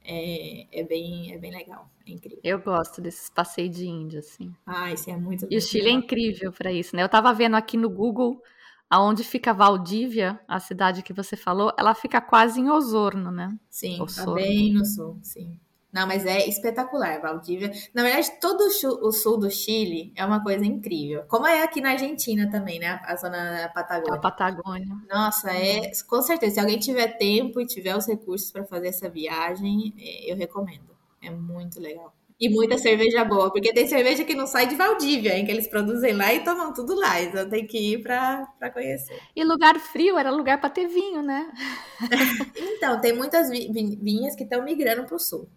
É, 0.05 0.81
é, 0.81 0.83
bem, 0.83 1.33
é 1.33 1.38
bem 1.39 1.51
legal, 1.51 1.89
é 2.05 2.12
incrível. 2.12 2.39
Eu 2.43 2.59
gosto 2.59 3.01
desses 3.01 3.27
passeios 3.27 3.75
de 3.75 3.88
índia, 3.88 4.19
assim. 4.19 4.53
Ah, 4.67 4.91
isso 4.93 5.09
é 5.09 5.17
muito 5.17 5.47
E 5.49 5.57
o 5.57 5.62
Chile 5.62 5.86
legal. 5.86 5.99
é 5.99 6.03
incrível 6.03 6.51
para 6.51 6.71
isso, 6.71 6.95
né? 6.95 7.01
Eu 7.01 7.09
tava 7.09 7.33
vendo 7.33 7.55
aqui 7.55 7.75
no 7.75 7.89
Google 7.89 8.39
aonde 8.88 9.23
fica 9.23 9.51
Valdívia, 9.51 10.39
a 10.47 10.59
cidade 10.59 11.01
que 11.01 11.12
você 11.12 11.36
falou, 11.36 11.73
ela 11.79 11.95
fica 11.95 12.21
quase 12.21 12.59
em 12.59 12.69
Osorno, 12.69 13.31
né? 13.31 13.57
Sim, 13.67 13.99
Osorno. 13.99 14.36
tá 14.36 14.41
bem 14.41 14.73
no 14.73 14.86
sul, 14.86 15.17
sim. 15.23 15.59
Não, 15.93 16.08
mas 16.08 16.25
é 16.25 16.49
espetacular, 16.49 17.21
Valdívia. 17.21 17.71
Na 17.93 18.01
verdade, 18.01 18.32
todo 18.41 18.62
o 18.62 19.12
sul 19.12 19.38
do 19.38 19.51
Chile 19.51 20.12
é 20.15 20.25
uma 20.25 20.41
coisa 20.41 20.65
incrível. 20.65 21.23
Como 21.27 21.45
é 21.45 21.62
aqui 21.62 21.79
na 21.82 21.91
Argentina 21.91 22.49
também, 22.49 22.79
né? 22.79 22.99
A 23.06 23.15
zona 23.15 23.62
da 23.62 23.69
Patagônia. 23.69 24.15
A 24.15 24.19
Patagônia. 24.19 24.88
Nossa, 25.08 25.51
é 25.51 25.91
com 26.10 26.19
certeza. 26.23 26.56
Se 26.56 26.60
alguém 26.60 26.79
tiver 26.79 27.15
tempo 27.19 27.62
e 27.62 27.67
tiver 27.67 27.95
os 27.95 28.08
recursos 28.08 28.51
para 28.51 28.65
fazer 28.65 28.88
essa 28.88 29.08
viagem, 29.08 29.93
é, 29.99 30.32
eu 30.32 30.36
recomendo. 30.36 30.97
É 31.21 31.29
muito 31.29 31.79
legal. 31.79 32.12
E 32.39 32.49
muita 32.49 32.79
cerveja 32.79 33.23
boa, 33.23 33.51
porque 33.51 33.71
tem 33.71 33.88
cerveja 33.88 34.23
que 34.23 34.34
não 34.34 34.47
sai 34.47 34.65
de 34.65 34.75
Valdívia, 34.75 35.38
hein? 35.38 35.45
Que 35.45 35.51
eles 35.51 35.67
produzem 35.67 36.13
lá 36.13 36.34
e 36.34 36.43
tomam 36.43 36.73
tudo 36.73 36.95
lá. 36.95 37.21
Então 37.21 37.47
tem 37.47 37.67
que 37.67 37.93
ir 37.93 38.01
para 38.01 38.71
conhecer. 38.73 39.19
E 39.36 39.43
lugar 39.43 39.79
frio 39.79 40.17
era 40.17 40.32
lugar 40.32 40.60
para 40.60 40.71
ter 40.71 40.88
vinho, 40.88 41.21
né? 41.21 41.51
então, 42.58 42.99
tem 42.99 43.13
muitas 43.13 43.47
vinhas 43.49 44.36
que 44.36 44.43
estão 44.43 44.63
migrando 44.63 45.06
para 45.06 45.15
o 45.15 45.19
sul 45.19 45.47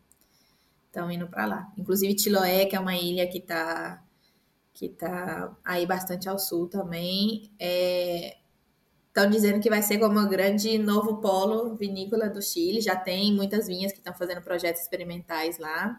estão 0.96 1.10
indo 1.10 1.28
para 1.28 1.44
lá. 1.44 1.72
Inclusive 1.76 2.14
Tiloé, 2.14 2.64
que 2.64 2.74
é 2.74 2.80
uma 2.80 2.96
ilha 2.96 3.28
que 3.28 3.38
está 3.38 4.02
que 4.72 4.90
tá 4.90 5.56
aí 5.64 5.86
bastante 5.86 6.28
ao 6.28 6.38
sul 6.38 6.68
também, 6.68 7.50
estão 7.58 9.24
é, 9.24 9.26
dizendo 9.26 9.58
que 9.58 9.70
vai 9.70 9.80
ser 9.80 9.98
como 9.98 10.20
um 10.20 10.28
grande 10.28 10.76
novo 10.76 11.16
polo 11.16 11.74
vinícola 11.76 12.28
do 12.28 12.42
Chile. 12.42 12.82
Já 12.82 12.94
tem 12.94 13.32
muitas 13.32 13.66
vinhas 13.66 13.90
que 13.90 13.98
estão 13.98 14.12
fazendo 14.12 14.42
projetos 14.42 14.82
experimentais 14.82 15.58
lá. 15.58 15.98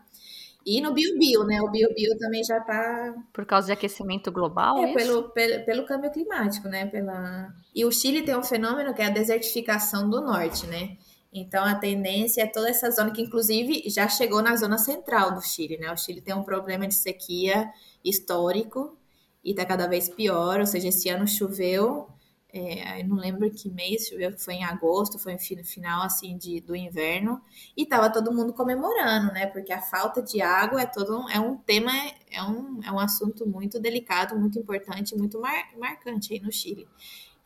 E 0.64 0.80
no 0.80 0.94
Biobio, 0.94 1.44
né? 1.46 1.60
O 1.62 1.72
Biobio 1.72 2.18
também 2.20 2.44
já 2.44 2.60
está. 2.60 3.16
Por 3.34 3.48
causa 3.48 3.68
de 3.68 3.74
aquecimento 3.74 4.32
global? 4.32 4.78
É, 4.78 4.94
pelo, 4.94 5.30
pelo, 5.30 5.66
pelo 5.66 5.86
câmbio 5.86 6.12
climático, 6.12 6.68
né? 6.68 6.86
Pela... 6.86 7.52
E 7.74 7.84
o 7.84 7.92
Chile 7.92 8.22
tem 8.22 8.38
um 8.38 8.44
fenômeno 8.44 8.94
que 8.94 9.02
é 9.02 9.06
a 9.06 9.10
desertificação 9.10 10.08
do 10.08 10.22
norte, 10.22 10.68
né? 10.68 10.98
Então, 11.32 11.64
a 11.64 11.76
tendência 11.76 12.42
é 12.42 12.48
toda 12.48 12.70
essa 12.70 12.90
zona, 12.90 13.12
que 13.12 13.22
inclusive 13.22 13.84
já 13.90 14.08
chegou 14.08 14.42
na 14.42 14.56
zona 14.56 14.78
central 14.78 15.36
do 15.36 15.42
Chile, 15.42 15.78
né? 15.78 15.92
O 15.92 15.98
Chile 15.98 16.22
tem 16.22 16.34
um 16.34 16.44
problema 16.44 16.88
de 16.88 16.96
sequia 16.96 17.72
histórico 18.04 18.98
e 19.44 19.52
está 19.52 19.66
cada 19.66 19.88
vez 19.88 20.10
pior, 20.10 20.60
ou 20.60 20.66
seja, 20.66 20.88
esse 20.88 21.10
ano 21.10 21.28
choveu, 21.28 22.08
é, 22.52 23.02
eu 23.02 23.08
não 23.08 23.18
lembro 23.18 23.50
que 23.52 23.70
mês 23.70 24.08
choveu, 24.08 24.38
foi 24.38 24.56
em 24.56 24.64
agosto, 24.64 25.20
foi 25.20 25.34
no 25.34 25.64
final, 25.64 26.04
assim, 26.04 26.38
de, 26.38 26.62
do 26.62 26.76
inverno, 26.76 27.42
e 27.76 27.84
estava 27.84 28.10
todo 28.10 28.34
mundo 28.34 28.54
comemorando, 28.54 29.34
né? 29.34 29.46
Porque 29.48 29.72
a 29.72 29.82
falta 29.82 30.22
de 30.22 30.42
água 30.42 30.82
é 30.82 30.86
todo 30.86 31.20
um, 31.20 31.30
é 31.30 31.40
um 31.40 31.58
tema, 31.58 31.92
é 32.32 32.42
um, 32.42 32.82
é 32.84 32.92
um 32.92 33.00
assunto 33.00 33.46
muito 33.46 33.80
delicado, 33.80 34.38
muito 34.40 34.58
importante, 34.58 35.16
muito 35.16 35.40
mar, 35.40 35.70
marcante 35.78 36.34
aí 36.34 36.40
no 36.40 36.52
Chile. 36.52 36.88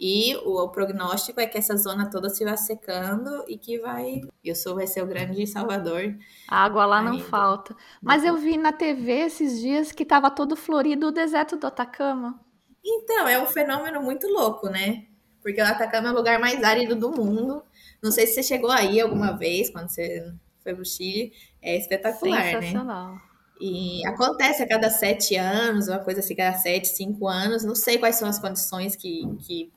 E 0.03 0.35
o, 0.37 0.59
o, 0.59 0.69
prognóstico 0.69 1.39
é 1.39 1.45
que 1.45 1.59
essa 1.59 1.77
zona 1.77 2.09
toda 2.09 2.27
se 2.27 2.43
vai 2.43 2.57
secando 2.57 3.45
e 3.47 3.55
que 3.55 3.77
vai. 3.77 4.21
E 4.43 4.51
o 4.51 4.55
sul 4.55 4.73
vai 4.73 4.87
ser 4.87 5.03
o 5.03 5.05
grande 5.05 5.45
salvador. 5.45 6.17
A 6.47 6.65
água 6.65 6.87
lá 6.87 7.03
não 7.03 7.19
falta. 7.19 7.75
Mas 8.01 8.23
eu 8.23 8.35
vi 8.35 8.57
na 8.57 8.73
TV 8.73 9.11
esses 9.11 9.59
dias 9.59 9.91
que 9.91 10.01
estava 10.01 10.31
todo 10.31 10.55
florido 10.55 11.09
o 11.09 11.11
deserto 11.11 11.55
do 11.55 11.67
Atacama. 11.67 12.39
Então, 12.83 13.27
é 13.27 13.39
um 13.39 13.45
fenômeno 13.45 14.01
muito 14.01 14.27
louco, 14.27 14.69
né? 14.69 15.05
Porque 15.39 15.61
o 15.61 15.65
Atacama 15.65 16.07
é 16.07 16.11
o 16.11 16.15
lugar 16.15 16.39
mais 16.39 16.63
árido 16.63 16.95
do 16.95 17.11
mundo. 17.11 17.63
Não 18.01 18.11
sei 18.11 18.25
se 18.25 18.33
você 18.33 18.41
chegou 18.41 18.71
aí 18.71 18.99
alguma 18.99 19.37
vez, 19.37 19.69
quando 19.69 19.89
você 19.89 20.33
foi 20.63 20.73
pro 20.73 20.83
Chile. 20.83 21.31
É 21.61 21.77
espetacular, 21.77 22.41
Sensacional. 22.41 23.13
né? 23.13 23.21
E 23.59 24.03
acontece 24.07 24.63
a 24.63 24.67
cada 24.67 24.89
sete 24.89 25.35
anos, 25.35 25.87
uma 25.87 25.99
coisa 25.99 26.21
assim, 26.21 26.35
cada 26.35 26.57
sete, 26.57 26.87
cinco 26.87 27.27
anos. 27.27 27.63
Não 27.63 27.75
sei 27.75 27.99
quais 27.99 28.15
são 28.15 28.27
as 28.27 28.39
condições 28.39 28.95
que, 28.95 29.21
que, 29.45 29.71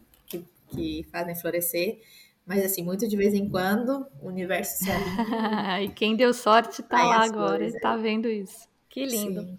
que, 0.69 1.07
fazem 1.11 1.35
florescer, 1.35 2.01
mas 2.47 2.65
assim, 2.65 2.83
muito 2.83 3.09
de 3.09 3.17
vez 3.17 3.33
em 3.33 3.49
quando 3.49 4.07
o 4.21 4.29
universo 4.29 4.85
se 4.85 4.91
alinha. 4.91 5.81
e 5.83 5.89
quem 5.89 6.17
deu 6.17 6.33
sorte 6.35 6.83
tá 6.83 7.03
lá 7.03 7.25
agora, 7.25 7.59
coisas, 7.59 7.81
tá 7.81 7.97
vendo 7.97 8.29
isso. 8.29 8.69
Que 8.89 9.05
lindo. 9.05 9.43
Sim. 9.43 9.59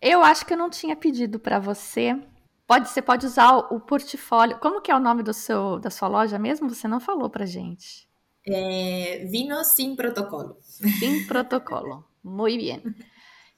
Eu 0.00 0.22
acho 0.22 0.44
que 0.44 0.52
eu 0.52 0.58
não 0.58 0.68
tinha 0.68 0.96
pedido 0.96 1.38
para 1.38 1.58
você. 1.60 2.20
Pode, 2.66 2.88
você 2.88 3.00
pode 3.00 3.24
usar 3.24 3.56
o 3.56 3.80
portfólio. 3.80 4.58
Como 4.58 4.80
que 4.80 4.90
é 4.90 4.96
o 4.96 5.00
nome 5.00 5.22
do 5.22 5.32
seu, 5.32 5.78
da 5.78 5.90
sua 5.90 6.08
loja 6.08 6.38
mesmo? 6.38 6.68
Você 6.68 6.88
não 6.88 6.98
falou 6.98 7.30
pra 7.30 7.46
gente. 7.46 8.08
É, 8.44 9.24
vino 9.30 9.62
sem 9.62 9.94
protocolo. 9.94 10.56
Sem 10.62 11.24
protocolo. 11.26 12.04
Muito 12.22 12.64
bem. 12.64 12.82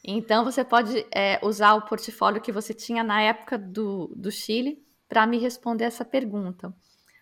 Então, 0.05 0.45
você 0.45 0.63
pode 0.63 1.07
é, 1.11 1.41
usar 1.43 1.75
o 1.75 1.87
portfólio 1.87 2.43
que 2.43 2.53
você 2.53 2.75
tinha 2.75 3.03
na 3.03 3.23
época 3.23 3.57
do, 3.57 4.13
do 4.15 4.31
Chile 4.31 4.84
para 5.09 5.27
me 5.27 5.39
responder 5.39 5.85
essa 5.85 6.05
pergunta. 6.05 6.75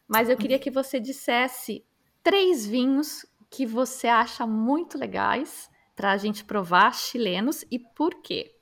Mas 0.06 0.28
eu 0.28 0.36
queria 0.36 0.58
que 0.58 0.70
você 0.70 1.00
dissesse 1.00 1.84
três 2.22 2.66
vinhos 2.66 3.26
que 3.50 3.66
você 3.66 4.08
acha 4.08 4.46
muito 4.46 4.98
legais 4.98 5.70
para 5.94 6.12
a 6.12 6.16
gente 6.16 6.44
provar 6.44 6.94
chilenos 6.94 7.64
e 7.70 7.78
por 7.78 8.22
quê? 8.22 8.54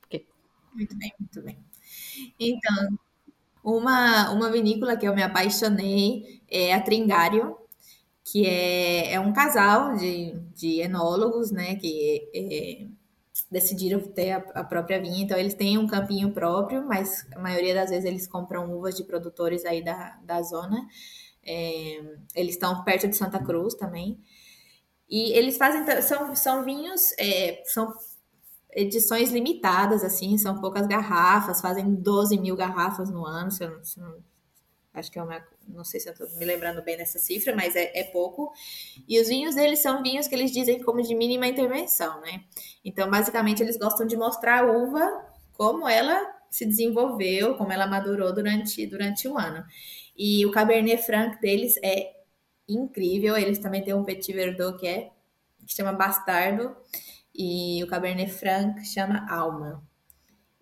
Muito 0.73 0.97
bem, 0.97 1.13
muito 1.19 1.41
bem. 1.41 1.59
Então, 2.39 2.97
uma, 3.63 4.31
uma 4.31 4.49
vinícola 4.49 4.97
que 4.97 5.07
eu 5.07 5.15
me 5.15 5.23
apaixonei 5.23 6.41
é 6.49 6.73
a 6.73 6.81
Tringário, 6.81 7.57
que 8.23 8.45
é, 8.45 9.13
é 9.13 9.19
um 9.19 9.33
casal 9.33 9.95
de, 9.95 10.33
de 10.55 10.79
enólogos, 10.81 11.51
né, 11.51 11.75
que 11.75 12.29
é, 12.33 12.87
decidiram 13.51 13.99
ter 13.99 14.31
a, 14.31 14.37
a, 14.55 14.63
própria 14.63 15.01
vinha, 15.01 15.23
então 15.23 15.37
eles 15.37 15.53
têm 15.53 15.77
um 15.77 15.85
campinho 15.85 16.31
próprio, 16.31 16.87
mas 16.87 17.27
a 17.35 17.39
maioria 17.39 17.75
das 17.75 17.89
vezes 17.89 18.05
eles 18.05 18.25
compram 18.25 18.73
uvas 18.73 18.95
de 18.95 19.03
produtores 19.03 19.65
aí 19.65 19.83
da, 19.83 20.17
da 20.23 20.41
zona. 20.41 20.87
É, 21.43 22.01
eles 22.33 22.53
estão 22.53 22.83
perto 22.83 23.09
de 23.09 23.15
Santa 23.17 23.43
Cruz 23.43 23.73
também. 23.73 24.19
E 25.09 25.33
eles 25.33 25.57
fazem, 25.57 26.01
são, 26.01 26.33
são 26.33 26.63
vinhos, 26.63 27.11
é, 27.19 27.61
são 27.65 27.93
edições 28.71 29.31
limitadas, 29.31 30.01
assim, 30.03 30.37
são 30.37 30.61
poucas 30.61 30.87
garrafas, 30.87 31.59
fazem 31.59 31.93
12 31.93 32.37
mil 32.37 32.55
garrafas 32.55 33.09
no 33.09 33.25
ano, 33.25 33.51
se 33.51 33.65
eu, 33.65 33.83
se 33.83 33.99
eu, 33.99 34.23
acho 34.93 35.11
que 35.11 35.19
é 35.19 35.23
uma 35.23 35.41
não 35.67 35.83
sei 35.83 35.99
se 35.99 36.09
eu 36.09 36.13
estou 36.13 36.29
me 36.37 36.45
lembrando 36.45 36.81
bem 36.83 36.97
dessa 36.97 37.17
cifra, 37.17 37.55
mas 37.55 37.75
é, 37.75 37.91
é, 37.97 38.03
pouco. 38.03 38.51
E 39.07 39.19
os 39.19 39.27
vinhos 39.27 39.55
deles 39.55 39.79
são 39.79 40.03
vinhos 40.03 40.27
que 40.27 40.35
eles 40.35 40.51
dizem 40.51 40.81
como 40.83 41.01
de 41.01 41.15
mínima 41.15 41.47
intervenção, 41.47 42.19
né? 42.21 42.43
Então, 42.83 43.09
basicamente, 43.09 43.61
eles 43.61 43.77
gostam 43.77 44.05
de 44.05 44.17
mostrar 44.17 44.63
a 44.63 44.71
uva 44.71 45.25
como 45.53 45.87
ela 45.87 46.19
se 46.49 46.65
desenvolveu, 46.65 47.55
como 47.55 47.71
ela 47.71 47.87
madurou 47.87 48.33
durante, 48.33 48.85
durante 48.85 49.27
o 49.27 49.37
ano. 49.37 49.63
E 50.17 50.45
o 50.45 50.51
Cabernet 50.51 51.01
Franc 51.03 51.39
deles 51.39 51.75
é 51.83 52.11
incrível. 52.67 53.37
Eles 53.37 53.59
também 53.59 53.83
têm 53.83 53.93
um 53.93 54.03
Petit 54.03 54.33
Verdot 54.33 54.77
que 54.77 54.87
é 54.87 55.11
que 55.65 55.73
chama 55.73 55.93
Bastardo 55.93 56.75
e 57.33 57.81
o 57.83 57.87
Cabernet 57.87 58.31
Franc 58.31 58.83
chama 58.83 59.25
Alma. 59.29 59.81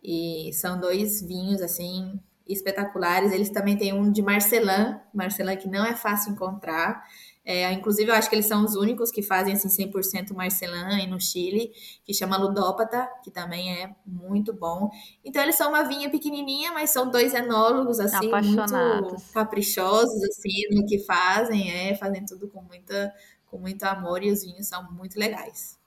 E 0.03 0.51
são 0.53 0.79
dois 0.79 1.21
vinhos 1.21 1.61
assim 1.61 2.19
espetaculares. 2.49 3.31
Eles 3.31 3.49
também 3.49 3.77
têm 3.77 3.93
um 3.93 4.11
de 4.11 4.21
Marcelin, 4.21 4.99
Marcelin 5.13 5.55
que 5.55 5.69
não 5.69 5.85
é 5.85 5.95
fácil 5.95 6.33
encontrar. 6.33 7.03
É, 7.45 7.71
inclusive, 7.71 8.11
eu 8.11 8.15
acho 8.15 8.29
que 8.29 8.35
eles 8.35 8.45
são 8.45 8.63
os 8.63 8.75
únicos 8.75 9.09
que 9.09 9.23
fazem 9.23 9.53
assim 9.53 9.69
100% 9.69 10.35
Marcelin 10.35 11.07
no 11.07 11.19
Chile, 11.19 11.71
que 12.05 12.13
chama 12.13 12.37
Ludópata, 12.37 13.09
que 13.23 13.31
também 13.31 13.73
é 13.73 13.95
muito 14.05 14.53
bom. 14.53 14.89
Então, 15.23 15.41
eles 15.41 15.55
são 15.55 15.69
uma 15.69 15.83
vinha 15.83 16.09
pequenininha, 16.09 16.71
mas 16.73 16.91
são 16.91 17.09
dois 17.09 17.33
enólogos 17.33 17.99
assim 17.99 18.29
muito 18.29 19.31
caprichosos 19.33 20.23
assim 20.25 20.67
no 20.71 20.85
que 20.85 20.99
fazem, 20.99 21.71
é, 21.71 21.95
fazem 21.95 22.23
tudo 22.25 22.47
com 22.49 22.61
muita 22.61 23.13
com 23.49 23.57
muito 23.57 23.83
amor 23.83 24.23
e 24.23 24.31
os 24.31 24.43
vinhos 24.43 24.67
são 24.67 24.91
muito 24.91 25.17
legais. 25.17 25.79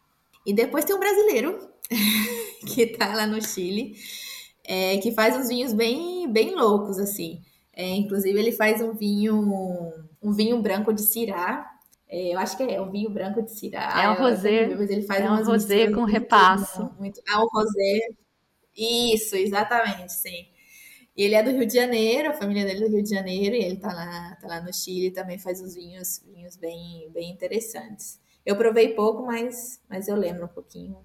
E 0.44 0.52
depois 0.52 0.84
tem 0.84 0.96
um 0.96 0.98
brasileiro 0.98 1.70
que 2.66 2.86
tá 2.86 3.14
lá 3.14 3.24
no 3.24 3.40
Chile, 3.40 3.94
é, 4.64 4.98
que 4.98 5.12
faz 5.12 5.36
uns 5.36 5.48
vinhos 5.48 5.72
bem, 5.72 6.30
bem 6.30 6.54
loucos, 6.54 6.98
assim. 6.98 7.42
É, 7.72 7.88
inclusive, 7.88 8.38
ele 8.38 8.52
faz 8.52 8.80
um 8.80 8.92
vinho, 8.92 9.92
um 10.22 10.32
vinho 10.32 10.60
branco 10.60 10.92
de 10.92 11.02
Cirá. 11.02 11.70
É, 12.08 12.34
eu 12.34 12.38
acho 12.38 12.56
que 12.56 12.62
é 12.62 12.80
um 12.80 12.90
vinho 12.90 13.10
branco 13.10 13.42
de 13.42 13.50
Cirá. 13.50 14.02
É 14.02 14.10
um 14.10 14.14
rosé. 14.14 14.74
Mas 14.74 14.90
ele 14.90 15.02
faz 15.02 15.24
é 15.24 15.30
um 15.30 15.44
rosé 15.44 15.90
com 15.90 16.04
repasso. 16.04 16.80
Muito, 16.80 16.98
muito, 16.98 17.22
ah, 17.28 17.42
um 17.42 17.48
rosé. 17.48 18.00
Isso, 18.76 19.36
exatamente, 19.36 20.12
sim. 20.12 20.48
E 21.16 21.24
ele 21.24 21.34
é 21.34 21.42
do 21.42 21.50
Rio 21.50 21.66
de 21.66 21.74
Janeiro, 21.74 22.30
a 22.30 22.34
família 22.34 22.64
dele 22.64 22.84
é 22.84 22.88
do 22.88 22.94
Rio 22.94 23.02
de 23.02 23.10
Janeiro, 23.10 23.54
e 23.54 23.62
ele 23.62 23.76
tá 23.76 23.92
lá, 23.92 24.36
tá 24.40 24.48
lá 24.48 24.60
no 24.62 24.72
Chile, 24.72 25.10
também 25.10 25.38
faz 25.38 25.60
os 25.60 25.74
vinhos, 25.74 26.22
vinhos 26.26 26.56
bem, 26.56 27.10
bem 27.12 27.30
interessantes. 27.30 28.18
Eu 28.46 28.56
provei 28.56 28.94
pouco, 28.94 29.26
mas, 29.26 29.80
mas 29.88 30.08
eu 30.08 30.16
lembro 30.16 30.46
um 30.46 30.48
pouquinho 30.48 30.96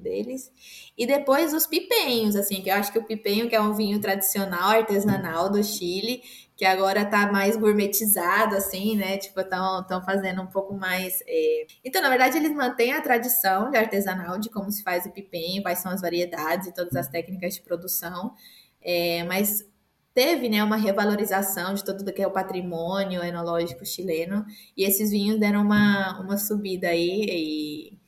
deles. 0.00 0.50
E 0.96 1.06
depois 1.06 1.54
os 1.54 1.66
pipenhos, 1.66 2.34
assim, 2.34 2.62
que 2.62 2.70
eu 2.70 2.74
acho 2.74 2.90
que 2.92 2.98
o 2.98 3.04
pipenho, 3.04 3.48
que 3.48 3.54
é 3.54 3.60
um 3.60 3.74
vinho 3.74 4.00
tradicional, 4.00 4.70
artesanal 4.70 5.50
do 5.50 5.62
Chile, 5.62 6.22
que 6.56 6.64
agora 6.64 7.04
tá 7.04 7.30
mais 7.32 7.56
gourmetizado, 7.56 8.54
assim, 8.54 8.96
né? 8.96 9.16
Tipo, 9.16 9.40
estão 9.40 10.02
fazendo 10.04 10.42
um 10.42 10.46
pouco 10.46 10.74
mais. 10.74 11.22
É... 11.26 11.66
Então, 11.84 12.02
na 12.02 12.08
verdade, 12.08 12.36
eles 12.36 12.52
mantêm 12.52 12.92
a 12.92 13.00
tradição 13.00 13.70
de 13.70 13.78
artesanal 13.78 14.38
de 14.38 14.50
como 14.50 14.70
se 14.70 14.82
faz 14.82 15.06
o 15.06 15.10
pipenho, 15.10 15.62
quais 15.62 15.78
são 15.78 15.90
as 15.90 16.00
variedades 16.00 16.68
e 16.68 16.74
todas 16.74 16.94
as 16.96 17.08
técnicas 17.08 17.54
de 17.54 17.62
produção. 17.62 18.34
É, 18.82 19.24
mas 19.24 19.64
teve 20.12 20.48
né, 20.48 20.62
uma 20.62 20.76
revalorização 20.76 21.72
de 21.72 21.84
tudo 21.84 22.12
que 22.12 22.22
é 22.22 22.26
o 22.26 22.32
patrimônio 22.32 23.22
enológico 23.22 23.86
chileno, 23.86 24.44
e 24.76 24.84
esses 24.84 25.10
vinhos 25.10 25.38
deram 25.38 25.62
uma, 25.62 26.20
uma 26.20 26.36
subida 26.36 26.88
aí, 26.88 27.24
e 27.28 27.99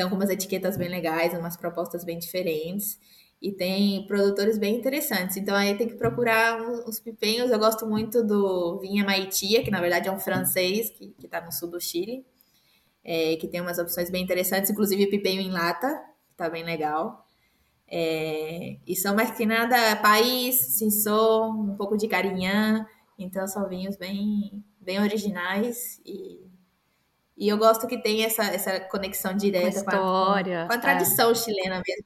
estão 0.00 0.08
com 0.08 0.16
umas 0.16 0.30
etiquetas 0.30 0.78
bem 0.78 0.88
legais, 0.88 1.34
umas 1.38 1.56
propostas 1.56 2.04
bem 2.04 2.18
diferentes. 2.18 2.98
E 3.42 3.52
tem 3.52 4.06
produtores 4.06 4.58
bem 4.58 4.76
interessantes. 4.76 5.36
Então 5.36 5.54
aí 5.54 5.76
tem 5.76 5.88
que 5.88 5.94
procurar 5.94 6.60
uns 6.86 7.00
pipenhos. 7.00 7.50
Eu 7.50 7.58
gosto 7.58 7.86
muito 7.86 8.22
do 8.22 8.78
Vinha 8.80 9.04
Maitia, 9.04 9.62
que 9.62 9.70
na 9.70 9.80
verdade 9.80 10.08
é 10.08 10.12
um 10.12 10.18
francês 10.18 10.90
que 10.90 11.14
está 11.22 11.40
no 11.40 11.50
sul 11.50 11.70
do 11.70 11.80
Chile, 11.80 12.24
é, 13.02 13.36
que 13.36 13.48
tem 13.48 13.62
umas 13.62 13.78
opções 13.78 14.10
bem 14.10 14.22
interessantes, 14.22 14.70
inclusive 14.70 15.06
pipenho 15.06 15.40
em 15.40 15.50
lata, 15.50 15.88
que 16.26 16.32
está 16.32 16.50
bem 16.50 16.62
legal. 16.64 17.26
É, 17.88 18.76
e 18.86 18.94
são 18.94 19.16
mais 19.16 19.30
que 19.30 19.46
nada 19.46 19.96
país, 19.96 20.56
Sinsô, 20.56 21.46
um 21.50 21.76
pouco 21.76 21.96
de 21.96 22.08
carinhã. 22.08 22.86
Então 23.18 23.46
são 23.46 23.66
vinhos 23.68 23.96
bem, 23.96 24.62
bem 24.80 25.00
originais 25.00 25.98
e 26.04 26.49
e 27.40 27.48
eu 27.48 27.56
gosto 27.56 27.86
que 27.86 27.96
tem 27.96 28.22
essa, 28.22 28.44
essa 28.44 28.78
conexão 28.80 29.34
direta 29.34 29.82
com 29.82 29.90
a 29.90 29.94
história, 29.94 30.66
com 30.68 30.74
a, 30.74 30.78
tradição 30.78 31.30
é. 31.30 31.34
chilena 31.34 31.82
mesmo. 31.86 32.04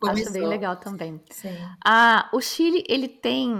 Começou. 0.00 0.22
Acho 0.22 0.32
bem 0.32 0.46
legal 0.46 0.76
também. 0.76 1.20
Sim. 1.28 1.54
Ah, 1.84 2.30
o 2.32 2.40
Chile, 2.40 2.82
ele 2.88 3.06
tem 3.06 3.54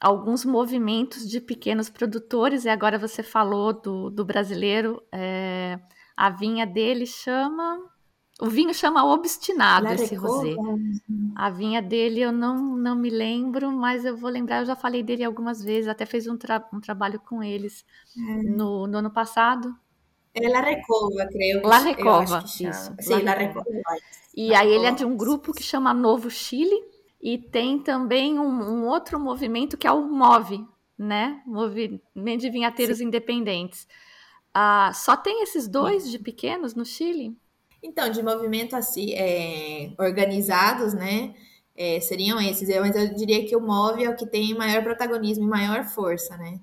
alguns 0.00 0.42
movimentos 0.42 1.28
de 1.28 1.38
pequenos 1.38 1.90
produtores, 1.90 2.64
e 2.64 2.70
agora 2.70 2.98
você 2.98 3.22
falou 3.22 3.74
do, 3.74 4.08
do 4.08 4.24
brasileiro, 4.24 5.02
é, 5.12 5.78
a 6.16 6.30
vinha 6.30 6.66
dele 6.66 7.04
chama... 7.06 7.78
O 8.40 8.48
vinho 8.48 8.74
chama 8.74 9.04
Obstinado, 9.04 9.86
La 9.86 9.94
esse 9.94 10.14
rosé. 10.16 10.56
A 11.36 11.50
vinha 11.50 11.80
dele 11.80 12.20
eu 12.20 12.32
não, 12.32 12.74
não 12.74 12.96
me 12.96 13.08
lembro, 13.08 13.70
mas 13.70 14.04
eu 14.04 14.16
vou 14.16 14.28
lembrar, 14.28 14.60
eu 14.60 14.66
já 14.66 14.74
falei 14.74 15.02
dele 15.02 15.22
algumas 15.22 15.62
vezes, 15.62 15.88
até 15.88 16.04
fez 16.04 16.26
um, 16.26 16.36
tra 16.36 16.66
um 16.72 16.80
trabalho 16.80 17.20
com 17.20 17.42
eles 17.44 17.84
é. 18.16 18.42
no, 18.42 18.88
no 18.88 18.98
ano 18.98 19.10
passado. 19.10 19.72
É 20.34 20.48
La 20.48 20.60
Recova, 20.60 21.26
creio. 21.26 21.62
La 21.64 21.78
Recova, 21.78 22.44
isso. 22.44 22.94
Sim, 22.98 23.22
La 23.22 23.34
Recova. 23.34 23.64
E 24.36 24.52
aí 24.52 24.72
ele 24.72 24.86
é 24.86 24.90
de 24.90 25.04
um 25.04 25.16
grupo 25.16 25.52
que 25.52 25.62
chama 25.62 25.94
Novo 25.94 26.28
Chile 26.28 26.74
e 27.22 27.38
tem 27.38 27.78
também 27.78 28.38
um, 28.38 28.48
um 28.48 28.88
outro 28.88 29.18
movimento 29.20 29.76
que 29.76 29.86
é 29.86 29.92
o 29.92 30.02
MOVE, 30.02 30.66
né? 30.98 31.40
Movimento 31.46 32.40
de 32.40 32.50
Vinhateiros 32.50 32.98
Sim. 32.98 33.04
Independentes. 33.04 33.86
Ah, 34.52 34.92
só 34.92 35.16
tem 35.16 35.42
esses 35.42 35.68
dois 35.68 36.10
de 36.10 36.18
pequenos 36.18 36.74
no 36.74 36.84
Chile? 36.84 37.36
Então, 37.82 38.10
de 38.10 38.22
movimento 38.22 38.74
assim, 38.74 39.12
é, 39.12 39.92
organizados, 39.98 40.94
né? 40.94 41.34
É, 41.76 42.00
seriam 42.00 42.40
esses. 42.40 42.68
Mas 42.80 42.96
eu 42.96 43.14
diria 43.14 43.46
que 43.46 43.54
o 43.54 43.60
MOVE 43.60 44.04
é 44.04 44.10
o 44.10 44.16
que 44.16 44.26
tem 44.26 44.54
maior 44.54 44.82
protagonismo 44.82 45.44
e 45.44 45.48
maior 45.48 45.84
força, 45.84 46.36
né? 46.36 46.60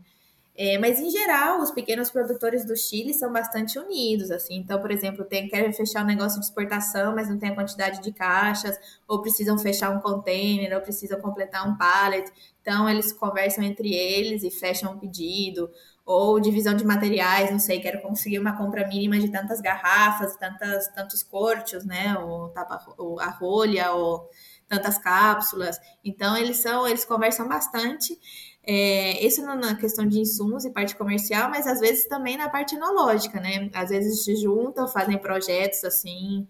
É, 0.54 0.78
mas 0.78 1.00
em 1.00 1.10
geral, 1.10 1.62
os 1.62 1.72
pequenos 1.72 2.12
produtores 2.12 2.66
do 2.66 2.76
Chile 2.76 3.14
são 3.14 3.32
bastante 3.32 3.80
unidos, 3.80 4.30
assim. 4.30 4.56
Então, 4.58 4.80
por 4.82 4.92
exemplo, 4.92 5.24
tem 5.24 5.48
querem 5.48 5.72
fechar 5.72 6.04
um 6.04 6.08
negócio 6.08 6.40
de 6.40 6.46
exportação, 6.46 7.16
mas 7.16 7.30
não 7.30 7.40
tem 7.40 7.50
a 7.50 7.56
quantidade 7.56 8.02
de 8.02 8.12
caixas, 8.12 8.78
ou 9.08 9.22
precisam 9.22 9.58
fechar 9.58 9.90
um 9.90 10.02
container, 10.02 10.76
ou 10.76 10.82
precisam 10.82 11.20
completar 11.22 11.68
um 11.68 11.78
pallet. 11.78 12.30
Então, 12.62 12.90
eles 12.90 13.14
conversam 13.14 13.64
entre 13.64 13.94
eles 13.94 14.44
e 14.44 14.52
fecham 14.52 14.94
um 14.94 15.00
pedido. 15.00 15.70
ou 16.06 16.40
divisão 16.40 16.74
de 16.76 16.84
materiais, 16.84 17.52
não 17.52 17.60
sei, 17.60 17.80
quero 17.80 18.02
conseguir 18.02 18.40
uma 18.40 18.58
compra 18.58 18.86
mínima 18.88 19.20
de 19.20 19.30
tantas 19.32 19.62
garrafas, 19.62 20.36
tantas, 20.36 20.88
tantos 20.90 21.24
cortes, 21.24 21.86
né, 21.86 22.18
ou, 22.18 22.50
tapa, 22.50 22.84
ou 22.98 23.20
a 23.20 23.30
rolha, 23.30 23.92
ou 23.94 24.30
tantas 24.68 24.98
cápsulas. 24.98 25.78
Então, 26.04 26.36
eles 26.36 26.58
são, 26.58 26.88
eles 26.88 27.06
conversam 27.06 27.48
bastante. 27.48 28.20
É, 28.64 29.26
isso 29.26 29.44
na 29.44 29.76
questão 29.76 30.08
de 30.08 30.20
insumos 30.20 30.66
e 30.66 30.70
parte 30.70 30.96
comercial, 30.96 31.50
mas 31.50 31.66
às 31.66 31.80
vezes 31.80 32.08
também 32.08 32.38
na 32.38 32.48
parte 32.48 32.76
enológica, 32.76 33.40
né? 33.40 33.70
Às 33.74 33.90
vezes 33.90 34.24
se 34.24 34.36
juntam, 34.36 34.88
fazem 34.88 35.18
projetos 35.18 35.84
assim, 35.84 36.48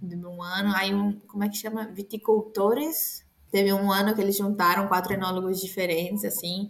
de 0.00 0.16
um 0.16 0.42
ano. 0.42 0.72
Aí, 0.76 0.94
um, 0.94 1.18
como 1.20 1.44
é 1.44 1.48
que 1.48 1.56
chama? 1.56 1.86
Viticultores. 1.86 3.24
Teve 3.50 3.72
um 3.72 3.90
ano 3.90 4.14
que 4.14 4.20
eles 4.20 4.36
juntaram 4.36 4.88
quatro 4.88 5.14
enólogos 5.14 5.60
diferentes, 5.60 6.24
assim, 6.24 6.68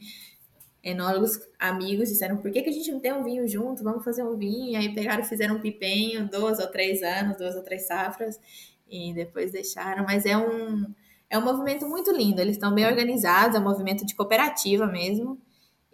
enólogos 0.85 1.41
amigos 1.59 2.11
disseram, 2.11 2.37
por 2.37 2.51
que, 2.51 2.63
que 2.63 2.69
a 2.69 2.73
gente 2.73 2.93
não 2.93 3.01
tem 3.01 3.13
um 3.13 3.25
vinho 3.25 3.49
junto? 3.49 3.83
Vamos 3.83 4.05
fazer 4.05 4.23
um 4.23 4.37
vinho. 4.37 4.79
Aí 4.79 4.95
pegaram 4.95 5.25
fizeram 5.25 5.57
um 5.57 5.61
pipenho, 5.61 6.29
dois 6.29 6.59
ou 6.59 6.67
três 6.67 7.03
anos, 7.03 7.39
duas 7.39 7.57
ou 7.57 7.63
três 7.63 7.87
safras, 7.87 8.39
e 8.89 9.13
depois 9.15 9.51
deixaram. 9.51 10.05
Mas 10.05 10.27
é 10.27 10.37
um, 10.37 10.85
é 11.31 11.39
um 11.39 11.45
movimento 11.45 11.87
muito 11.89 12.11
lindo, 12.13 12.41
eles 12.41 12.57
estão 12.57 12.73
bem 12.75 12.87
organizados, 12.87 13.57
é 13.57 13.61
um 13.61 13.65
movimento 13.65 14.05
de 14.05 14.15
cooperativa 14.15 14.87
mesmo. 14.87 15.41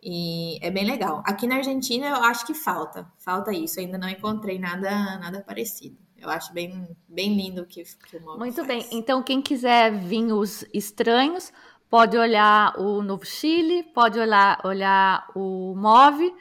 E 0.02 0.58
é 0.62 0.70
bem 0.70 0.86
legal. 0.86 1.22
Aqui 1.26 1.46
na 1.46 1.56
Argentina 1.56 2.06
eu 2.06 2.24
acho 2.24 2.46
que 2.46 2.54
falta, 2.54 3.06
falta 3.18 3.52
isso. 3.52 3.78
ainda 3.78 3.98
não 3.98 4.08
encontrei 4.08 4.58
nada, 4.58 5.18
nada 5.18 5.42
parecido. 5.46 5.98
Eu 6.16 6.30
acho 6.30 6.52
bem, 6.54 6.88
bem 7.06 7.36
lindo 7.36 7.62
o 7.62 7.66
que, 7.66 7.82
que 7.82 8.16
o 8.16 8.38
Muito 8.38 8.64
faz. 8.64 8.66
bem. 8.66 8.86
Então, 8.92 9.22
quem 9.22 9.42
quiser 9.42 9.90
vinhos 9.92 10.64
estranhos, 10.72 11.52
Pode 11.90 12.16
olhar 12.16 12.78
o 12.78 13.02
Novo 13.02 13.26
Chile, 13.26 13.82
pode 13.82 14.16
olhar, 14.16 14.60
olhar 14.64 15.26
o 15.34 15.74
MOVE, 15.74 16.32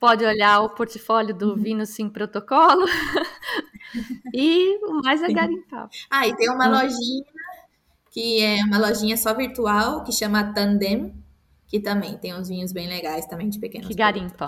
pode 0.00 0.24
olhar 0.24 0.60
o 0.60 0.70
portfólio 0.70 1.34
do 1.34 1.50
uhum. 1.50 1.56
Vino 1.56 1.84
Sim 1.84 2.08
Protocolo. 2.08 2.86
e 4.32 4.78
o 4.82 5.02
mais 5.02 5.22
é 5.22 5.30
garimpar. 5.30 5.90
Ah, 6.10 6.26
e 6.26 6.34
tem 6.34 6.48
uma 6.48 6.68
hum. 6.68 6.70
lojinha 6.70 7.24
que 8.14 8.40
é 8.40 8.62
uma 8.62 8.78
lojinha 8.78 9.16
só 9.16 9.34
virtual 9.34 10.04
que 10.04 10.12
chama 10.12 10.54
Tandem, 10.54 11.12
que 11.66 11.80
também 11.80 12.16
tem 12.16 12.32
uns 12.32 12.48
vinhos 12.48 12.70
bem 12.70 12.86
legais 12.86 13.26
também 13.26 13.48
de 13.48 13.58
pequenos 13.58 13.88
Que 13.88 13.94
garimpa. 13.94 14.46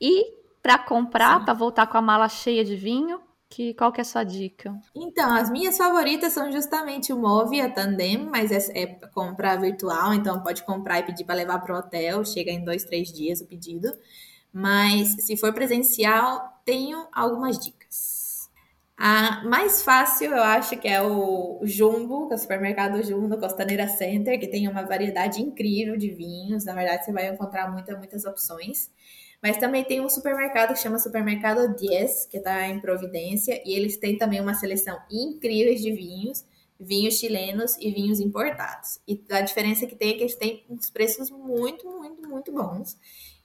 E 0.00 0.32
para 0.62 0.78
comprar, 0.78 1.44
para 1.44 1.52
voltar 1.52 1.86
com 1.86 1.98
a 1.98 2.00
mala 2.00 2.26
cheia 2.26 2.64
de 2.64 2.74
vinho, 2.74 3.20
que, 3.50 3.74
qual 3.74 3.92
que 3.92 4.00
é 4.00 4.02
a 4.02 4.04
sua 4.06 4.24
dica? 4.24 4.74
Então, 4.96 5.34
as 5.34 5.50
minhas 5.50 5.76
favoritas 5.76 6.32
são 6.32 6.50
justamente 6.50 7.12
o 7.12 7.18
Move 7.18 7.58
e 7.58 7.60
a 7.60 7.70
Tandem, 7.70 8.24
mas 8.24 8.50
é, 8.50 8.82
é 8.82 8.86
comprar 9.08 9.56
virtual, 9.56 10.14
então 10.14 10.42
pode 10.42 10.62
comprar 10.62 11.00
e 11.00 11.02
pedir 11.02 11.24
para 11.24 11.34
levar 11.34 11.58
para 11.58 11.74
o 11.74 11.78
hotel, 11.78 12.24
chega 12.24 12.50
em 12.50 12.64
dois, 12.64 12.82
três 12.84 13.12
dias 13.12 13.42
o 13.42 13.46
pedido. 13.46 13.92
Mas 14.50 15.22
se 15.26 15.36
for 15.36 15.52
presencial, 15.52 16.62
tenho 16.64 17.06
algumas 17.12 17.58
dicas. 17.58 18.13
A 18.96 19.42
mais 19.44 19.82
fácil, 19.82 20.30
eu 20.32 20.42
acho 20.42 20.76
que 20.78 20.86
é 20.86 21.02
o 21.02 21.60
Jumbo, 21.64 22.28
que 22.28 22.34
é 22.34 22.36
o 22.36 22.38
supermercado 22.38 23.02
Jumbo 23.02 23.26
no 23.26 23.38
Costaneira 23.38 23.88
Center, 23.88 24.38
que 24.38 24.46
tem 24.46 24.68
uma 24.68 24.84
variedade 24.84 25.42
incrível 25.42 25.96
de 25.96 26.10
vinhos. 26.10 26.64
Na 26.64 26.74
verdade, 26.74 27.04
você 27.04 27.12
vai 27.12 27.28
encontrar 27.28 27.70
muitas, 27.72 27.98
muitas 27.98 28.24
opções. 28.24 28.90
Mas 29.42 29.58
também 29.58 29.84
tem 29.84 30.00
um 30.00 30.08
supermercado 30.08 30.74
que 30.74 30.78
chama 30.78 30.98
Supermercado 30.98 31.74
10, 31.74 32.26
que 32.26 32.38
está 32.38 32.66
em 32.68 32.80
Providência, 32.80 33.60
e 33.66 33.74
eles 33.74 33.96
têm 33.96 34.16
também 34.16 34.40
uma 34.40 34.54
seleção 34.54 34.96
incrível 35.10 35.74
de 35.74 35.92
vinhos, 35.92 36.44
vinhos 36.78 37.18
chilenos 37.18 37.76
e 37.78 37.90
vinhos 37.90 38.20
importados. 38.20 39.00
E 39.06 39.20
a 39.30 39.40
diferença 39.40 39.86
que 39.86 39.96
tem 39.96 40.10
é 40.10 40.14
que 40.14 40.22
eles 40.22 40.36
têm 40.36 40.64
uns 40.70 40.88
preços 40.88 41.30
muito, 41.30 41.84
muito, 41.90 42.28
muito 42.28 42.52
bons. 42.52 42.96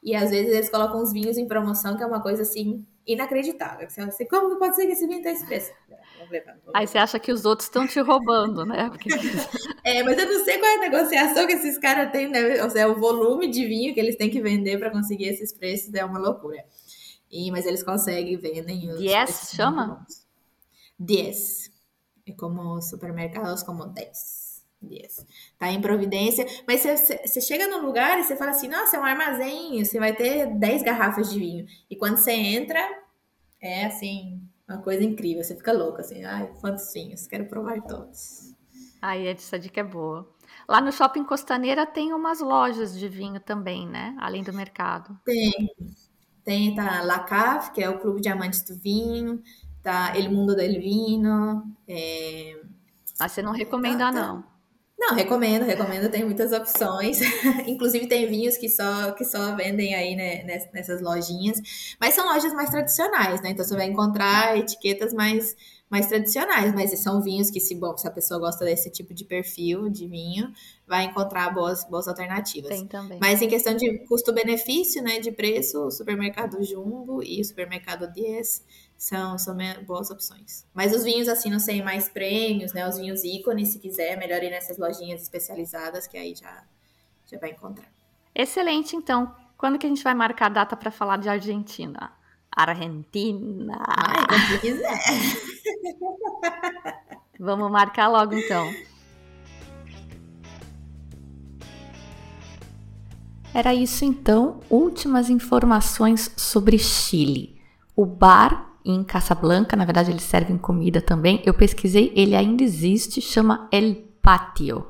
E 0.02 0.16
às 0.16 0.30
vezes 0.30 0.54
eles 0.54 0.70
colocam 0.70 1.02
os 1.02 1.12
vinhos 1.12 1.38
em 1.38 1.48
promoção, 1.48 1.98
que 1.98 2.04
é 2.04 2.06
uma 2.06 2.22
coisa 2.22 2.44
assim 2.44 2.86
inacreditável. 3.14 3.90
Você 3.90 4.02
assim, 4.02 4.26
como 4.26 4.50
que 4.50 4.60
pode 4.60 4.76
ser 4.76 4.86
que 4.86 4.94
esse 4.94 5.08
vinho 5.08 5.22
tá 5.22 5.32
esse 5.32 5.46
preço? 5.46 5.72
Aí 6.74 6.86
você 6.86 6.98
acha 6.98 7.20
que 7.20 7.32
os 7.32 7.46
outros 7.46 7.68
estão 7.68 7.88
te 7.88 8.00
roubando, 8.00 8.66
né? 8.66 8.90
Porque... 8.90 9.10
é, 9.84 10.04
mas 10.04 10.18
eu 10.18 10.28
não 10.28 10.46
sei 10.46 10.60
qual 10.60 10.70
é 10.70 10.76
a 10.76 10.80
negociação 10.80 11.48
que 11.48 11.54
esses 11.54 11.78
caras 11.78 12.12
têm, 12.12 12.28
né? 12.30 12.64
Ou 12.64 12.70
seja, 12.70 12.88
o 12.88 13.00
volume 13.00 13.50
de 13.50 13.66
vinho 13.66 13.94
que 13.94 14.00
eles 14.00 14.16
têm 14.16 14.30
que 14.30 14.42
vender 14.42 14.78
para 14.78 14.92
conseguir 14.92 15.26
esses 15.26 15.52
preços 15.52 15.94
é 15.94 16.06
uma 16.06 16.20
loucura. 16.20 16.64
E, 17.32 17.52
mas 17.52 17.66
eles 17.66 17.84
conseguem, 17.84 18.38
vendem 18.38 18.92
os. 18.92 19.00
Yes, 19.00 19.52
chama? 19.56 20.06
10. 20.98 21.72
É 22.28 22.32
como 22.34 22.82
supermercados 22.82 23.64
como 23.64 23.86
10. 23.86 24.50
Yes. 24.84 25.26
Tá 25.58 25.70
em 25.72 25.82
Providência. 25.82 26.46
Mas 26.68 26.84
você, 26.84 27.42
chega 27.42 27.68
no 27.68 27.86
lugar 27.86 28.20
e 28.20 28.24
você 28.24 28.36
fala 28.36 28.52
assim: 28.52 28.68
nossa, 28.68 28.98
é 28.98 29.00
um 29.00 29.04
armazém, 29.04 29.84
você 29.84 30.00
vai 30.00 30.16
ter 30.16 30.48
10 30.48 30.84
garrafas 30.84 31.32
de 31.32 31.40
vinho. 31.40 31.66
E 31.90 31.96
quando 31.96 32.18
você 32.18 32.32
entra, 32.32 32.80
é 33.62 33.86
assim, 33.86 34.42
uma 34.68 34.80
coisa 34.80 35.04
incrível. 35.04 35.44
Você 35.44 35.56
fica 35.56 35.72
louco, 35.72 36.02
assim, 36.02 36.24
ai, 36.24 36.48
quantos 36.60 36.92
vinhos, 36.94 37.28
quero 37.28 37.46
provar 37.46 37.82
todos. 37.82 38.54
Aí, 39.02 39.28
essa 39.28 39.58
dica 39.58 39.82
é 39.82 39.84
boa. 39.84 40.30
Lá 40.68 40.82
no 40.82 40.92
Shopping 40.92 41.24
Costaneira 41.24 41.86
tem 41.86 42.14
umas 42.14 42.42
lojas 42.42 42.98
de 42.98 43.08
vinho 43.08 43.40
também, 43.40 43.88
né? 43.88 44.16
Além 44.20 44.44
do 44.44 44.54
mercado. 44.54 45.18
Tem. 45.26 45.70
Tem, 46.44 46.76
tá 46.76 47.02
La 47.04 47.20
Cave, 47.20 47.72
que 47.72 47.82
é 47.82 47.90
o 47.90 48.00
Clube 48.00 48.22
de 48.22 48.30
Amantes 48.30 48.64
do 48.64 48.76
Vinho, 48.76 49.42
tá 49.84 50.14
El 50.16 50.32
Mundo 50.32 50.56
del 50.56 50.80
Vino. 50.80 51.76
É... 51.88 52.60
Mas 53.20 53.32
você 53.32 53.42
não 53.42 53.52
recomenda, 53.52 54.06
tá, 54.06 54.14
tá. 54.14 54.28
não. 54.28 54.44
Não, 55.00 55.16
recomendo, 55.16 55.64
recomendo, 55.64 56.12
tem 56.12 56.26
muitas 56.26 56.52
opções. 56.52 57.22
Inclusive 57.66 58.06
tem 58.06 58.28
vinhos 58.28 58.58
que 58.58 58.68
só 58.68 59.12
que 59.12 59.24
só 59.24 59.56
vendem 59.56 59.96
aí 59.96 60.14
né, 60.14 60.44
nessas 60.74 61.02
lojinhas, 61.02 61.96
mas 61.98 62.14
são 62.14 62.26
lojas 62.26 62.54
mais 62.54 62.70
tradicionais, 62.70 63.42
né? 63.42 63.52
Então 63.52 63.64
você 63.64 63.76
vai 63.78 63.86
encontrar 63.86 64.58
etiquetas 64.58 65.14
mais 65.14 65.56
mais 65.90 66.06
tradicionais, 66.06 66.72
mas 66.76 66.92
são 67.00 67.20
vinhos 67.20 67.50
que 67.50 67.60
se 67.60 67.74
bom, 67.74 67.98
se 67.98 68.08
a 68.08 68.12
pessoa 68.12 68.40
gosta 68.40 68.64
desse 68.64 68.92
tipo 68.92 69.12
de 69.12 69.26
perfil 69.26 69.90
de 69.90 70.08
vinho, 70.08 70.52
vai 70.86 71.06
encontrar 71.06 71.52
boas 71.52 71.84
boas 71.86 72.08
alternativas. 72.08 72.70
Tem 72.70 72.86
também. 72.86 73.18
Mas 73.20 73.42
em 73.42 73.48
questão 73.48 73.76
de 73.76 74.06
custo-benefício, 74.06 75.02
né, 75.02 75.20
de 75.20 75.32
preço, 75.32 75.86
o 75.86 75.90
supermercado 75.90 76.62
Jumbo 76.64 77.24
e 77.24 77.42
o 77.42 77.46
supermercado 77.46 78.12
Dias 78.12 78.64
são, 79.00 79.36
são 79.38 79.56
boas 79.88 80.12
opções. 80.12 80.66
Mas 80.74 80.94
os 80.94 81.06
vinhos, 81.06 81.30
assim, 81.30 81.50
não 81.50 81.58
sei, 81.58 81.82
mais 81.82 82.10
prêmios, 82.10 82.74
né? 82.74 82.86
Os 82.86 82.98
vinhos 82.98 83.24
ícones, 83.24 83.70
se 83.70 83.80
quiser, 83.80 84.18
melhor 84.18 84.44
ir 84.44 84.50
nessas 84.50 84.78
lojinhas 84.78 85.22
especializadas, 85.22 86.06
que 86.06 86.18
aí 86.18 86.36
já, 86.36 86.66
já 87.26 87.40
vai 87.40 87.52
encontrar. 87.52 87.90
Excelente, 88.36 88.98
então. 88.98 89.34
Quando 89.58 89.80
que 89.80 89.86
a 89.86 89.90
gente 89.90 90.04
vai 90.04 90.14
marcar 90.14 90.48
a 90.48 90.50
data 90.50 90.76
para 90.76 90.92
falar 90.92 91.16
de 91.18 91.30
Argentina? 91.30 92.12
Argentina! 92.52 93.82
Ai, 93.88 94.28
quando 94.28 94.60
quiser! 94.60 95.00
Vamos 97.40 97.72
marcar 97.72 98.10
logo, 98.10 98.36
então. 98.36 98.70
Era 103.54 103.74
isso 103.74 104.04
então. 104.04 104.60
Últimas 104.70 105.30
informações 105.30 106.34
sobre 106.36 106.78
Chile. 106.78 107.58
O 107.96 108.06
bar 108.06 108.69
em 108.92 109.04
Casablanca, 109.04 109.76
na 109.76 109.86
verdade 109.86 110.12
eles 110.12 110.24
servem 110.24 110.58
comida 110.58 111.02
também. 111.02 111.42
Eu 111.46 111.54
pesquisei, 111.54 112.12
ele 112.16 112.36
ainda 112.36 112.64
existe, 112.64 113.22
chama 113.22 113.68
El 113.72 113.96
Patio. 114.22 114.86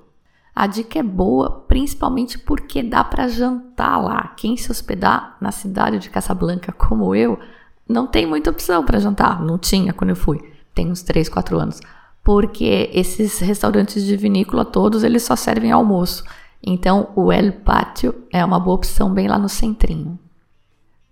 A 0.56 0.68
dica 0.68 1.00
é 1.00 1.04
boa, 1.04 1.64
principalmente 1.68 2.38
porque 2.38 2.84
dá 2.84 3.04
para 3.04 3.28
jantar 3.28 3.98
lá. 3.98 4.34
Quem 4.36 4.58
se 4.58 4.70
hospedar 4.70 5.38
na 5.40 5.52
cidade 5.52 6.00
de 6.00 6.10
Casablanca, 6.10 6.72
como 6.74 7.16
eu, 7.16 7.40
não 7.88 8.06
tem 8.06 8.26
muita 8.26 8.50
opção 8.50 8.84
para 8.84 9.00
jantar. 9.00 9.42
Não 9.42 9.58
tinha 9.58 9.94
quando 9.94 10.10
eu 10.10 10.16
fui. 10.16 10.40
Tem 10.76 10.92
uns 10.92 11.02
3, 11.02 11.30
4 11.30 11.58
anos. 11.58 11.80
Porque 12.24 12.90
esses 12.94 13.40
restaurantes 13.40 14.04
de 14.04 14.18
vinícola 14.18 14.66
todos, 14.66 15.04
eles 15.04 15.24
só 15.24 15.36
servem 15.36 15.72
almoço. 15.72 16.24
Então, 16.62 17.10
o 17.16 17.32
El 17.32 17.54
Patio 17.54 18.14
é 18.32 18.44
uma 18.44 18.60
boa 18.60 18.76
opção 18.76 19.14
bem 19.14 19.28
lá 19.28 19.40
no 19.40 19.48
centrinho. 19.48 20.20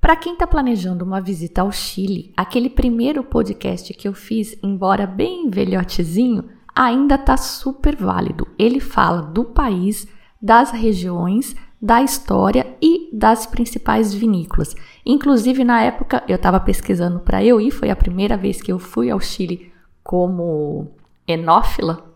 Para 0.08 0.16
quem 0.16 0.32
está 0.32 0.47
planejando 0.47 1.03
uma 1.03 1.20
visita 1.20 1.64
ao 1.64 1.70
Chile, 1.70 2.32
aquele 2.38 2.70
primeiro 2.70 3.26
podcast 3.26 3.93
que 3.93 4.08
eu 4.08 4.14
fiz, 4.14 4.58
embora 4.64 5.05
bem 5.05 5.49
velhotezinho, 5.49 6.45
ainda 6.74 7.16
está 7.16 7.36
super 7.36 7.93
válido. 7.93 8.47
Ele 8.58 8.80
fala 8.80 9.22
do 9.22 9.43
país, 9.43 10.08
das 10.41 10.72
regiões, 10.72 11.58
da 11.82 12.01
história 12.01 12.78
e 12.82 13.10
das 13.12 13.45
principais 13.45 14.14
vinícolas. 14.14 14.78
Inclusive, 15.05 15.66
na 15.66 15.82
época, 15.82 16.24
eu 16.26 16.38
estava 16.38 16.58
pesquisando 16.58 17.20
para 17.20 17.43
eu 17.43 17.60
ir, 17.60 17.72
foi 17.72 17.89
a 17.89 17.95
primeira 17.97 18.38
vez 18.38 18.62
que 18.62 18.72
eu 18.72 18.80
fui 18.80 19.12
ao 19.12 19.20
Chile 19.20 19.74
como 20.05 20.88
enófila, 21.28 22.07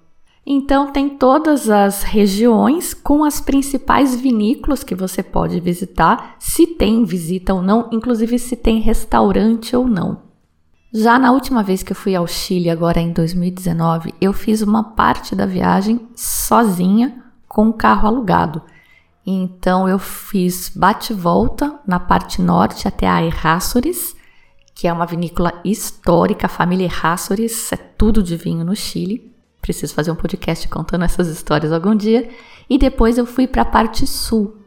então 0.45 0.91
tem 0.91 1.07
todas 1.09 1.69
as 1.69 2.01
regiões 2.01 2.93
com 2.93 3.23
as 3.23 3.39
principais 3.39 4.15
vinícolas 4.15 4.83
que 4.83 4.95
você 4.95 5.21
pode 5.21 5.59
visitar, 5.59 6.35
se 6.39 6.65
tem 6.65 7.05
visita 7.05 7.53
ou 7.53 7.61
não, 7.61 7.87
inclusive 7.91 8.39
se 8.39 8.55
tem 8.55 8.79
restaurante 8.79 9.75
ou 9.75 9.87
não. 9.87 10.23
Já 10.93 11.17
na 11.17 11.31
última 11.31 11.63
vez 11.63 11.83
que 11.83 11.93
eu 11.93 11.95
fui 11.95 12.15
ao 12.15 12.27
Chile, 12.27 12.69
agora 12.69 12.99
em 12.99 13.13
2019, 13.13 14.13
eu 14.19 14.33
fiz 14.33 14.61
uma 14.61 14.83
parte 14.83 15.35
da 15.35 15.45
viagem 15.45 16.07
sozinha 16.15 17.23
com 17.47 17.67
um 17.67 17.71
carro 17.71 18.07
alugado. 18.07 18.61
Então 19.25 19.87
eu 19.87 19.99
fiz 19.99 20.69
bate-volta 20.75 21.79
na 21.87 21.99
parte 21.99 22.41
norte 22.41 22.87
até 22.87 23.07
a 23.07 23.23
Errázuriz, 23.23 24.15
que 24.75 24.87
é 24.87 24.91
uma 24.91 25.05
vinícola 25.05 25.53
histórica, 25.63 26.47
a 26.47 26.49
família 26.49 26.85
Errázuriz, 26.85 27.71
é 27.71 27.77
tudo 27.77 28.21
de 28.21 28.35
vinho 28.35 28.65
no 28.65 28.75
Chile. 28.75 29.30
Preciso 29.61 29.93
fazer 29.93 30.11
um 30.11 30.15
podcast 30.15 30.67
contando 30.67 31.05
essas 31.05 31.27
histórias 31.27 31.71
algum 31.71 31.95
dia. 31.95 32.29
E 32.69 32.77
depois 32.77 33.17
eu 33.17 33.25
fui 33.25 33.47
para 33.47 33.61
a 33.61 33.65
parte 33.65 34.07
sul, 34.07 34.57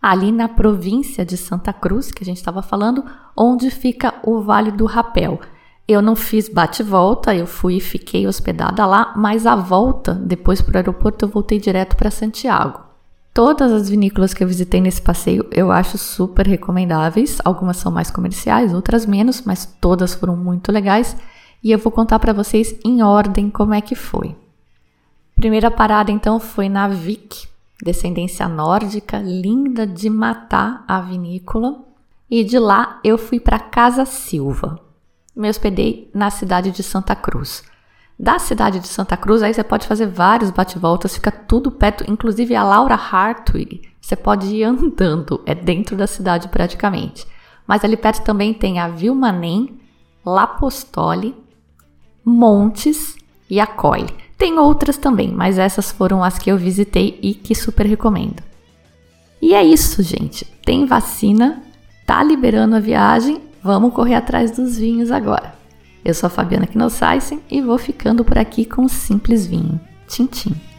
ali 0.00 0.30
na 0.30 0.48
província 0.48 1.24
de 1.24 1.36
Santa 1.36 1.72
Cruz, 1.72 2.10
que 2.10 2.22
a 2.22 2.26
gente 2.26 2.36
estava 2.38 2.60
falando, 2.60 3.04
onde 3.36 3.70
fica 3.70 4.14
o 4.24 4.40
Vale 4.40 4.70
do 4.70 4.84
Rapel. 4.84 5.40
Eu 5.86 6.02
não 6.02 6.14
fiz 6.14 6.48
bate-volta, 6.48 7.34
eu 7.34 7.46
fui 7.46 7.76
e 7.76 7.80
fiquei 7.80 8.26
hospedada 8.26 8.84
lá, 8.86 9.12
mas 9.16 9.46
a 9.46 9.56
volta, 9.56 10.14
depois 10.14 10.60
para 10.60 10.74
o 10.74 10.76
aeroporto, 10.76 11.24
eu 11.24 11.28
voltei 11.28 11.58
direto 11.58 11.96
para 11.96 12.10
Santiago. 12.10 12.92
Todas 13.34 13.72
as 13.72 13.88
vinícolas 13.88 14.34
que 14.34 14.44
eu 14.44 14.48
visitei 14.48 14.80
nesse 14.80 15.00
passeio 15.00 15.46
eu 15.50 15.72
acho 15.72 15.96
super 15.96 16.46
recomendáveis. 16.46 17.38
Algumas 17.42 17.78
são 17.78 17.90
mais 17.90 18.10
comerciais, 18.10 18.74
outras 18.74 19.06
menos, 19.06 19.42
mas 19.42 19.64
todas 19.80 20.12
foram 20.12 20.36
muito 20.36 20.70
legais. 20.70 21.16
E 21.64 21.70
eu 21.70 21.78
vou 21.78 21.90
contar 21.90 22.18
para 22.18 22.34
vocês 22.34 22.74
em 22.84 23.02
ordem 23.02 23.48
como 23.48 23.72
é 23.72 23.80
que 23.80 23.94
foi. 23.94 24.36
Primeira 25.36 25.70
parada 25.70 26.10
então 26.10 26.38
foi 26.38 26.68
na 26.68 26.88
Vic, 26.88 27.48
descendência 27.82 28.46
nórdica, 28.48 29.18
linda 29.18 29.86
de 29.86 30.08
matar 30.08 30.84
a 30.86 31.00
vinícola. 31.00 31.80
E 32.30 32.44
de 32.44 32.58
lá 32.58 33.00
eu 33.04 33.18
fui 33.18 33.38
para 33.38 33.58
Casa 33.58 34.04
Silva. 34.04 34.78
Me 35.34 35.48
hospedei 35.48 36.10
na 36.14 36.30
cidade 36.30 36.70
de 36.70 36.82
Santa 36.82 37.14
Cruz 37.14 37.62
da 38.22 38.38
cidade 38.38 38.78
de 38.78 38.86
Santa 38.86 39.16
Cruz, 39.16 39.42
aí 39.42 39.52
você 39.52 39.64
pode 39.64 39.84
fazer 39.84 40.06
vários 40.06 40.52
bate-voltas, 40.52 41.14
fica 41.14 41.32
tudo 41.32 41.72
perto, 41.72 42.08
inclusive 42.08 42.54
a 42.54 42.62
Laura 42.62 42.94
Hartwig, 42.94 43.82
você 44.00 44.14
pode 44.14 44.46
ir 44.46 44.62
andando, 44.64 45.40
é 45.44 45.56
dentro 45.56 45.96
da 45.96 46.06
cidade 46.06 46.46
praticamente. 46.46 47.26
Mas 47.66 47.84
ali 47.84 47.96
perto 47.96 48.22
também 48.22 48.54
tem 48.54 48.78
a 48.78 48.86
Vilmanem, 48.86 49.80
Lapostole, 50.24 51.34
Montes 52.24 53.16
e 53.50 53.58
a 53.58 53.66
Coile. 53.66 54.14
Tem 54.42 54.58
outras 54.58 54.96
também, 54.96 55.30
mas 55.30 55.56
essas 55.56 55.92
foram 55.92 56.24
as 56.24 56.36
que 56.36 56.50
eu 56.50 56.58
visitei 56.58 57.16
e 57.22 57.32
que 57.32 57.54
super 57.54 57.86
recomendo. 57.86 58.42
E 59.40 59.54
é 59.54 59.62
isso, 59.62 60.02
gente. 60.02 60.44
Tem 60.64 60.84
vacina, 60.84 61.62
tá 62.04 62.20
liberando 62.24 62.74
a 62.74 62.80
viagem, 62.80 63.40
vamos 63.62 63.94
correr 63.94 64.16
atrás 64.16 64.50
dos 64.50 64.76
vinhos 64.76 65.12
agora. 65.12 65.54
Eu 66.04 66.12
sou 66.12 66.26
a 66.26 66.30
Fabiana 66.30 66.66
Knossaisen 66.66 67.40
e 67.48 67.60
vou 67.60 67.78
ficando 67.78 68.24
por 68.24 68.36
aqui 68.36 68.64
com 68.64 68.82
um 68.82 68.88
simples 68.88 69.46
vinho. 69.46 69.80
Tchim, 70.08 70.26
tchim. 70.26 70.71